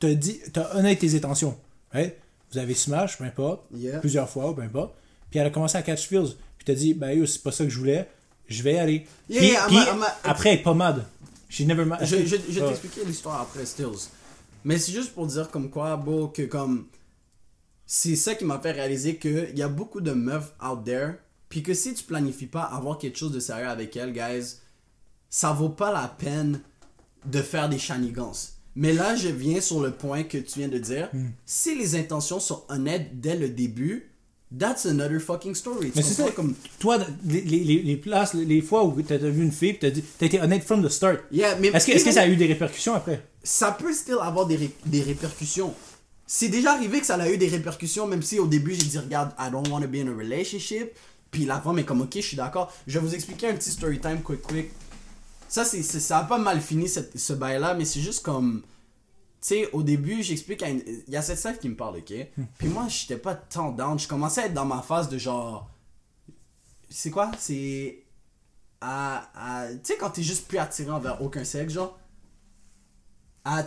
t'as 0.00 0.14
dit, 0.14 0.38
t'as 0.52 0.76
honnête 0.76 0.98
tes 0.98 1.14
intentions, 1.14 1.56
right? 1.92 2.14
Vous 2.56 2.62
avez 2.62 2.74
smash, 2.74 3.18
peu 3.18 3.24
importe, 3.24 3.64
Yeah. 3.74 3.98
plusieurs 4.00 4.30
fois, 4.30 4.54
peu 4.56 4.62
importe, 4.62 4.94
puis 5.30 5.38
elle 5.38 5.46
a 5.46 5.50
commencé 5.50 5.76
à 5.76 5.82
catch 5.82 6.06
feels, 6.08 6.34
puis 6.56 6.64
t'as 6.64 6.72
dit, 6.74 6.94
ben 6.94 7.10
yo, 7.10 7.26
c'est 7.26 7.42
pas 7.42 7.52
ça 7.52 7.64
que 7.64 7.70
je 7.70 7.78
voulais, 7.78 8.08
je 8.48 8.62
vais 8.62 8.74
y 8.74 8.78
aller. 8.78 9.06
Yeah, 9.28 9.40
puis, 9.40 9.48
yeah, 9.50 9.66
puis 9.66 9.76
I'm 9.76 9.82
a- 9.82 9.92
I'm 9.96 10.02
a- 10.02 10.16
après, 10.30 10.54
elle 10.54 10.60
est 10.60 10.62
pas 10.62 10.72
mad. 10.72 11.04
She 11.50 11.60
never 11.66 11.84
mad. 11.84 11.98
Je, 12.02 12.16
je, 12.24 12.24
je 12.24 12.36
vais 12.36 12.60
Ouais. 12.62 12.68
t'expliquer 12.68 13.04
l'histoire 13.04 13.42
après, 13.42 13.66
Stills. 13.66 14.08
Mais 14.64 14.78
c'est 14.78 14.92
juste 14.92 15.12
pour 15.12 15.26
dire 15.26 15.50
comme 15.50 15.68
quoi, 15.68 15.96
beau, 15.98 16.28
que 16.28 16.42
comme. 16.42 16.86
C'est 17.84 18.16
ça 18.16 18.34
qui 18.34 18.44
m'a 18.46 18.58
fait 18.58 18.72
réaliser 18.72 19.16
qu'il 19.16 19.52
y 19.56 19.62
a 19.62 19.68
beaucoup 19.68 20.00
de 20.00 20.12
meufs 20.12 20.52
out 20.66 20.82
there. 20.84 21.14
Puis 21.50 21.62
que 21.62 21.74
si 21.74 21.92
tu 21.94 22.02
planifies 22.04 22.46
pas 22.46 22.62
avoir 22.62 22.96
quelque 22.98 23.16
chose 23.18 23.32
de 23.32 23.38
sérieux 23.38 23.68
avec 23.68 23.94
elles, 23.96 24.12
guys, 24.12 24.56
ça 25.30 25.52
vaut 25.52 25.68
pas 25.68 25.92
la 25.92 26.08
peine 26.08 26.60
de 27.26 27.42
faire 27.42 27.68
des 27.68 27.78
shenanigans. 27.78 28.32
Mais 28.76 28.92
là, 28.92 29.16
je 29.16 29.28
viens 29.28 29.60
sur 29.60 29.80
le 29.80 29.90
point 29.90 30.22
que 30.22 30.38
tu 30.38 30.58
viens 30.60 30.68
de 30.68 30.78
dire. 30.78 31.08
Hmm. 31.12 31.28
Si 31.46 31.74
les 31.76 31.94
intentions 31.96 32.38
sont 32.40 32.62
honnêtes 32.68 33.18
dès 33.20 33.34
le 33.34 33.48
début, 33.48 34.10
that's 34.56 34.84
another 34.86 35.18
fucking 35.18 35.54
story. 35.54 35.90
Mais 35.96 36.02
c'est 36.02 36.14
ça, 36.14 36.30
comme. 36.30 36.54
Toi, 36.78 36.98
les, 37.24 37.40
les, 37.40 37.60
les- 37.64 37.82
les 37.82 37.96
places, 37.96 38.34
les 38.34 38.60
fois 38.60 38.84
où 38.84 39.00
t'as 39.02 39.16
vu 39.16 39.42
une 39.42 39.50
fille, 39.52 39.78
t'as 39.78 39.88
été 39.88 40.40
honnête 40.40 40.62
from 40.62 40.84
the 40.84 40.90
start. 40.90 41.20
Yeah, 41.32 41.56
mais 41.56 41.68
Est-ce 41.68 41.86
que, 41.86 41.92
est-ce 41.92 42.04
que 42.04 42.12
ça 42.12 42.20
a 42.22 42.28
eu 42.28 42.36
des 42.36 42.46
répercussions 42.46 42.94
après? 42.94 43.22
ça 43.42 43.72
peut 43.72 43.92
still 43.94 44.16
avoir 44.20 44.46
des, 44.46 44.56
ré- 44.56 44.70
des 44.86 45.02
répercussions. 45.02 45.72
c'est 46.26 46.48
déjà 46.48 46.72
arrivé 46.72 46.98
que 47.00 47.06
ça 47.06 47.14
a 47.14 47.30
eu 47.30 47.38
des 47.38 47.46
répercussions, 47.48 48.06
même 48.08 48.20
si 48.22 48.38
au 48.40 48.46
début 48.48 48.74
j'ai 48.74 48.84
dit, 48.86 48.98
regarde, 48.98 49.30
I 49.38 49.50
don't 49.52 49.68
want 49.68 49.80
to 49.82 49.88
be 49.88 49.96
in 49.96 50.08
a 50.08 50.16
relationship. 50.16 50.90
Puis 51.30 51.44
la 51.44 51.60
femme 51.60 51.78
est 51.78 51.84
comme, 51.84 52.00
ok, 52.02 52.12
je 52.16 52.20
suis 52.20 52.36
d'accord. 52.36 52.72
Je 52.86 52.98
vais 52.98 53.06
vous 53.06 53.14
expliquer 53.14 53.48
un 53.48 53.54
petit 53.54 53.70
story 53.70 54.00
time 54.00 54.20
quick, 54.22 54.42
quick. 54.42 54.70
Ça, 55.48 55.64
c'est, 55.64 55.82
c'est- 55.82 56.00
ça 56.00 56.18
a 56.18 56.24
pas 56.24 56.38
mal 56.38 56.60
fini 56.60 56.88
cette- 56.88 57.18
ce 57.18 57.32
bail-là, 57.32 57.74
mais 57.74 57.84
c'est 57.84 58.00
juste 58.00 58.22
comme. 58.24 58.62
Tu 59.40 59.48
sais, 59.48 59.70
au 59.72 59.82
début, 59.82 60.22
j'explique 60.22 60.62
à 60.62 60.68
une... 60.70 60.82
Il 61.06 61.12
y 61.12 61.16
a 61.16 61.22
cette 61.22 61.40
chef 61.40 61.60
qui 61.60 61.68
me 61.68 61.76
parle, 61.76 61.98
ok? 61.98 62.12
Puis 62.58 62.68
moi, 62.68 62.86
j'étais 62.88 63.16
pas 63.18 63.34
tant 63.34 63.70
down. 63.70 63.98
Je 63.98 64.08
commençais 64.08 64.42
à 64.42 64.46
être 64.46 64.54
dans 64.54 64.64
ma 64.64 64.82
phase 64.82 65.08
de 65.08 65.18
genre. 65.18 65.70
C'est 66.90 67.10
quoi? 67.10 67.30
C'est. 67.38 68.02
À, 68.80 69.28
à- 69.34 69.68
Tu 69.68 69.78
sais, 69.84 69.96
quand 69.98 70.10
t'es 70.10 70.22
juste 70.22 70.48
plus 70.48 70.58
attiré 70.58 70.90
envers 70.90 71.20
aucun 71.22 71.44
sexe, 71.44 71.74
genre? 71.74 71.98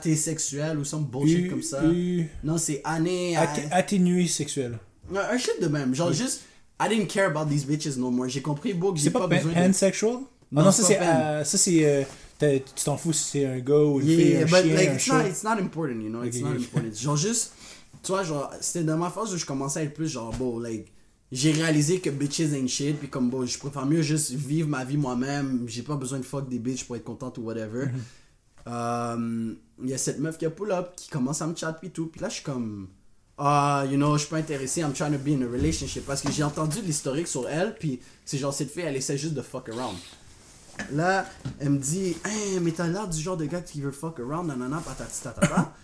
T'es 0.02 0.16
sexuel 0.18 0.78
ou 0.78 0.84
some 0.84 1.06
bullshit 1.06 1.46
U- 1.46 1.50
comme 1.50 1.64
ça. 1.64 1.86
U- 1.86 2.28
Non, 2.44 2.58
c'est 2.58 2.82
année. 2.84 3.38
Atténué 3.72 4.28
sexuel. 4.28 4.78
Un 5.16 5.38
shit 5.38 5.62
de 5.62 5.68
même. 5.68 5.96
Genre, 5.96 6.12
juste. 6.12 6.42
I 6.82 6.88
didn't 6.90 7.08
care 7.08 7.28
about 7.28 7.50
these 7.50 7.66
bitches 7.66 7.98
no 7.98 8.10
more. 8.12 8.28
J'ai 8.28 8.42
compris, 8.42 8.74
beau, 8.74 8.92
que 8.92 8.98
j'ai 9.00 9.06
C'est 9.06 9.12
pas, 9.12 9.20
pas, 9.20 9.28
besoin 9.28 9.52
de. 9.54 9.68
pansexual? 9.68 10.18
Ah 10.22 10.39
Non, 10.52 10.64
non, 10.64 10.72
c'est 10.72 10.82
ça 10.82 10.88
c'est. 10.88 11.00
euh, 11.02 11.44
ça 11.44 11.58
c'est. 11.58 11.86
euh, 11.86 12.04
tu 12.76 12.84
t'en 12.86 12.98
fous 12.98 13.14
si 13.14 13.24
c'est 13.32 13.46
un 13.46 13.60
gars 13.60 13.76
ou 13.84 14.00
une 14.00 14.08
fille, 14.08 14.30
Yeah, 14.30 14.42
un 14.42 14.46
but 14.46 14.56
chien, 14.56 14.74
like, 14.76 14.90
un 14.90 14.94
it's 14.96 15.04
chat. 15.04 15.24
not, 15.24 15.30
it's 15.30 15.44
not 15.44 15.52
important, 15.60 16.02
you 16.02 16.10
know, 16.10 16.24
it's 16.24 16.38
Ok, 16.38 16.44
not 16.44 16.52
ok. 16.56 16.62
important. 16.62 16.96
Genre 16.96 17.18
juste, 17.18 17.54
tu 18.02 18.12
vois, 18.12 18.24
genre, 18.24 18.52
c'était 18.62 18.84
dans 18.86 18.98
ma 18.98 19.10
phase 19.10 19.34
où 19.34 19.38
je 19.38 19.46
commençais 19.46 19.80
à 19.82 19.84
être 19.84 19.94
plus 19.94 20.08
genre, 20.08 20.34
bon, 20.38 20.58
like, 20.60 20.92
j'ai 21.32 21.52
réalisé 21.52 22.00
que 22.00 22.10
bitches 22.10 22.54
ain't 22.54 22.68
shit, 22.70 22.98
puis 22.98 23.10
comme, 23.10 23.30
bon, 23.30 23.46
je 23.46 23.60
préfère 23.60 23.86
mieux 23.86 24.02
juste 24.02 24.32
vivre 24.32 24.68
ma 24.70 24.84
vie 24.86 24.98
moi-même, 24.98 25.66
j'ai 25.68 25.84
pas 25.84 25.96
besoin 25.96 26.18
de 26.20 26.24
fuck 26.26 26.48
des 26.50 26.58
bitches 26.60 26.86
pour 26.86 26.96
être 26.96 27.04
contente 27.04 27.38
ou 27.38 27.42
whatever. 27.44 27.88
Euh, 28.68 29.54
Il 29.82 29.90
y 29.90 29.94
a 29.94 29.98
cette 29.98 30.20
meuf 30.20 30.38
qui 30.38 30.46
a 30.46 30.50
pull 30.50 30.72
up, 30.72 30.92
qui 30.96 31.10
commence 31.10 31.42
à 31.42 31.48
me 31.48 31.56
chat 31.56 31.74
puis 31.74 31.90
tout, 31.90 32.08
puis 32.08 32.20
là, 32.22 32.30
je 32.30 32.36
suis 32.36 32.44
comme, 32.44 32.88
ah, 33.38 33.86
you 33.90 33.96
know, 33.96 34.14
je 34.16 34.22
suis 34.22 34.30
pas 34.30 34.38
intéressé, 34.38 34.82
I'm 34.82 34.94
trying 34.94 35.12
to 35.14 35.18
be 35.20 35.30
in 35.30 35.42
a 35.44 35.48
relationship, 35.52 36.06
parce 36.06 36.22
que 36.22 36.32
j'ai 36.32 36.44
entendu 36.44 36.80
l'historique 36.82 37.28
sur 37.28 37.48
elle, 37.48 37.76
puis 37.76 38.00
c'est 38.26 38.38
genre, 38.38 38.54
cette 38.54 38.72
fille, 38.72 38.84
elle 38.84 38.96
essaie 38.98 39.18
juste 39.18 39.34
de 39.34 39.42
fuck 39.42 39.70
around. 39.70 39.98
Là, 40.92 41.26
elle 41.60 41.72
me 41.72 41.78
dit, 41.78 42.16
hey, 42.26 42.60
mais 42.62 42.72
t'as 42.72 42.88
l'air 42.88 43.08
du 43.08 43.20
genre 43.20 43.38
de 43.38 43.46
gars 43.46 43.62
qui 43.62 43.82
veut 43.82 43.92
fuck 43.92 44.20
around, 44.20 44.48
nanana, 44.48 44.82
patati 44.86 45.22
tatata. 45.22 45.74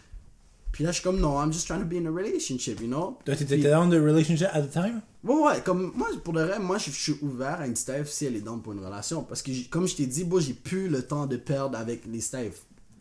Puis 0.75 0.84
là, 0.84 0.91
je 0.91 0.95
suis 0.95 1.03
comme, 1.03 1.21
non, 1.21 1.41
I'm 1.41 1.53
just 1.53 1.67
trying 1.67 1.79
to 1.79 1.86
be 1.86 1.93
in 1.93 2.05
a 2.05 2.12
relationship, 2.12 2.81
you 2.81 2.88
know? 2.88 3.17
Toi, 3.23 3.38
t'étais 3.38 3.60
down 3.60 3.89
de 3.89 3.97
relationship 3.97 4.49
at 4.51 4.62
the 4.62 4.69
time? 4.69 5.01
Ouais, 5.23 5.34
ouais, 5.34 5.62
comme 5.63 5.93
moi, 5.95 6.10
pour 6.21 6.34
le 6.34 6.43
reste, 6.43 6.60
moi, 6.60 6.77
je, 6.77 6.91
je 6.91 6.97
suis 6.97 7.15
ouvert 7.21 7.62
à 7.62 7.65
une 7.65 7.77
Steph 7.77 8.08
si 8.08 8.25
elle 8.25 8.36
est 8.36 8.41
down 8.41 8.62
pour 8.62 8.73
une 8.73 8.84
relation. 8.84 9.23
Parce 9.23 9.41
que, 9.41 9.51
comme 9.69 9.88
je 9.88 9.95
t'ai 9.95 10.05
dit, 10.05 10.25
bon, 10.25 10.41
j'ai 10.41 10.53
plus 10.53 10.89
le 10.89 11.01
temps 11.01 11.27
de 11.27 11.38
perdre 11.38 11.77
avec 11.77 12.01
les 12.05 12.19
Steph. 12.19 12.51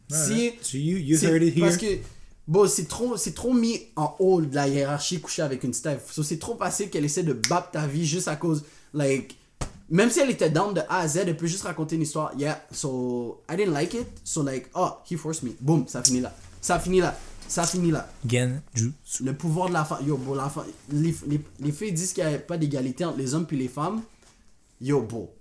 Si. 0.08 0.52
So 0.60 0.76
you, 0.76 0.98
you 0.98 1.18
heard 1.20 1.42
it 1.42 1.56
here. 1.56 1.66
Parce 1.66 1.76
que, 1.76 1.98
bon, 2.46 2.68
c'est 2.68 2.86
trop, 2.86 3.16
c'est 3.16 3.34
trop 3.34 3.52
mis 3.52 3.82
en 3.96 4.14
haut 4.20 4.40
de 4.40 4.54
la 4.54 4.68
hiérarchie 4.68 5.20
coucher 5.20 5.42
avec 5.42 5.64
une 5.64 5.74
Steph. 5.74 5.98
So, 6.12 6.22
c'est 6.22 6.38
trop 6.38 6.56
facile 6.56 6.90
qu'elle 6.90 7.04
essaie 7.04 7.24
de 7.24 7.32
battre 7.32 7.72
ta 7.72 7.88
vie 7.88 8.06
juste 8.06 8.28
à 8.28 8.36
cause, 8.36 8.64
like, 8.92 9.36
même 9.90 10.10
si 10.10 10.20
elle 10.20 10.30
était 10.30 10.50
down 10.50 10.74
de 10.74 10.80
A 10.88 11.00
à 11.00 11.08
Z, 11.08 11.18
elle 11.26 11.36
peut 11.36 11.46
juste 11.46 11.64
raconter 11.64 11.96
une 11.96 12.02
histoire. 12.02 12.32
Yeah, 12.38 12.64
so, 12.70 13.42
I 13.50 13.56
didn't 13.56 13.72
like 13.72 13.94
it. 13.94 14.06
So, 14.24 14.42
like, 14.42 14.70
oh, 14.74 14.90
he 15.10 15.16
forced 15.16 15.42
me. 15.42 15.50
Boom, 15.60 15.86
ça 15.88 16.02
finit 16.02 16.20
là. 16.20 16.34
Ça 16.60 16.78
finit 16.78 17.00
là. 17.00 17.16
Ça 17.46 17.64
finit 17.64 17.90
là. 17.90 18.08
Genjutsu. 18.26 19.22
Le 19.22 19.34
pouvoir 19.34 19.68
de 19.68 19.74
la 19.74 19.84
femme. 19.84 20.06
Yo, 20.06 20.16
bro, 20.16 20.34
la 20.34 20.48
femme. 20.48 20.64
Les, 20.90 21.14
les, 21.26 21.40
les 21.60 21.72
filles 21.72 21.92
disent 21.92 22.12
qu'il 22.12 22.26
n'y 22.26 22.34
a 22.34 22.38
pas 22.38 22.56
d'égalité 22.56 23.04
entre 23.04 23.18
les 23.18 23.34
hommes 23.34 23.46
puis 23.46 23.58
les 23.58 23.68
femmes. 23.68 24.00
Yo, 24.80 25.02
bro. 25.02 25.34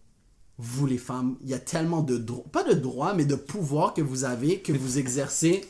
Vous, 0.57 0.85
les 0.85 0.97
femmes, 0.97 1.37
il 1.41 1.49
y 1.49 1.53
a 1.53 1.59
tellement 1.59 2.01
de 2.01 2.17
droits. 2.17 2.45
Pas 2.51 2.63
de 2.63 2.73
droits, 2.73 3.13
mais 3.13 3.25
de 3.25 3.35
pouvoir 3.35 3.93
que 3.93 4.01
vous 4.01 4.23
avez, 4.23 4.59
que 4.59 4.73
vous 4.73 4.99
exercez. 4.99 5.65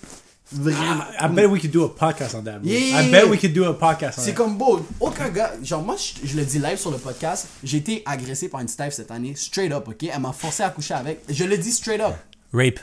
Vraiment. 0.53 1.03
I, 1.19 1.25
I 1.25 1.27
bet 1.29 1.47
we 1.49 1.59
could 1.59 1.71
do 1.71 1.83
a 1.85 1.89
podcast 1.89 2.35
on 2.35 2.43
that. 2.43 2.59
Yeah. 2.63 2.99
I 3.01 3.11
bet 3.11 3.27
we 3.29 3.37
could 3.39 3.53
do 3.53 3.65
a 3.65 3.73
podcast 3.73 4.19
on 4.19 4.21
C'est 4.21 4.33
comme 4.33 4.57
beau. 4.57 4.85
Aucun 4.99 5.29
gars. 5.29 5.53
Genre, 5.63 5.81
moi, 5.81 5.95
je, 5.97 6.27
je 6.27 6.35
le 6.37 6.45
dis 6.45 6.59
live 6.59 6.77
sur 6.77 6.91
le 6.91 6.97
podcast. 6.97 7.47
J'ai 7.63 7.77
été 7.77 8.03
agressé 8.05 8.49
par 8.49 8.61
une 8.61 8.67
Steph 8.67 8.91
cette 8.91 9.11
année. 9.11 9.33
Straight 9.35 9.71
up, 9.71 9.87
ok? 9.87 10.03
Elle 10.03 10.19
m'a 10.21 10.33
forcé 10.33 10.63
à 10.63 10.69
coucher 10.69 10.93
avec. 10.93 11.21
Je 11.29 11.43
le 11.43 11.57
dis 11.57 11.71
straight 11.71 12.01
up. 12.01 12.13
Rape. 12.53 12.79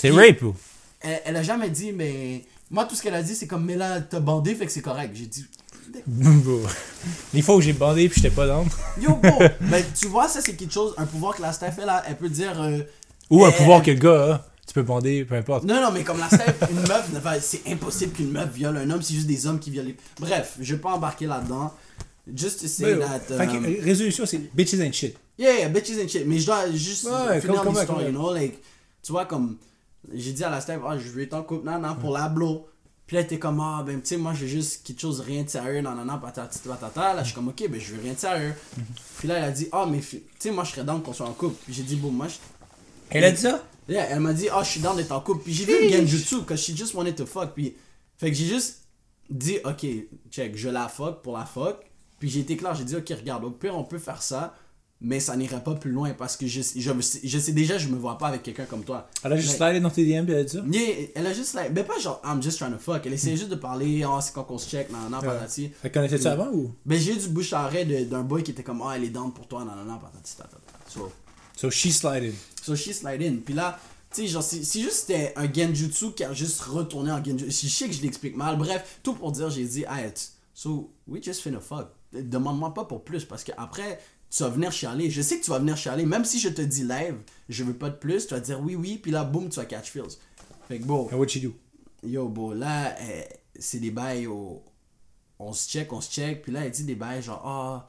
C'est 0.00 0.10
rape, 0.10 0.40
bro. 0.40 0.54
Elle, 1.00 1.20
elle 1.26 1.36
a 1.36 1.42
jamais 1.42 1.70
dit, 1.70 1.92
mais. 1.92 2.44
Moi, 2.70 2.86
tout 2.86 2.94
ce 2.94 3.02
qu'elle 3.02 3.14
a 3.14 3.22
dit, 3.22 3.34
c'est 3.34 3.46
comme, 3.46 3.64
mais 3.66 3.76
là, 3.76 4.00
t'as 4.00 4.20
bandé, 4.20 4.54
fait 4.54 4.64
que 4.66 4.72
c'est 4.72 4.80
correct. 4.80 5.12
J'ai 5.14 5.26
dit. 5.26 5.44
Les 7.34 7.42
fois 7.42 7.56
où 7.56 7.60
j'ai 7.60 7.72
bandé 7.74 8.08
puis 8.08 8.20
j'étais 8.22 8.34
pas 8.34 8.46
down. 8.46 8.66
Yo, 9.00 9.14
bro, 9.16 9.38
ben, 9.60 9.84
tu 9.98 10.06
vois, 10.06 10.28
ça 10.28 10.40
c'est 10.40 10.54
quelque 10.54 10.72
chose, 10.72 10.94
un 10.96 11.04
pouvoir 11.06 11.34
que 11.36 11.42
la 11.42 11.52
Steph 11.52 11.72
elle 11.82 11.88
a, 11.88 12.02
elle 12.08 12.16
peut 12.16 12.28
dire. 12.30 12.60
euh, 12.62 12.78
Ou 13.30 13.44
un 13.44 13.50
pouvoir 13.50 13.82
que 13.82 13.90
le 13.90 13.98
gars 13.98 14.32
a. 14.34 14.46
Tu 14.72 14.80
peux 14.80 14.84
bander, 14.84 15.26
peu 15.26 15.34
importe. 15.34 15.64
Non, 15.64 15.82
non, 15.82 15.90
mais 15.92 16.02
comme 16.02 16.18
la 16.18 16.28
Steph, 16.28 16.54
une 16.70 16.80
meuf, 16.80 17.10
c'est 17.42 17.60
impossible 17.70 18.12
qu'une 18.14 18.30
meuf 18.30 18.50
viole 18.54 18.78
un 18.78 18.90
homme, 18.90 19.02
c'est 19.02 19.12
juste 19.12 19.26
des 19.26 19.46
hommes 19.46 19.58
qui 19.60 19.70
violent. 19.70 19.92
Bref, 20.18 20.56
je 20.58 20.74
vais 20.74 20.80
pas 20.80 20.92
embarquer 20.92 21.26
là-dedans. 21.26 21.74
Just 22.34 22.62
to 22.62 22.68
say 22.68 22.94
Ouais, 22.94 22.98
that. 22.98 23.20
fait 23.20 23.46
que, 23.48 23.52
um, 23.52 23.66
euh, 23.66 23.76
résolution, 23.82 24.24
c'est 24.24 24.38
bitches 24.54 24.80
ain't 24.80 24.94
shit. 24.94 25.14
Yeah, 25.38 25.58
yeah, 25.58 25.68
bitches 25.68 26.02
and 26.02 26.08
shit. 26.08 26.26
Mais 26.26 26.38
je 26.38 26.46
dois 26.46 26.70
juste 26.70 27.04
Ouais, 27.04 27.38
finir 27.42 27.62
l'histoire, 27.62 28.00
you 28.02 28.12
know, 28.12 28.32
like, 28.32 28.62
tu 29.02 29.12
vois, 29.12 29.26
comme, 29.26 29.58
j'ai 30.10 30.32
dit 30.32 30.42
à 30.42 30.48
la 30.48 30.62
Steph, 30.62 30.78
ah, 30.88 30.96
je 30.96 31.06
veux 31.10 31.22
être 31.22 31.34
en 31.34 31.42
couple, 31.42 31.66
non, 31.66 31.78
non, 31.78 31.94
pour 31.96 32.14
la 32.14 32.30
blow. 32.30 32.66
Puis 33.06 33.16
là, 33.16 33.22
était 33.24 33.38
comme, 33.38 33.60
ah, 33.60 33.82
ben, 33.84 34.00
tu 34.00 34.06
sais, 34.08 34.16
moi, 34.16 34.32
j'ai 34.32 34.48
juste 34.48 34.86
quelque 34.86 35.00
chose, 35.02 35.20
rien 35.20 35.42
de 35.42 35.50
sérieux, 35.50 35.82
non, 35.82 35.94
non, 35.94 36.06
non, 36.06 36.18
patati 36.18 36.60
patata. 36.60 37.12
Là, 37.12 37.20
je 37.20 37.26
suis 37.26 37.34
comme, 37.34 37.48
ok, 37.48 37.68
ben, 37.68 37.78
je 37.78 37.92
veux 37.92 38.00
rien 38.00 38.14
de 38.14 38.18
sérieux. 38.18 38.54
Puis 39.18 39.28
là, 39.28 39.36
elle 39.36 39.44
a 39.44 39.50
dit, 39.50 39.68
ah, 39.70 39.86
mais, 39.90 39.98
tu 39.98 40.22
sais, 40.38 40.50
moi, 40.50 40.64
je 40.64 40.70
serais 40.70 40.84
down 40.84 41.02
qu'on 41.02 41.12
soit 41.12 41.28
en 41.28 41.34
couple. 41.34 41.56
Puis 41.66 41.74
j'ai 41.74 41.82
dit, 41.82 41.96
bon, 41.96 42.10
moi, 42.10 42.28
je. 42.28 42.36
Elle 43.10 43.24
a 43.24 43.30
dit 43.32 43.42
ça? 43.42 43.62
Yeah, 43.88 44.06
elle 44.10 44.20
m'a 44.20 44.32
dit, 44.32 44.48
ah, 44.52 44.62
je 44.62 44.70
suis 44.70 44.80
down 44.80 44.96
d'être 44.96 45.12
en 45.12 45.20
couple. 45.20 45.42
Puis 45.44 45.52
j'ai 45.52 45.64
vu 45.64 45.72
le 45.82 45.88
genjutsu, 45.88 46.42
parce 46.46 46.60
que 46.60 46.72
she 46.72 46.76
just 46.76 46.94
wanted 46.94 47.16
to 47.16 47.26
fuck. 47.26 47.52
Puis, 47.54 47.74
fait 48.16 48.30
que 48.30 48.36
j'ai 48.36 48.46
juste 48.46 48.82
dit, 49.28 49.58
ok, 49.64 49.86
check, 50.30 50.56
je 50.56 50.68
la 50.68 50.88
fuck 50.88 51.22
pour 51.22 51.36
la 51.36 51.44
fuck. 51.44 51.78
Puis 52.18 52.28
j'ai 52.30 52.40
été 52.40 52.56
clair, 52.56 52.74
j'ai 52.74 52.84
dit, 52.84 52.94
ok, 52.94 53.08
regarde, 53.18 53.44
au 53.44 53.50
pire, 53.50 53.76
on 53.76 53.82
peut 53.82 53.98
faire 53.98 54.22
ça, 54.22 54.54
mais 55.00 55.18
ça 55.18 55.36
n'irait 55.36 55.64
pas 55.64 55.74
plus 55.74 55.90
loin 55.90 56.14
parce 56.16 56.36
que 56.36 56.46
je, 56.46 56.60
je, 56.76 56.90
je 57.24 57.38
sais 57.38 57.52
déjà, 57.52 57.76
je 57.76 57.88
me 57.88 57.96
vois 57.96 58.16
pas 58.16 58.28
avec 58.28 58.44
quelqu'un 58.44 58.66
comme 58.66 58.84
toi. 58.84 59.08
Elle 59.24 59.32
a 59.32 59.36
juste 59.36 59.56
slidé 59.56 59.80
dans 59.80 59.90
tes 59.90 60.04
DM 60.04 60.24
puis 60.24 60.34
elle 60.34 60.40
a 60.40 60.44
dit 60.44 60.52
ça? 60.52 60.62
Yeah, 60.70 61.08
elle 61.16 61.26
a 61.26 61.32
juste, 61.32 61.54
like, 61.54 61.72
mais 61.74 61.82
pas 61.82 61.98
genre, 61.98 62.22
I'm 62.24 62.40
just 62.40 62.58
trying 62.58 62.70
to 62.70 62.78
fuck. 62.78 63.04
Elle 63.04 63.14
essayait 63.14 63.36
juste 63.36 63.48
de 63.48 63.56
parler, 63.56 64.04
oh, 64.06 64.20
c'est 64.20 64.32
quand 64.32 64.44
qu'on 64.44 64.58
se 64.58 64.70
check, 64.70 64.92
nan, 64.92 65.10
nan, 65.10 65.20
patati. 65.20 65.72
Elle 65.82 65.90
connaissait 65.90 66.18
ça 66.18 66.32
avant 66.32 66.50
ou? 66.52 66.72
Ben, 66.86 67.00
j'ai 67.00 67.14
eu 67.14 67.16
du 67.16 67.28
bouche 67.28 67.52
à 67.52 67.64
oreille 67.64 68.06
d'un 68.06 68.22
boy 68.22 68.44
qui 68.44 68.52
était 68.52 68.62
comme, 68.62 68.82
ah, 68.86 68.92
elle 68.94 69.02
est 69.02 69.10
down 69.10 69.32
pour 69.32 69.48
toi, 69.48 69.64
nan, 69.64 69.74
nan, 69.74 69.88
nan, 69.88 69.98
patati, 69.98 70.36
So 71.56 71.70
she 71.70 71.90
slided. 71.92 72.34
So 72.62 72.76
she 72.76 72.92
slide 72.94 73.20
in. 73.22 73.36
Puis 73.44 73.54
là, 73.54 73.78
tu 74.14 74.22
sais, 74.22 74.28
genre, 74.28 74.42
si, 74.42 74.64
si 74.64 74.82
juste 74.82 75.06
c'était 75.06 75.32
un 75.36 75.52
genjutsu 75.52 76.12
qui 76.12 76.24
a 76.24 76.32
juste 76.32 76.60
retourné 76.60 77.10
en 77.12 77.22
genjutsu. 77.22 77.66
Je 77.66 77.72
sais 77.72 77.88
que 77.88 77.94
je 77.94 78.02
l'explique 78.02 78.36
mal. 78.36 78.56
Bref, 78.56 79.00
tout 79.02 79.14
pour 79.14 79.32
dire, 79.32 79.50
j'ai 79.50 79.64
dit, 79.64 79.84
hey, 79.88 80.10
so 80.54 80.90
we 81.08 81.22
just 81.22 81.40
finna 81.42 81.60
fuck. 81.60 81.88
Demande-moi 82.12 82.72
pas 82.74 82.84
pour 82.84 83.04
plus 83.04 83.24
parce 83.24 83.42
que 83.42 83.52
après, 83.56 83.98
tu 84.30 84.42
vas 84.42 84.48
venir 84.50 84.70
chialer. 84.70 85.10
Je 85.10 85.22
sais 85.22 85.38
que 85.38 85.44
tu 85.44 85.50
vas 85.50 85.58
venir 85.58 85.76
chialer. 85.76 86.06
Même 86.06 86.24
si 86.24 86.38
je 86.38 86.48
te 86.50 86.62
dis 86.62 86.84
live, 86.84 87.16
je 87.48 87.64
veux 87.64 87.74
pas 87.74 87.90
de 87.90 87.96
plus, 87.96 88.26
tu 88.26 88.34
vas 88.34 88.40
dire 88.40 88.60
oui, 88.60 88.76
oui, 88.76 88.98
puis 89.02 89.10
là, 89.10 89.24
boum, 89.24 89.48
tu 89.48 89.56
vas 89.56 89.64
catch 89.66 89.90
feels. 89.90 90.16
Fait 90.68 90.78
que 90.78 90.84
And 90.84 91.08
what'd 91.18 91.30
she 91.30 91.40
do? 91.42 91.52
yo, 92.04 92.28
bon, 92.28 92.50
là, 92.50 92.94
euh, 93.00 93.22
c'est 93.58 93.78
des 93.80 93.90
bails 93.90 94.26
au- 94.26 94.62
On 95.38 95.52
se 95.52 95.68
check, 95.68 95.92
on 95.92 96.00
se 96.00 96.10
check. 96.10 96.42
Puis 96.42 96.52
là, 96.52 96.64
elle 96.64 96.70
dit 96.70 96.84
des 96.84 96.94
bails 96.94 97.22
genre, 97.22 97.42
ah, 97.44 97.88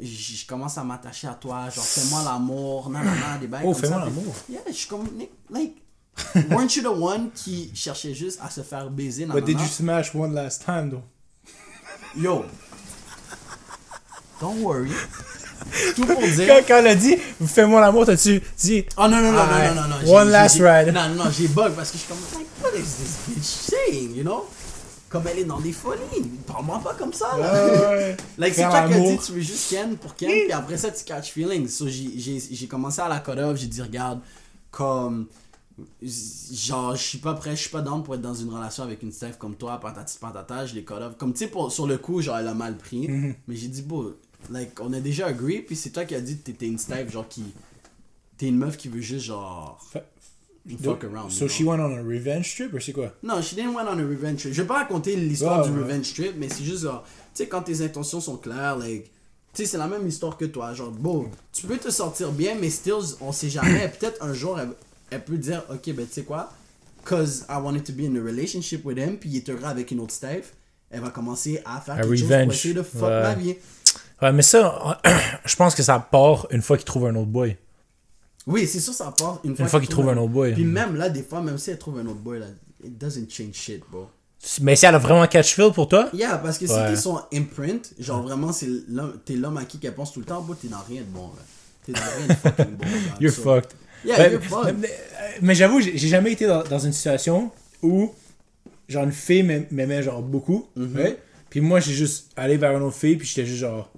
je 0.00 0.46
commence 0.46 0.78
à 0.78 0.84
m'attacher 0.84 1.28
à 1.28 1.34
toi, 1.34 1.68
genre, 1.70 1.84
fais-moi 1.84 2.22
l'amour, 2.24 2.90
nan, 2.90 3.04
nan, 3.04 3.18
nan, 3.18 3.40
des 3.40 3.46
bails 3.46 3.62
Oh, 3.64 3.74
fais-moi 3.74 3.98
l'amour. 3.98 4.34
Yeah, 4.48 4.60
je 4.66 4.72
suis 4.72 4.88
comme, 4.88 5.06
Nick, 5.16 5.30
like, 5.50 5.76
weren't 6.50 6.74
you 6.74 6.82
the 6.82 6.86
one 6.96 7.30
qui 7.34 7.70
cherchait 7.74 8.14
juste 8.14 8.40
à 8.42 8.50
se 8.50 8.62
faire 8.62 8.90
baiser, 8.90 9.26
nan, 9.26 9.34
But 9.34 9.44
did 9.44 9.60
you 9.60 9.66
smash 9.66 10.14
one 10.14 10.34
last 10.34 10.64
time 10.64 10.90
though? 10.90 11.02
Yo, 12.16 12.44
don't 14.40 14.60
worry. 14.62 14.90
Tout 15.94 16.04
pour 16.04 16.16
dire. 16.20 16.46
Quand, 16.48 16.60
quand 16.66 16.76
elle 16.78 16.86
a 16.88 16.94
dit, 16.94 17.16
fais-moi 17.46 17.80
l'amour, 17.80 18.04
t'as-tu 18.06 18.42
dit, 18.58 18.84
Oh 18.96 19.02
non, 19.08 19.20
non, 19.22 19.32
non, 19.32 19.46
non, 19.46 19.74
non, 19.74 19.88
non, 19.88 19.88
non. 20.04 20.12
One 20.12 20.30
last 20.30 20.58
ride. 20.60 20.92
Non, 20.92 21.08
non, 21.10 21.30
j'ai 21.30 21.48
bug 21.48 21.72
parce 21.74 21.90
que 21.90 21.98
je 21.98 22.02
suis 22.02 22.08
comme, 22.08 22.18
like, 22.34 22.48
what 22.62 22.76
is 22.76 22.96
this 22.96 23.18
bitch 23.28 23.70
saying, 23.70 24.14
you 24.16 24.24
know? 24.24 24.46
Comme 25.12 25.26
elle 25.28 25.40
est 25.40 25.44
dans 25.44 25.60
des 25.60 25.72
folies. 25.72 26.00
Parle-moi 26.46 26.80
pas 26.82 26.94
comme 26.94 27.12
ça, 27.12 27.36
là. 27.38 27.90
ouais. 27.90 28.16
Like, 28.38 28.54
c'est 28.54 28.62
toi 28.62 28.88
qui 28.88 28.94
dit, 29.00 29.18
tu 29.18 29.32
veux 29.32 29.40
juste 29.42 29.68
Ken 29.70 29.96
pour 29.98 30.16
Ken, 30.16 30.30
puis 30.30 30.52
après 30.52 30.78
ça, 30.78 30.90
tu 30.90 31.04
catch 31.04 31.30
feelings. 31.32 31.68
So, 31.68 31.86
j'ai- 31.86 32.66
commencé 32.66 33.00
à 33.02 33.08
la 33.08 33.20
cut 33.20 33.32
off, 33.32 33.58
j'ai 33.58 33.66
dit, 33.66 33.82
regarde, 33.82 34.20
comme, 34.70 35.26
genre, 36.02 36.96
je 36.96 37.02
suis 37.02 37.18
pas 37.18 37.34
prêt, 37.34 37.54
je 37.54 37.60
suis 37.62 37.70
pas 37.70 37.82
down 37.82 38.02
pour 38.02 38.14
être 38.14 38.22
dans 38.22 38.34
une 38.34 38.48
relation 38.52 38.82
avec 38.84 39.02
une 39.02 39.12
Steph 39.12 39.34
comme 39.38 39.54
toi, 39.54 39.78
patati 39.78 40.16
patata, 40.18 40.64
je 40.66 40.74
les 40.74 40.84
cut 40.84 40.94
off. 40.94 41.16
Comme, 41.18 41.34
tu 41.34 41.46
sais, 41.46 41.52
sur 41.68 41.86
le 41.86 41.98
coup, 41.98 42.20
genre, 42.22 42.38
elle 42.38 42.48
a 42.48 42.54
mal 42.54 42.76
pris, 42.78 43.06
Mm-hmm. 43.08 43.34
mais 43.48 43.56
j'ai 43.56 43.68
dit, 43.68 43.82
bon, 43.82 44.14
like, 44.50 44.80
on 44.80 44.92
a 44.94 45.00
déjà 45.00 45.26
agree, 45.26 45.60
puis 45.60 45.76
c'est 45.76 45.90
toi 45.90 46.04
qui 46.06 46.14
as 46.14 46.20
dit 46.20 46.38
que 46.38 46.44
t'étais 46.44 46.66
une 46.66 46.78
Steph, 46.78 47.10
genre, 47.10 47.28
qui, 47.28 47.44
t'es 48.38 48.46
une 48.48 48.56
meuf 48.56 48.76
qui 48.78 48.88
veut 48.88 49.00
juste, 49.02 49.26
genre, 49.26 49.78
Fuck 50.82 51.04
around. 51.04 51.30
So 51.30 51.44
you 51.44 51.48
she 51.50 51.64
went 51.64 51.80
on 51.80 51.92
a 51.96 52.02
revenge 52.02 52.54
trip 52.54 52.72
ou 52.72 52.78
c'est 52.80 52.92
quoi? 52.92 53.12
Non, 53.22 53.42
she 53.42 53.54
didn't 53.54 53.74
went 53.74 53.86
on 53.88 53.98
a 53.98 54.06
revenge 54.06 54.40
trip. 54.40 54.52
Je 54.52 54.62
vais 54.62 54.68
pas 54.68 54.78
raconter 54.78 55.16
l'histoire 55.16 55.64
du 55.66 55.72
ouais. 55.72 55.82
revenge 55.82 56.14
trip, 56.14 56.34
mais 56.38 56.48
c'est 56.48 56.62
juste 56.64 56.82
genre, 56.84 57.02
tu 57.34 57.42
sais, 57.42 57.48
quand 57.48 57.62
tes 57.62 57.82
intentions 57.82 58.20
sont 58.20 58.36
claires, 58.36 58.76
like, 58.78 59.04
tu 59.04 59.10
sais, 59.54 59.66
c'est 59.66 59.78
la 59.78 59.88
même 59.88 60.06
histoire 60.06 60.36
que 60.36 60.44
toi. 60.44 60.72
Genre, 60.72 60.90
bon, 60.90 61.28
tu 61.52 61.66
peux 61.66 61.76
te 61.78 61.90
sortir 61.90 62.30
bien, 62.30 62.54
mais 62.60 62.70
still, 62.70 62.94
on 63.20 63.32
sait 63.32 63.50
jamais. 63.50 63.88
Peut-être 64.00 64.22
un 64.22 64.32
jour, 64.34 64.58
elle, 64.60 64.70
elle 65.10 65.24
peut 65.24 65.36
dire, 65.36 65.64
ok, 65.68 65.92
ben, 65.94 66.06
tu 66.06 66.12
sais 66.12 66.22
quoi, 66.22 66.52
cause 67.04 67.44
I 67.48 67.56
wanted 67.60 67.84
to 67.84 67.92
be 67.92 68.02
in 68.02 68.14
a 68.16 68.22
relationship 68.22 68.84
with 68.84 68.98
him, 68.98 69.16
puis 69.18 69.30
il 69.30 69.50
heureux 69.50 69.64
avec 69.64 69.90
une 69.90 70.00
autre 70.00 70.12
Steph, 70.14 70.44
elle 70.90 71.00
va 71.00 71.10
commencer 71.10 71.60
à 71.64 71.80
faire 71.80 71.96
quelque 71.96 72.14
chose 72.14 72.28
pour 72.28 72.52
essayer 72.52 72.74
de 72.74 72.82
fuck 72.82 73.02
Ouais. 73.02 73.22
ma 73.22 73.34
vie. 73.34 73.56
Ouais, 74.22 74.32
mais 74.32 74.42
ça, 74.42 75.00
je 75.44 75.56
pense 75.56 75.74
que 75.74 75.82
ça 75.82 75.98
part 75.98 76.46
une 76.50 76.62
fois 76.62 76.76
qu'il 76.76 76.84
trouve 76.86 77.06
un 77.06 77.14
autre 77.16 77.26
boy. 77.30 77.56
Oui, 78.46 78.66
c'est 78.66 78.80
sûr, 78.80 78.92
ça 78.92 79.12
part 79.16 79.40
une 79.44 79.56
fois, 79.56 79.66
fois 79.68 79.80
qu'il 79.80 79.88
trouve 79.88 80.08
un 80.08 80.16
autre 80.16 80.28
boy. 80.32 80.52
Puis 80.52 80.64
même 80.64 80.96
là, 80.96 81.08
des 81.08 81.22
fois, 81.22 81.40
même 81.40 81.58
si 81.58 81.70
elle 81.70 81.78
trouve 81.78 81.98
un 81.98 82.06
autre 82.06 82.18
boy, 82.20 82.40
là, 82.40 82.46
it 82.84 82.98
doesn't 82.98 83.28
change 83.30 83.54
shit, 83.54 83.82
bro. 83.90 84.08
Mais 84.60 84.74
si 84.74 84.84
elle 84.86 84.96
a 84.96 84.98
vraiment 84.98 85.24
catch 85.28 85.54
feel 85.54 85.70
pour 85.72 85.86
toi, 85.86 86.08
Yeah, 86.12 86.38
parce 86.38 86.58
que 86.58 86.66
si 86.66 86.72
Ouais. 86.72 86.88
t'es 86.90 86.96
son 86.96 87.20
imprint, 87.32 87.92
genre 88.00 88.22
vraiment, 88.22 88.52
c'est 88.52 88.68
l'homme- 88.88 89.18
t'es 89.24 89.34
l'homme 89.34 89.56
à 89.58 89.64
qui 89.64 89.78
qu'elle 89.78 89.94
pense 89.94 90.12
tout 90.12 90.18
le 90.18 90.26
temps, 90.26 90.42
bro, 90.42 90.54
t'es 90.56 90.66
dans 90.66 90.80
rien 90.88 91.02
de 91.02 91.06
bon, 91.06 91.28
là. 91.28 91.42
T'es 91.86 91.92
dans 91.92 92.00
rien 92.18 92.26
de 92.26 92.32
fucking 92.34 92.76
bon. 92.76 92.84
là. 92.84 92.90
you're 93.20 93.32
So- 93.32 93.42
fucked. 93.42 93.70
Yeah, 94.04 94.18
Ouais, 94.18 94.32
you're 94.32 94.42
fucked. 94.42 94.78
Mais, 94.80 94.90
mais 95.40 95.54
j'avoue, 95.54 95.80
j'ai 95.80 95.96
jamais 95.96 96.32
été 96.32 96.48
dans, 96.48 96.64
dans 96.64 96.78
une 96.80 96.92
situation 96.92 97.52
où, 97.82 98.12
genre, 98.88 99.04
une 99.04 99.12
fille 99.12 99.44
m'aim- 99.44 99.66
m'aimait, 99.70 100.02
genre, 100.02 100.20
beaucoup. 100.22 100.66
Ouais. 100.76 101.16
Puis 101.48 101.60
moi, 101.60 101.78
j'ai 101.78 101.92
juste 101.92 102.32
allé 102.34 102.56
vers 102.56 102.76
une 102.76 102.82
autre 102.82 102.96
fille, 102.96 103.14
puis 103.16 103.28
j'étais 103.28 103.46
juste 103.46 103.60
genre. 103.60 103.92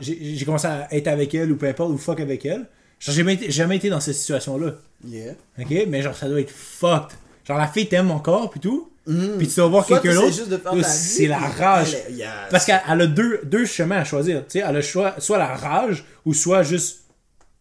J'ai 0.00 0.44
commencé 0.44 0.66
à 0.66 0.86
être 0.94 1.08
avec 1.08 1.34
elle, 1.34 1.50
ou 1.50 1.56
peu 1.56 1.66
importe, 1.66 1.90
ou 1.92 1.96
fuck 1.96 2.20
avec 2.20 2.44
elle. 2.44 2.66
J'ai 3.04 3.12
jamais 3.12 3.34
été, 3.34 3.50
jamais 3.50 3.76
été 3.76 3.90
dans 3.90 4.00
cette 4.00 4.14
situation-là. 4.14 4.74
Yeah. 5.04 5.32
Ok? 5.58 5.74
Mais 5.88 6.02
genre, 6.02 6.14
ça 6.14 6.28
doit 6.28 6.40
être 6.40 6.52
fucked. 6.52 7.16
Genre, 7.46 7.58
la 7.58 7.66
fille 7.66 7.88
t'aime 7.88 8.12
encore, 8.12 8.48
puis 8.50 8.60
tout. 8.60 8.90
Mhm. 9.06 9.38
Puis 9.38 9.48
tu 9.48 9.60
vas 9.60 9.66
voir 9.66 9.84
quelqu'un 9.84 10.14
d'autre. 10.14 10.84
C'est 10.84 11.26
la 11.26 11.38
rage. 11.38 11.96
elle. 12.08 12.24
Parce 12.50 12.64
qu'elle 12.64 12.80
elle 12.88 13.00
a 13.00 13.06
deux, 13.08 13.40
deux 13.44 13.64
chemins 13.64 13.98
à 13.98 14.04
choisir. 14.04 14.44
Tu 14.46 14.60
sais, 14.60 14.64
elle 14.66 14.76
a 14.76 14.82
choix, 14.82 15.16
soit 15.18 15.38
la 15.38 15.48
rage, 15.56 16.04
ou 16.24 16.32
soit 16.32 16.62
juste, 16.62 17.00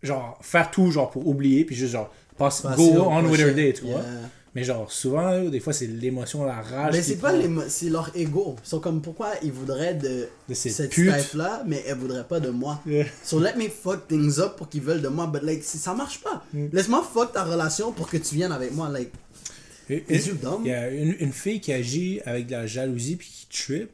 genre, 0.04 0.38
faire 0.42 0.70
tout, 0.70 0.92
genre, 0.92 1.10
pour 1.10 1.28
oublier, 1.28 1.66
puis 1.66 1.76
juste, 1.76 1.94
genre, 1.94 2.14
passe, 2.38 2.64
go 2.76 3.02
on 3.02 3.26
with 3.26 3.40
her 3.40 3.56
day, 3.56 3.74
tu 3.74 3.86
vois. 3.86 4.02
Yeah. 4.02 4.30
Mais 4.54 4.66
genre, 4.66 4.92
souvent, 4.92 5.22
là, 5.22 5.50
des 5.50 5.62
fois, 5.62 5.72
c'est 5.72 5.88
l'émotion, 5.88 6.44
la 6.44 6.62
rage. 6.62 6.94
Mais 6.94 7.02
c'est 7.02 7.16
pas 7.16 7.32
les, 7.32 7.50
c'est 7.70 7.90
leur 7.90 8.12
ego. 8.16 8.58
Ils 8.64 8.68
sont 8.68 8.80
comme 8.82 9.02
pourquoi 9.02 9.30
ils 9.44 9.52
voudraient 9.52 9.94
de, 9.94 10.28
De 10.50 10.54
cette 10.54 10.74
cette 10.74 10.92
pute? 10.92 11.10
Steph 11.10 11.38
là, 11.38 11.64
mais 11.66 11.82
elle 11.88 11.98
voudrait 11.98 12.26
pas 12.26 12.42
de 12.42 12.50
moi? 12.50 12.82
Yeah. 12.86 13.06
So 13.24 13.40
let 13.40 13.56
me 13.56 13.70
fuck 13.70 14.10
things 14.10 14.40
up 14.40 14.58
pour 14.58 14.68
qu'ils 14.68 14.82
veulent 14.82 15.02
de 15.02 15.08
moi, 15.08 15.28
but 15.28 15.42
like 15.42 15.64
ça 15.64 15.94
marche 15.94 16.20
pas. 16.20 16.44
Mm. 16.54 16.68
Laisse-moi 16.74 17.08
fuck 17.14 17.32
ta 17.32 17.46
relation 17.46 17.94
pour 17.94 18.10
que 18.10 18.18
tu 18.18 18.36
viennes 18.36 18.52
avec 18.52 18.74
moi, 18.74 18.90
like. 18.90 19.12
Il 19.90 20.04
y 20.66 20.72
a 20.72 20.90
une, 20.90 21.16
une 21.20 21.34
fille 21.34 21.60
qui 21.60 21.74
agit 21.74 22.22
avec 22.26 22.48
de 22.48 22.52
la 22.54 22.68
jalousie 22.68 23.16
puis 23.18 23.28
qui 23.28 23.64
trip. 23.64 23.90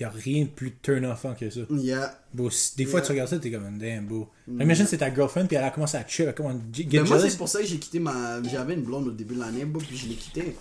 Il 0.00 0.04
y 0.04 0.06
a 0.06 0.10
rien 0.10 0.44
de 0.44 0.48
plus 0.48 0.74
turn 0.80 1.04
offant 1.04 1.34
que 1.34 1.50
ça. 1.50 1.60
Yeah. 1.70 2.18
Beau, 2.32 2.48
des 2.78 2.86
fois, 2.86 3.00
Yeah. 3.00 3.06
tu 3.06 3.12
regardes 3.12 3.28
ça, 3.28 3.38
t'es 3.38 3.50
comme, 3.50 3.76
damn, 3.78 4.06
beau. 4.06 4.28
Imagine 4.48 4.86
c'est 4.86 4.96
ta 4.96 5.14
girlfriend 5.14 5.46
puis 5.46 5.56
elle 5.56 5.64
a 5.64 5.70
commencé 5.70 5.98
à 5.98 6.04
trip, 6.04 6.26
elle 6.26 6.34
commence 6.34 6.54
à 6.54 6.58
get 6.72 6.86
Mais 6.90 6.98
Ben, 7.00 7.08
moi 7.08 7.18
c'est 7.20 7.36
pour 7.36 7.48
ça 7.48 7.60
que 7.60 7.66
j'ai 7.66 7.76
quitté 7.78 7.98
ma, 8.00 8.42
j'avais 8.42 8.74
une 8.74 8.82
blonde 8.82 9.08
au 9.08 9.10
début 9.10 9.34
de 9.34 9.40
l'année, 9.40 9.66
puis 9.66 9.96
je 9.96 10.08
l'ai 10.08 10.14
quitté. 10.14 10.56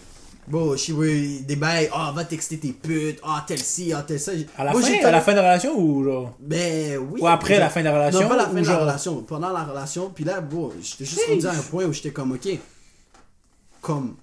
Bon, 0.47 0.71
je 0.73 0.77
suis 0.77 1.41
des 1.43 1.55
bails, 1.55 1.89
ah 1.93 2.11
va 2.15 2.25
texter 2.25 2.57
tes 2.57 2.73
putes, 2.73 3.19
ah 3.23 3.45
tel 3.47 3.59
ci, 3.59 3.93
ah 3.93 4.03
tel 4.05 4.19
ça. 4.19 4.31
À 4.57 4.63
la, 4.65 4.71
Moi, 4.71 4.81
fin, 4.81 5.05
à 5.05 5.11
la 5.11 5.21
fin 5.21 5.31
de 5.31 5.37
la 5.37 5.43
relation 5.43 5.79
ou 5.79 6.03
genre? 6.03 6.35
Ben 6.39 6.97
oui. 6.97 7.21
Ou 7.21 7.27
après 7.27 7.53
Genre- 7.55 7.63
la 7.63 7.69
fin 7.69 7.79
de 7.81 7.85
la 7.85 7.93
relation, 7.93 8.21
Non, 8.21 8.27
pas 8.29 8.35
la 8.37 8.47
fin 8.47 8.61
de 8.61 8.65
la 8.67 8.77
relation. 8.77 9.21
Pendant 9.23 9.49
la 9.53 9.63
relation, 9.63 10.09
puis 10.09 10.23
là, 10.25 10.41
bon, 10.41 10.71
j'étais 10.81 11.05
juste 11.05 11.21
rendu 11.29 11.45
à 11.45 11.51
un 11.51 11.61
point 11.61 11.85
où 11.85 11.93
j'étais 11.93 12.11
comme, 12.11 12.31
ok, 12.33 12.49
comme, 13.81 14.15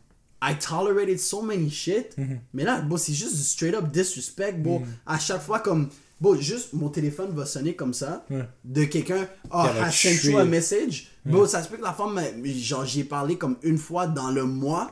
I 0.43 0.55
tolerated 0.59 1.19
so 1.19 1.43
many 1.43 1.71
shit, 1.71 2.17
Mhm. 2.19 2.41
mais 2.53 2.65
là, 2.65 2.81
bon, 2.83 2.97
c'est 2.97 3.15
juste 3.15 3.37
du 3.37 3.43
straight 3.43 3.75
up 3.75 3.91
disrespect, 3.91 4.55
bon, 4.59 4.83
à 5.07 5.19
chaque 5.19 5.41
fois, 5.43 5.61
comme, 5.61 5.89
bon, 6.21 6.39
juste 6.41 6.73
mon 6.75 6.89
téléphone 6.91 7.31
va 7.35 7.47
sonner 7.47 7.75
comme 7.75 7.95
ça, 7.95 8.25
de 8.65 8.85
quelqu'un, 8.85 9.27
oh, 9.51 9.65
I 9.83 9.91
sent 9.93 10.29
you 10.31 10.39
a 10.39 10.45
message, 10.45 11.09
bon, 11.25 11.47
ça 11.47 11.63
se 11.63 11.69
peut 11.69 11.79
que 11.79 11.83
la 11.83 11.93
femme, 11.95 12.21
genre, 12.45 12.85
j'y 12.85 13.01
ai 13.01 13.05
parlé 13.05 13.37
comme 13.39 13.57
une 13.63 13.79
fois 13.79 14.07
dans 14.07 14.31
le 14.31 14.45
mois, 14.45 14.91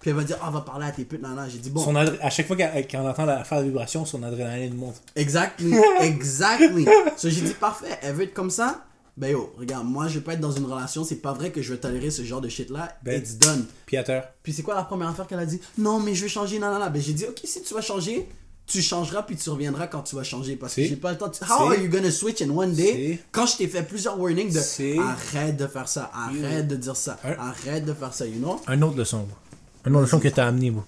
puis 0.00 0.10
elle 0.10 0.16
va 0.16 0.24
dire, 0.24 0.38
ah, 0.42 0.50
va 0.50 0.60
parler 0.60 0.86
à 0.86 0.90
tes 0.92 1.04
putes, 1.04 1.22
nan, 1.22 1.34
nan. 1.36 1.48
j'ai 1.50 1.58
dit, 1.58 1.70
bon, 1.70 1.80
Mhm. 1.80 2.06
Son 2.06 2.16
à 2.20 2.30
chaque 2.30 2.46
fois 2.48 2.56
qu'on 2.56 3.08
entend 3.08 3.24
la, 3.26 3.44
faire 3.44 3.58
la 3.58 3.64
vibration, 3.64 4.04
son 4.04 4.22
adrénaline 4.24 4.74
monte. 4.74 5.00
Exactly, 5.16 5.72
exactly. 6.00 6.84
So 7.16 7.30
j'ai 7.30 7.42
dit 7.42 7.54
parfait, 7.54 7.96
elle 8.02 8.14
veut 8.14 8.24
être 8.24 8.34
comme 8.34 8.50
ça. 8.50 8.84
Ben 9.18 9.32
yo, 9.32 9.52
regarde, 9.58 9.84
moi 9.84 10.06
je 10.06 10.14
vais 10.14 10.24
pas 10.24 10.34
être 10.34 10.40
dans 10.40 10.52
une 10.52 10.64
relation, 10.64 11.02
c'est 11.02 11.16
pas 11.16 11.32
vrai 11.32 11.50
que 11.50 11.60
je 11.60 11.72
vais 11.72 11.80
tolérer 11.80 12.10
ce 12.12 12.22
genre 12.22 12.40
de 12.40 12.48
shit 12.48 12.70
là. 12.70 12.96
Ben- 13.02 13.20
It's 13.20 13.36
done. 13.36 13.66
Terre. 13.90 14.28
Puis 14.44 14.52
c'est 14.52 14.62
quoi 14.62 14.76
la 14.76 14.84
première 14.84 15.08
affaire 15.08 15.26
qu'elle 15.26 15.40
a 15.40 15.46
dit? 15.46 15.60
Non, 15.76 15.98
mais 15.98 16.14
je 16.14 16.22
vais 16.22 16.28
changer, 16.28 16.60
non, 16.60 16.72
non, 16.72 16.78
non. 16.78 16.88
Ben 16.90 17.02
j'ai 17.02 17.12
dit 17.14 17.24
ok, 17.24 17.40
si 17.42 17.60
tu 17.62 17.74
vas 17.74 17.80
changer, 17.80 18.28
tu 18.64 18.80
changeras 18.80 19.22
puis 19.24 19.34
tu 19.34 19.50
reviendras 19.50 19.88
quand 19.88 20.02
tu 20.02 20.14
vas 20.14 20.22
changer 20.22 20.54
parce 20.54 20.74
que 20.74 20.84
j'ai 20.84 20.94
pas 20.96 21.10
le 21.10 21.18
temps. 21.18 21.32
How 21.48 21.68
are 21.72 21.74
you 21.74 21.88
gonna 21.90 22.12
switch 22.12 22.40
in 22.42 22.50
one 22.50 22.74
day? 22.74 23.18
Quand 23.32 23.46
je 23.46 23.56
t'ai 23.56 23.66
fait 23.66 23.82
plusieurs 23.82 24.20
warnings 24.20 24.52
de 24.52 25.00
arrête 25.00 25.56
de 25.56 25.66
faire 25.66 25.88
ça, 25.88 26.10
arrête 26.14 26.68
de 26.68 26.76
dire 26.76 26.94
ça, 26.96 27.18
Un- 27.24 27.32
arrête 27.48 27.84
de 27.84 27.94
faire 27.94 28.14
ça, 28.14 28.24
you 28.24 28.38
know? 28.38 28.60
Un 28.68 28.80
autre 28.82 28.96
leçon. 28.98 29.26
Un 29.84 29.90
autre 29.94 30.02
leçon 30.02 30.20
que 30.20 30.28
t'as 30.28 30.46
amené, 30.46 30.70
bro. 30.70 30.84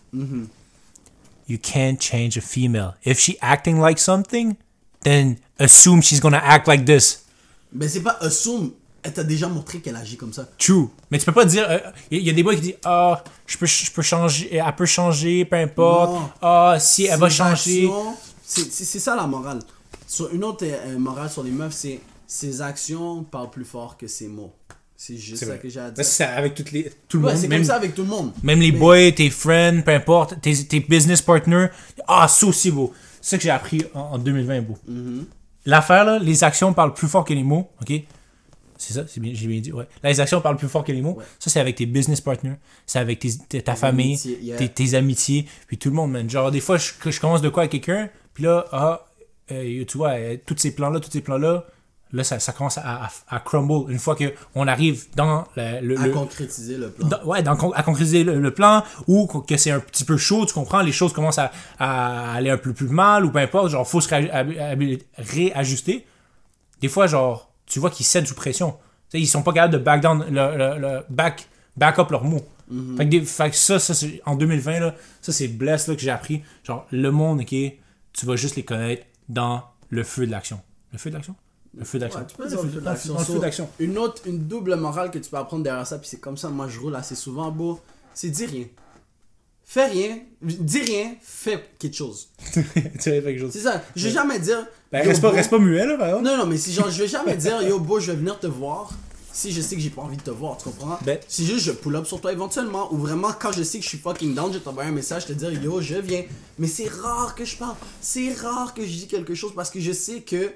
You 1.49 1.59
can't 1.61 1.97
change 2.01 2.37
a 2.37 2.41
female. 2.41 2.95
If 3.05 3.19
she 3.19 3.37
acting 3.41 3.81
like 3.81 3.99
something, 3.99 4.55
then 5.03 5.37
assume 5.59 6.01
she's 6.01 6.21
gonna 6.21 6.41
act 6.45 6.69
like 6.69 6.85
this. 6.85 7.25
Ben 7.73 7.89
c'est 7.89 8.03
pas 8.03 8.17
assume, 8.21 8.73
elle 9.03 9.13
t'a 9.13 9.25
déjà 9.25 9.49
montré 9.49 9.81
qu'elle 9.81 9.97
agit 9.97 10.17
comme 10.17 10.33
ça. 10.33 10.49
True. 10.59 10.89
Mais 11.11 11.19
tu 11.19 11.25
peux 11.25 11.33
pas 11.33 11.45
dire. 11.45 11.67
Il 12.11 12.21
y, 12.23 12.31
a 12.31 12.33
des 12.33 12.43
boys 12.43 12.55
qui 12.55 12.61
disent 12.63 12.75
Ah, 12.85 13.23
je 13.47 13.57
peux, 13.57 13.67
je 13.67 13.91
peux 13.91 14.03
changer. 14.03 14.55
Elle 14.57 14.75
peut 14.77 14.87
changer, 14.87 15.45
peu 15.45 15.57
importe. 15.57 16.33
Ah, 16.43 16.77
si 16.79 17.07
elle 17.07 17.19
va 17.19 17.31
changer. 17.31 17.89
C'est 18.43 18.99
ça 18.99 19.15
la 19.17 19.27
morale. 19.27 19.61
Sur 20.07 20.35
une 20.35 20.43
autre 20.43 20.65
euh, 20.67 20.99
morale 20.99 21.31
sur 21.31 21.45
les 21.45 21.53
meufs, 21.53 21.73
c'est 21.73 22.01
ses 22.27 22.61
actions 22.63 23.23
parlent 23.23 23.51
plus 23.51 23.65
fort 23.65 23.97
que 23.97 24.09
ses 24.09 24.27
mots. 24.27 24.53
C'est 24.97 25.17
juste 25.17 25.45
ça 25.47 25.57
que 25.57 25.69
j'ai 25.69 25.81
à 25.81 25.91
dire. 25.91 26.05
C'est 26.05 26.25
avec 26.25 26.55
toutes 26.57 26.73
les, 26.73 26.93
tout 27.09 27.19
le 27.19 27.25
Ouais, 27.27 27.33
monde. 27.33 27.41
c'est 27.41 27.49
comme 27.49 27.65
ça 27.65 27.77
avec 27.77 27.95
tout 27.95 28.03
le 28.03 28.09
monde. 28.09 28.33
même 28.43 28.61
les 28.61 28.73
Mais- 28.73 28.79
boys, 28.79 29.13
tes 29.13 29.31
friends, 29.31 29.83
peu 29.83 29.93
importe, 29.93 30.41
tes, 30.43 30.65
tes 30.65 30.81
business 30.81 31.23
partners. 31.23 31.69
Ah, 32.07 32.27
ça 32.29 32.47
aussi, 32.47 32.71
beau. 32.71 32.93
C'est 33.23 33.31
ça 33.31 33.37
que 33.39 33.43
j'ai 33.45 33.51
appris 33.51 33.85
en, 33.95 34.01
en 34.01 34.19
2020, 34.19 34.61
beau. 34.63 34.77
Mm-hmm. 34.91 35.25
L'affaire, 35.71 36.05
là, 36.05 36.19
les 36.19 36.43
actions 36.43 36.73
parlent 36.75 36.95
plus 36.95 37.07
fort 37.09 37.25
que 37.25 37.33
les 37.33 37.45
mots, 37.45 37.71
ok? 37.81 37.93
C'est 38.77 38.95
ça, 38.95 39.05
c'est 39.07 39.21
bien, 39.21 39.33
j'ai 39.35 39.47
bien 39.47 39.61
dit, 39.61 39.73
ouais. 39.73 39.87
Là, 40.03 40.09
les 40.11 40.21
actions 40.21 40.41
parlent 40.41 40.57
plus 40.57 40.69
fort 40.69 40.83
que 40.85 40.91
les 40.91 41.03
mots. 41.03 41.17
Ouais. 41.19 41.25
Ça, 41.39 41.49
c'est 41.51 41.61
avec 41.61 41.77
tes 41.77 41.87
business 41.87 42.21
partners, 42.21 42.57
c'est 42.87 42.99
avec 42.99 43.19
tes, 43.21 43.31
tes- 43.49 43.63
ta 43.63 43.77
famille, 43.77 44.15
amitiés, 44.15 44.39
yeah. 44.43 44.57
tes, 44.57 44.69
tes 44.69 44.95
amitiés, 44.95 45.47
puis 45.69 45.79
tout 45.79 45.91
le 45.91 45.95
monde, 45.95 46.11
man. 46.13 46.29
Genre, 46.29 46.51
des 46.51 46.61
fois, 46.61 46.77
je, 46.79 46.91
je 47.11 47.21
commence 47.21 47.43
de 47.43 47.51
quoi 47.51 47.63
avec 47.65 47.73
quelqu'un, 47.73 48.09
puis 48.35 48.45
là, 48.45 48.65
ah, 48.73 49.07
euh, 49.53 49.85
tu 49.85 49.99
vois, 49.99 50.13
euh, 50.13 50.37
tous 50.45 50.57
ces 50.57 50.75
plans-là, 50.75 50.99
tous 50.99 51.11
ces 51.11 51.21
plans-là, 51.21 51.67
là, 52.13 52.25
ça, 52.25 52.39
ça 52.41 52.53
commence 52.53 52.77
à, 52.79 53.05
à, 53.05 53.11
à 53.29 53.41
crumble 53.41 53.91
une 53.93 53.99
fois 53.99 54.17
qu'on 54.17 54.67
arrive 54.67 55.07
dans 55.15 55.45
le. 55.57 55.81
le- 55.81 55.99
À 56.01 56.07
le- 56.07 56.13
concrétiser 56.13 56.77
le 56.77 56.91
plan. 56.91 57.07
dans- 57.09 57.25
ouais, 57.25 57.43
dans, 57.43 57.55
à 57.73 57.83
concrétiser 57.83 58.25
le, 58.25 58.41
le 58.41 58.51
plan, 58.55 58.83
ou 59.07 59.27
que 59.27 59.57
c'est 59.57 59.71
un 59.71 59.81
petit 59.81 60.05
peu 60.05 60.17
chaud, 60.17 60.45
tu 60.47 60.53
comprends, 60.55 60.81
les 60.83 60.93
choses 60.93 61.13
commencent 61.13 61.39
à, 61.39 61.53
à 61.79 62.33
aller 62.35 62.51
un 62.51 62.59
peu 62.59 62.73
plus 62.73 62.89
mal, 62.89 63.25
ou 63.25 63.31
peu 63.31 63.39
importe, 63.39 63.71
genre, 63.71 63.87
faut 63.89 64.01
se 64.01 64.09
réajuster. 65.19 66.07
Des 66.81 66.89
fois, 66.89 67.07
genre, 67.07 67.53
tu 67.67 67.79
vois 67.79 67.91
qu'ils 67.91 68.07
cèdent 68.07 68.27
sous 68.27 68.35
pression. 68.35 68.73
Tu 68.73 68.79
sais, 69.19 69.21
ils 69.21 69.27
sont 69.27 69.43
pas 69.43 69.53
capables 69.53 69.73
de 69.75 69.79
back 69.79 70.01
down, 70.01 70.25
le, 70.31 71.01
back, 71.11 71.49
back 71.77 71.99
up 71.99 72.11
leurs 72.11 72.25
mots. 72.25 72.47
fait, 72.97 73.05
que 73.05 73.11
des- 73.11 73.21
fait 73.23 73.51
que 73.51 73.57
ça, 73.57 73.79
ça 73.81 73.95
c'est- 73.95 74.21
en 74.27 74.37
2020, 74.37 74.79
là, 74.79 74.95
ça, 75.21 75.33
c'est 75.33 75.49
bless 75.49 75.89
là, 75.89 75.95
que 75.97 76.01
j'ai 76.01 76.11
appris. 76.11 76.43
Genre, 76.63 76.87
le 76.93 77.11
monde, 77.11 77.41
ok, 77.41 77.49
tu 77.49 78.27
vas 78.27 78.37
juste 78.37 78.55
les 78.57 78.63
connaître 78.65 79.05
dans 79.29 79.65
le 79.89 80.05
feu 80.05 80.25
de 80.27 80.31
l'action. 80.31 80.61
Le 80.93 80.99
feu 80.99 81.11
de 81.11 81.17
l'action? 81.17 81.35
Le 81.77 81.85
feu 81.85 81.99
d'action. 81.99 82.21
Ouais, 82.21 82.27
tu 82.27 82.37
peux 82.37 82.43
Ouais, 82.45 82.49
dire 82.49 82.59
le 82.63 82.65
le 82.69 82.73
feu 82.73 82.81
d'action. 83.39 83.67
feu. 83.67 83.85
Une 83.85 83.97
autre, 83.99 84.23
une 84.27 84.47
double 84.49 84.75
morale 84.77 85.11
que 85.11 85.19
tu 85.19 85.31
peux 85.31 85.37
apprendre 85.37 85.63
derrière 85.63 85.87
ça, 85.87 85.99
puis 85.99 86.09
c'est 86.09 86.19
comme 86.21 86.37
ça, 86.37 86.49
moi 86.49 86.67
je 86.69 86.81
roule 86.81 86.97
assez 86.97 87.15
souvent, 87.15 87.51
beau, 87.51 87.79
c'est 88.15 88.29
dis 88.31 88.47
rien. 88.47 88.65
Fais 89.65 89.87
rien, 89.87 90.19
dis 90.43 90.81
rien, 90.83 91.15
fais 91.23 91.65
quelque 91.79 91.95
chose. 91.97 92.29
tu 92.53 92.61
sais, 92.99 93.23
quelque 93.23 93.39
chose. 93.39 93.53
C'est 93.53 93.61
ça. 93.61 93.81
Je 93.95 94.09
vais 94.09 94.13
jamais 94.13 94.41
dire. 94.41 94.67
Ben, 94.91 95.05
yo, 95.05 95.11
reste, 95.11 95.23
pas, 95.23 95.31
beau, 95.31 95.37
reste 95.37 95.51
pas 95.51 95.59
muet, 95.61 95.87
là, 95.87 95.97
par 95.97 96.09
exemple. 96.09 96.25
Non, 96.25 96.37
non, 96.39 96.47
mais 96.47 96.57
si 96.57 96.73
genre, 96.73 96.91
je 96.91 97.03
vais 97.03 97.09
jamais 97.09 97.37
dire, 97.37 97.63
yo, 97.63 97.79
beau, 97.79 98.01
je 98.01 98.11
vais 98.11 98.17
venir 98.19 98.37
te 98.41 98.49
voir 98.49 98.91
si 99.33 99.53
je 99.53 99.61
sais 99.61 99.77
que 99.77 99.81
j'ai 99.81 99.91
pas 99.91 100.03
envie 100.03 100.17
de 100.17 100.23
te 100.23 100.31
voir, 100.33 100.57
tu 100.57 100.65
comprends? 100.65 100.99
Ben- 101.03 101.21
Si 101.29 101.47
juste 101.47 101.65
je 101.65 101.71
pull 101.71 101.95
up 101.95 102.05
sur 102.05 102.21
toi 102.21 102.33
éventuellement, 102.33 102.93
ou 102.93 102.97
vraiment 102.97 103.31
quand 103.33 103.53
je 103.53 103.63
sais 103.63 103.79
que 103.79 103.85
je 103.85 103.91
suis 103.91 103.99
fucking 103.99 104.35
down, 104.35 104.53
je 104.53 104.59
vais 104.59 104.65
t'envoyer 104.65 104.89
un 104.91 104.93
message, 104.93 105.27
te 105.27 105.33
dire, 105.33 105.53
yo, 105.63 105.81
je 105.81 105.95
viens. 105.95 106.25
Mais 106.59 106.67
c'est 106.67 106.89
rare 106.89 107.37
que 107.37 107.45
je 107.45 107.57
parle, 107.57 107.77
c'est 108.01 108.33
rare 108.33 108.75
que 108.75 108.83
je 108.83 108.89
dis 108.89 109.07
quelque 109.07 109.37
chose 109.37 109.53
parce 109.55 109.71
que 109.71 109.79
je 109.79 109.93
sais 109.93 110.23
que 110.23 110.51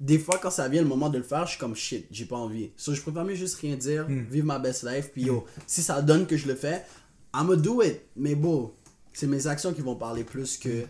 des 0.00 0.18
fois, 0.18 0.38
quand 0.42 0.50
ça 0.50 0.66
vient 0.68 0.80
le 0.82 0.88
moment 0.88 1.10
de 1.10 1.18
le 1.18 1.24
faire, 1.24 1.44
je 1.44 1.50
suis 1.50 1.58
comme 1.60 1.76
shit, 1.76 2.06
j'ai 2.10 2.24
pas 2.24 2.36
envie. 2.36 2.70
So, 2.76 2.94
je 2.94 3.00
préfère 3.02 3.24
mieux 3.24 3.34
juste 3.34 3.56
rien 3.60 3.76
dire, 3.76 4.06
Hmm. 4.08 4.24
vivre 4.30 4.46
ma 4.46 4.58
best 4.58 4.82
life, 4.82 5.10
puis 5.12 5.24
yo, 5.24 5.44
si 5.66 5.82
ça 5.82 6.00
donne 6.00 6.26
que 6.26 6.36
je 6.36 6.48
le 6.48 6.54
fais, 6.54 6.82
I'ma 7.34 7.54
do 7.56 7.82
it. 7.82 8.00
Mais 8.16 8.34
bon, 8.34 8.72
c'est 9.12 9.26
mes 9.26 9.46
actions 9.46 9.72
qui 9.72 9.82
vont 9.82 9.94
parler 9.96 10.24
plus 10.24 10.56
que 10.56 10.68
mes 10.70 10.86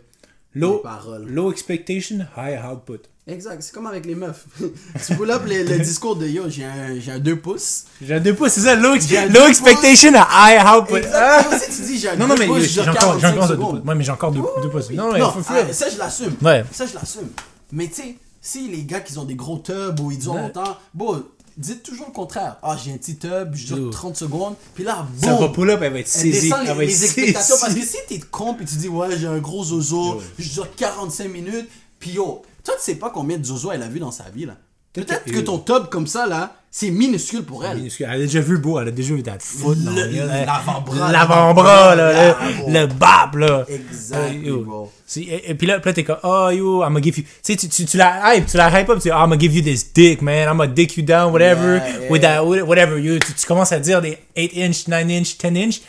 Low, 0.54 0.78
paroles. 0.78 1.26
low 1.28 1.50
expectation, 1.52 2.18
high 2.36 2.58
output. 2.64 3.00
Exact, 3.26 3.62
c'est 3.62 3.72
comme 3.72 3.86
avec 3.86 4.06
les 4.06 4.14
meufs. 4.16 4.46
tu 5.06 5.14
pull 5.14 5.30
up 5.30 5.42
le, 5.46 5.78
discours 5.78 6.16
de 6.16 6.26
yo, 6.26 6.44
j'ai 6.48 6.64
un, 6.64 6.98
j'ai 6.98 7.12
un 7.12 7.18
2 7.20 7.36
pouces. 7.36 7.84
J'ai 8.02 8.14
un 8.14 8.20
2 8.20 8.34
pouces, 8.34 8.52
c'est 8.52 8.60
ça, 8.62 8.74
low, 8.74 8.94
expectation, 8.94 10.10
high 10.14 10.60
output. 10.66 10.96
Exact. 10.96 11.48
Moi 11.50 11.56
aussi, 11.56 11.70
tu 11.76 11.82
dis 11.82 11.98
j'ai 11.98 12.08
un 12.08 12.16
Non, 12.16 12.26
2 12.26 12.32
non, 12.34 12.38
mais 12.38 12.46
pouces, 12.46 12.62
j'ai 12.62 12.82
je 12.82 12.90
encore, 12.90 13.14
j'ai 13.14 13.20
45 13.20 13.28
encore 13.34 13.48
2 13.48 13.54
secondes. 13.54 13.78
pouces. 13.80 13.88
Ouais, 13.88 13.94
mais 13.94 14.04
j'ai 14.04 14.10
encore 14.12 14.32
2 14.32 14.40
pouces. 14.70 14.90
Non, 14.90 15.06
non, 15.08 15.12
mais 15.12 15.18
Non, 15.20 15.32
ah, 15.48 15.72
ça 15.72 15.88
je 15.90 15.98
l'assume. 15.98 16.34
Ça 16.72 16.86
je 16.86 16.94
l'assume. 16.94 17.28
Mais 17.72 17.86
tu 17.88 17.94
sais, 17.94 18.16
si 18.40 18.68
les 18.68 18.84
gars 18.84 19.00
qui 19.00 19.16
ont 19.18 19.24
des 19.24 19.34
gros 19.34 19.58
tubs 19.58 20.00
ou 20.00 20.10
ils 20.10 20.18
durent 20.18 20.34
Ouais. 20.34 20.42
longtemps, 20.42 20.76
bon, 20.94 21.22
dites 21.56 21.82
toujours 21.82 22.06
le 22.06 22.12
contraire. 22.12 22.56
Ah, 22.62 22.76
j'ai 22.82 22.92
un 22.92 22.96
petit 22.96 23.16
tub, 23.16 23.54
je 23.54 23.66
dure 23.66 23.78
Yo. 23.78 23.90
30 23.90 24.16
secondes, 24.16 24.54
puis 24.74 24.84
là, 24.84 25.06
Ça 25.22 25.32
va 25.34 25.38
boum! 25.38 25.52
pull-up, 25.52 25.80
elle 25.82 25.92
va 25.92 25.98
être 26.00 26.10
Elle 26.16 26.20
saisie. 26.32 26.50
Elle 26.58 26.66
les, 26.68 26.72
va 26.74 26.84
être 26.84 26.88
les 26.88 27.04
expectations 27.04 27.56
parce 27.60 27.74
que 27.74 27.82
si 27.82 27.96
t'es 28.08 28.18
con 28.20 28.56
et 28.60 28.64
tu 28.64 28.76
dis 28.76 28.88
ouais 28.88 29.16
j'ai 29.18 29.26
un 29.26 29.38
gros 29.38 29.64
zozo, 29.64 30.20
je 30.38 30.48
dure 30.48 30.74
45 30.74 31.28
minutes, 31.28 31.68
puis 31.98 32.12
yo, 32.12 32.42
toi 32.64 32.74
tu 32.78 32.82
sais 32.84 32.94
pas 32.94 33.10
combien 33.10 33.36
de 33.38 33.44
zozo 33.44 33.72
elle 33.72 33.82
a 33.82 33.88
vu 33.88 33.98
dans 34.00 34.10
sa 34.12 34.24
vie 34.30 34.46
là. 34.46 34.56
Peut-être 34.92 35.24
que 35.24 35.38
ton 35.40 35.58
tub 35.58 35.86
comme 35.90 36.06
ça 36.06 36.26
là, 36.26 36.54
c'est 36.72 36.90
minuscule 36.90 37.42
pour 37.42 37.64
elle. 37.64 37.88
Elle 37.98 38.06
a 38.06 38.18
déjà 38.18 38.40
vu 38.40 38.58
beau, 38.58 38.78
elle 38.78 38.88
a 38.88 38.90
déjà 38.92 39.12
vu 39.12 39.24
ta 39.24 39.38
foot. 39.40 39.76
L'avant-bras, 39.84 41.10
L'avant-bras, 41.10 41.96
là, 41.96 42.36
le, 42.68 42.86
bap, 42.86 43.34
là. 43.34 43.66
Exactly, 43.68 44.46
yo. 44.46 44.62
bro. 44.62 44.92
Et, 45.16 45.54
puis 45.56 45.66
là, 45.66 45.80
t'es 45.80 46.04
comme, 46.04 46.18
oh 46.22 46.48
yo, 46.50 46.84
I'm 46.84 46.92
gonna 46.92 47.02
give 47.02 47.18
you. 47.18 47.24
Tu 47.42 47.58
sais, 47.58 47.68
tu, 47.68 47.84
tu, 47.84 47.96
la 47.96 48.36
hype, 48.36 48.46
tu 48.46 48.56
la 48.56 48.68
hype 48.70 48.88
up, 48.88 48.98
tu 48.98 49.08
dis, 49.08 49.10
oh, 49.10 49.16
I'm 49.16 49.30
gonna 49.30 49.36
give 49.36 49.52
you 49.52 49.62
this 49.62 49.92
dick, 49.92 50.22
man. 50.22 50.48
I'm 50.48 50.58
gonna 50.58 50.72
dick 50.72 50.96
you 50.96 51.02
down, 51.02 51.32
whatever. 51.32 51.82
With 52.08 52.22
that, 52.22 52.46
whatever. 52.46 53.00
You, 53.00 53.18
tu, 53.18 53.32
tu 53.34 53.46
commences 53.46 53.72
à 53.72 53.80
dire 53.80 54.00
des 54.00 54.16
8 54.36 54.52
inch, 54.56 54.86
9 54.86 55.10
inch, 55.10 55.38
10 55.38 55.56
inch. 55.56 55.80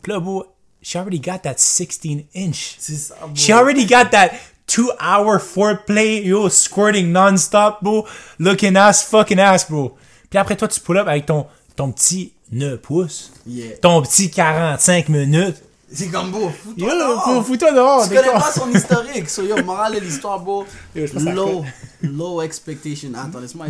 Puis 0.00 0.10
là, 0.10 0.20
bro, 0.20 0.46
she 0.80 0.96
already 0.96 1.20
got 1.20 1.40
that 1.42 1.58
16 1.58 2.24
inch. 2.34 2.76
C'est 2.78 2.94
ça, 2.94 3.14
bro. 3.20 3.34
She 3.34 3.52
already 3.52 3.84
got 3.84 4.10
that 4.12 4.30
two 4.66 4.90
hour 4.98 5.38
foreplay, 5.38 6.24
yo, 6.24 6.48
squirting 6.48 7.12
non-stop, 7.12 7.82
bro. 7.82 8.06
Looking 8.38 8.76
ass, 8.76 9.02
fucking 9.02 9.38
ass, 9.38 9.68
bro. 9.68 9.98
Puis 10.30 10.38
après, 10.38 10.56
toi, 10.56 10.68
tu 10.68 10.80
pull 10.80 10.96
up 10.98 11.08
avec 11.08 11.26
ton, 11.26 11.46
ton 11.76 11.90
petit 11.92 12.32
9 12.52 12.78
pouces. 12.80 13.32
Yeah. 13.46 13.76
Ton 13.82 14.00
petit 14.02 14.30
45 14.30 15.08
minutes. 15.08 15.56
C'est 15.92 16.06
comme 16.06 16.30
beau, 16.30 16.48
fous-toi 16.50 16.94
dehors. 16.94 17.24
fous- 17.24 17.42
fous-toi 17.42 17.72
dehors. 17.72 18.08
Tu 18.08 18.14
connais 18.14 18.28
con. 18.28 18.38
pas 18.38 18.52
son 18.52 18.70
historique, 18.70 19.28
so 19.28 19.42
yo, 19.42 19.60
morale 19.64 19.96
de 19.96 20.00
l'histoire, 20.00 20.38
à 20.96 21.18
Low, 21.32 21.64
low 22.02 22.42
expectation. 22.42 23.10
Attends, 23.16 23.40
laisse-moi. 23.40 23.66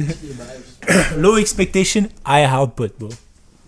Low 1.16 1.38
expectation, 1.38 2.08
high 2.26 2.46
output, 2.46 2.90
bro. 2.98 3.08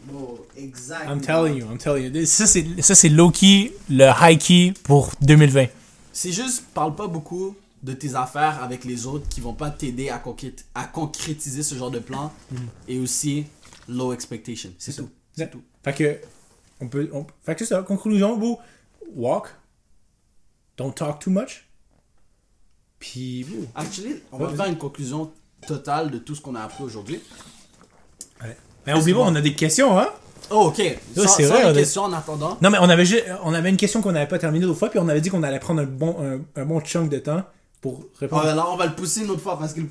Bro, 0.04 0.46
exact. 0.58 1.08
I'm 1.08 1.20
telling 1.22 1.56
you, 1.56 1.64
I'm 1.64 1.78
telling 1.78 2.14
you. 2.14 2.26
Ça, 2.26 2.46
c'est, 2.46 2.66
ça, 2.80 2.94
c'est 2.94 3.08
low-key, 3.08 3.72
le 3.88 4.10
high-key 4.20 4.74
pour 4.84 5.12
2020. 5.22 5.66
C'est 6.12 6.32
juste, 6.32 6.64
parle 6.74 6.94
pas 6.94 7.06
beaucoup 7.06 7.56
de 7.82 7.92
tes 7.92 8.14
affaires 8.14 8.62
avec 8.62 8.84
les 8.84 9.06
autres 9.06 9.28
qui 9.28 9.40
vont 9.40 9.54
pas 9.54 9.70
t'aider 9.70 10.08
à, 10.08 10.18
concrét- 10.18 10.64
à 10.74 10.84
concrétiser 10.84 11.62
ce 11.62 11.74
genre 11.74 11.90
de 11.90 11.98
plan. 11.98 12.32
Et 12.88 12.98
aussi, 13.00 13.46
low 13.88 14.12
expectation. 14.12 14.70
C'est 14.78 14.94
tout. 14.94 15.08
C'est 15.36 15.50
tout. 15.50 15.62
Fait 15.84 15.92
que, 15.94 16.18
on 16.80 16.88
peut, 16.88 17.08
on, 17.12 17.26
fait 17.42 17.54
que 17.54 17.64
c'est 17.64 17.74
ça. 17.74 17.82
Conclusion, 17.82 18.36
bro. 18.36 18.60
Walk. 19.14 19.48
Don't 20.76 20.92
talk 20.92 21.18
too 21.20 21.30
much. 21.30 21.66
Puis, 22.98 23.44
bro. 23.44 23.66
Actually, 23.74 24.22
on 24.30 24.38
va 24.38 24.48
faire 24.50 24.66
une 24.66 24.78
conclusion 24.78 25.32
totale 25.66 26.10
de 26.10 26.18
tout 26.18 26.34
ce 26.34 26.40
qu'on 26.40 26.54
a 26.54 26.60
appris 26.62 26.84
aujourd'hui. 26.84 27.20
Mais 28.86 28.94
oublie 28.94 29.12
pas, 29.12 29.20
on 29.20 29.34
a 29.36 29.40
des 29.40 29.54
questions, 29.54 29.96
hein? 29.98 30.08
Oh, 30.50 30.66
ok. 30.66 30.82
Sans, 31.14 31.28
c'est 31.28 31.44
sans 31.44 31.54
vrai, 31.54 31.60
les 31.62 31.66
on 31.66 31.70
a- 31.70 31.74
questions 31.74 32.02
en 32.02 32.12
attendant. 32.12 32.58
Non, 32.60 32.68
mais 32.70 32.78
on 32.80 32.88
avait, 32.88 33.24
on 33.44 33.54
avait 33.54 33.70
une 33.70 33.76
question 33.76 34.02
qu'on 34.02 34.10
n'avait 34.12 34.26
pas 34.26 34.38
terminée 34.40 34.66
l'autre 34.66 34.78
fois, 34.80 34.90
puis 34.90 34.98
on 34.98 35.08
avait 35.08 35.20
dit 35.20 35.30
qu'on 35.30 35.42
allait 35.44 35.60
prendre 35.60 35.80
un 35.82 35.86
bon, 35.86 36.16
un, 36.20 36.60
un 36.60 36.64
bon 36.64 36.80
chunk 36.80 37.08
de 37.08 37.18
temps 37.18 37.44
pour 37.82 37.98
On 37.98 38.18
répondre. 38.18 38.44
va, 38.44 38.54
là, 38.54 38.66
on 38.70 38.76
va 38.76 38.86
le 38.86 38.94
pousser 38.94 39.20
une 39.24 39.30
autre 39.30 39.42
fois 39.42 39.58
parce 39.58 39.74
qu'on 39.74 39.82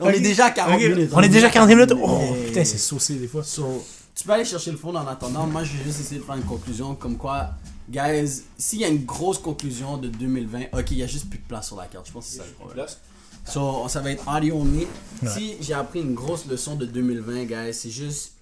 Ok. 0.00 0.14
est 0.14 0.20
déjà 0.20 0.46
à 0.46 0.50
40 0.52 0.76
Ok, 0.76 0.82
minutes. 0.88 1.10
On 1.12 1.20
est 1.20 1.28
déjà 1.28 1.48
à 1.48 1.50
40 1.50 1.68
minutes? 1.68 1.92
Oh, 2.00 2.20
Yeah. 2.34 2.46
putain, 2.46 2.64
c'est 2.64 2.78
saucé 2.78 3.16
des 3.16 3.26
fois. 3.28 3.42
So, 3.44 3.84
tu 4.14 4.24
peux 4.24 4.32
aller 4.32 4.44
chercher 4.46 4.70
le 4.70 4.76
fond 4.78 4.94
en 4.94 5.06
attendant. 5.06 5.46
Moi, 5.46 5.64
je 5.64 5.76
vais 5.76 5.84
juste 5.84 6.00
essayer 6.00 6.20
de 6.20 6.24
faire 6.24 6.36
une 6.36 6.44
conclusion 6.44 6.94
comme 6.94 7.16
quoi, 7.18 7.50
guys, 7.90 8.42
s'il 8.56 8.78
y 8.78 8.84
a 8.84 8.88
une 8.88 9.04
grosse 9.04 9.38
conclusion 9.38 9.98
de 9.98 10.08
2020, 10.08 10.66
ok, 10.72 10.90
il 10.92 10.98
y 10.98 11.02
a 11.02 11.06
juste 11.06 11.28
plus 11.28 11.38
de 11.40 11.44
place 11.46 11.66
sur 11.66 11.76
la 11.76 11.86
carte. 11.86 12.06
Je 12.06 12.12
pense 12.12 12.24
que 12.26 12.30
c'est 12.32 12.38
ça 12.38 12.44
le 12.46 12.52
problème. 12.52 12.86
So, 13.46 13.88
ça 13.88 14.00
va 14.00 14.12
être 14.12 14.24
audio 14.28 14.54
only. 14.56 14.86
Si 15.26 15.56
j'ai 15.60 15.74
appris 15.74 16.00
une 16.02 16.14
grosse 16.14 16.46
leçon 16.46 16.76
de 16.76 16.86
2020, 16.86 17.44
guys, 17.46 17.74
c'est 17.74 17.90
juste, 17.90 18.34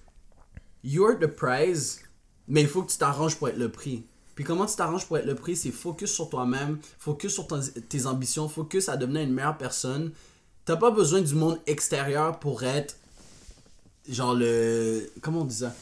you're 0.83 1.17
the 1.19 1.25
prize, 1.27 1.99
mais 2.47 2.61
il 2.61 2.67
faut 2.67 2.83
que 2.83 2.91
tu 2.91 2.97
t'arranges 2.97 3.35
pour 3.37 3.49
être 3.49 3.57
le 3.57 3.69
prix. 3.69 4.03
Puis 4.39 4.45
comment 4.45 4.65
tu 4.65 4.73
t'arranges 4.77 5.05
pour 5.05 5.17
être 5.17 5.25
le 5.25 5.35
prix, 5.35 5.57
c'est 5.57 5.69
focus 5.69 6.13
sur 6.13 6.29
toi-même, 6.29 6.77
focus 6.97 7.33
sur 7.33 7.45
ton- 7.45 7.59
tes 7.89 8.05
ambitions, 8.05 8.47
focus 8.47 8.87
à 8.87 8.95
devenir 8.95 9.21
une 9.23 9.33
meilleure 9.33 9.57
personne. 9.57 10.11
T'as 10.63 10.77
pas 10.77 10.91
besoin 10.91 11.19
du 11.19 11.35
monde 11.35 11.57
extérieur 11.67 12.39
pour 12.39 12.63
être 12.63 12.95
genre 14.07 14.33
le 14.33 15.11
comment 15.21 15.41
on 15.41 15.43
dit 15.43 15.55
ça? 15.57 15.73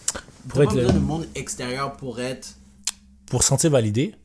Pour 0.50 0.64
être 0.64 0.70
pas 0.70 0.76
le- 0.76 0.82
besoin 0.86 1.00
du 1.00 1.06
monde 1.06 1.28
extérieur 1.36 1.94
pour 1.98 2.20
être 2.20 2.56
Pour 3.28 3.44
se 3.44 3.50
sentir 3.50 3.70
validé, 3.70 4.16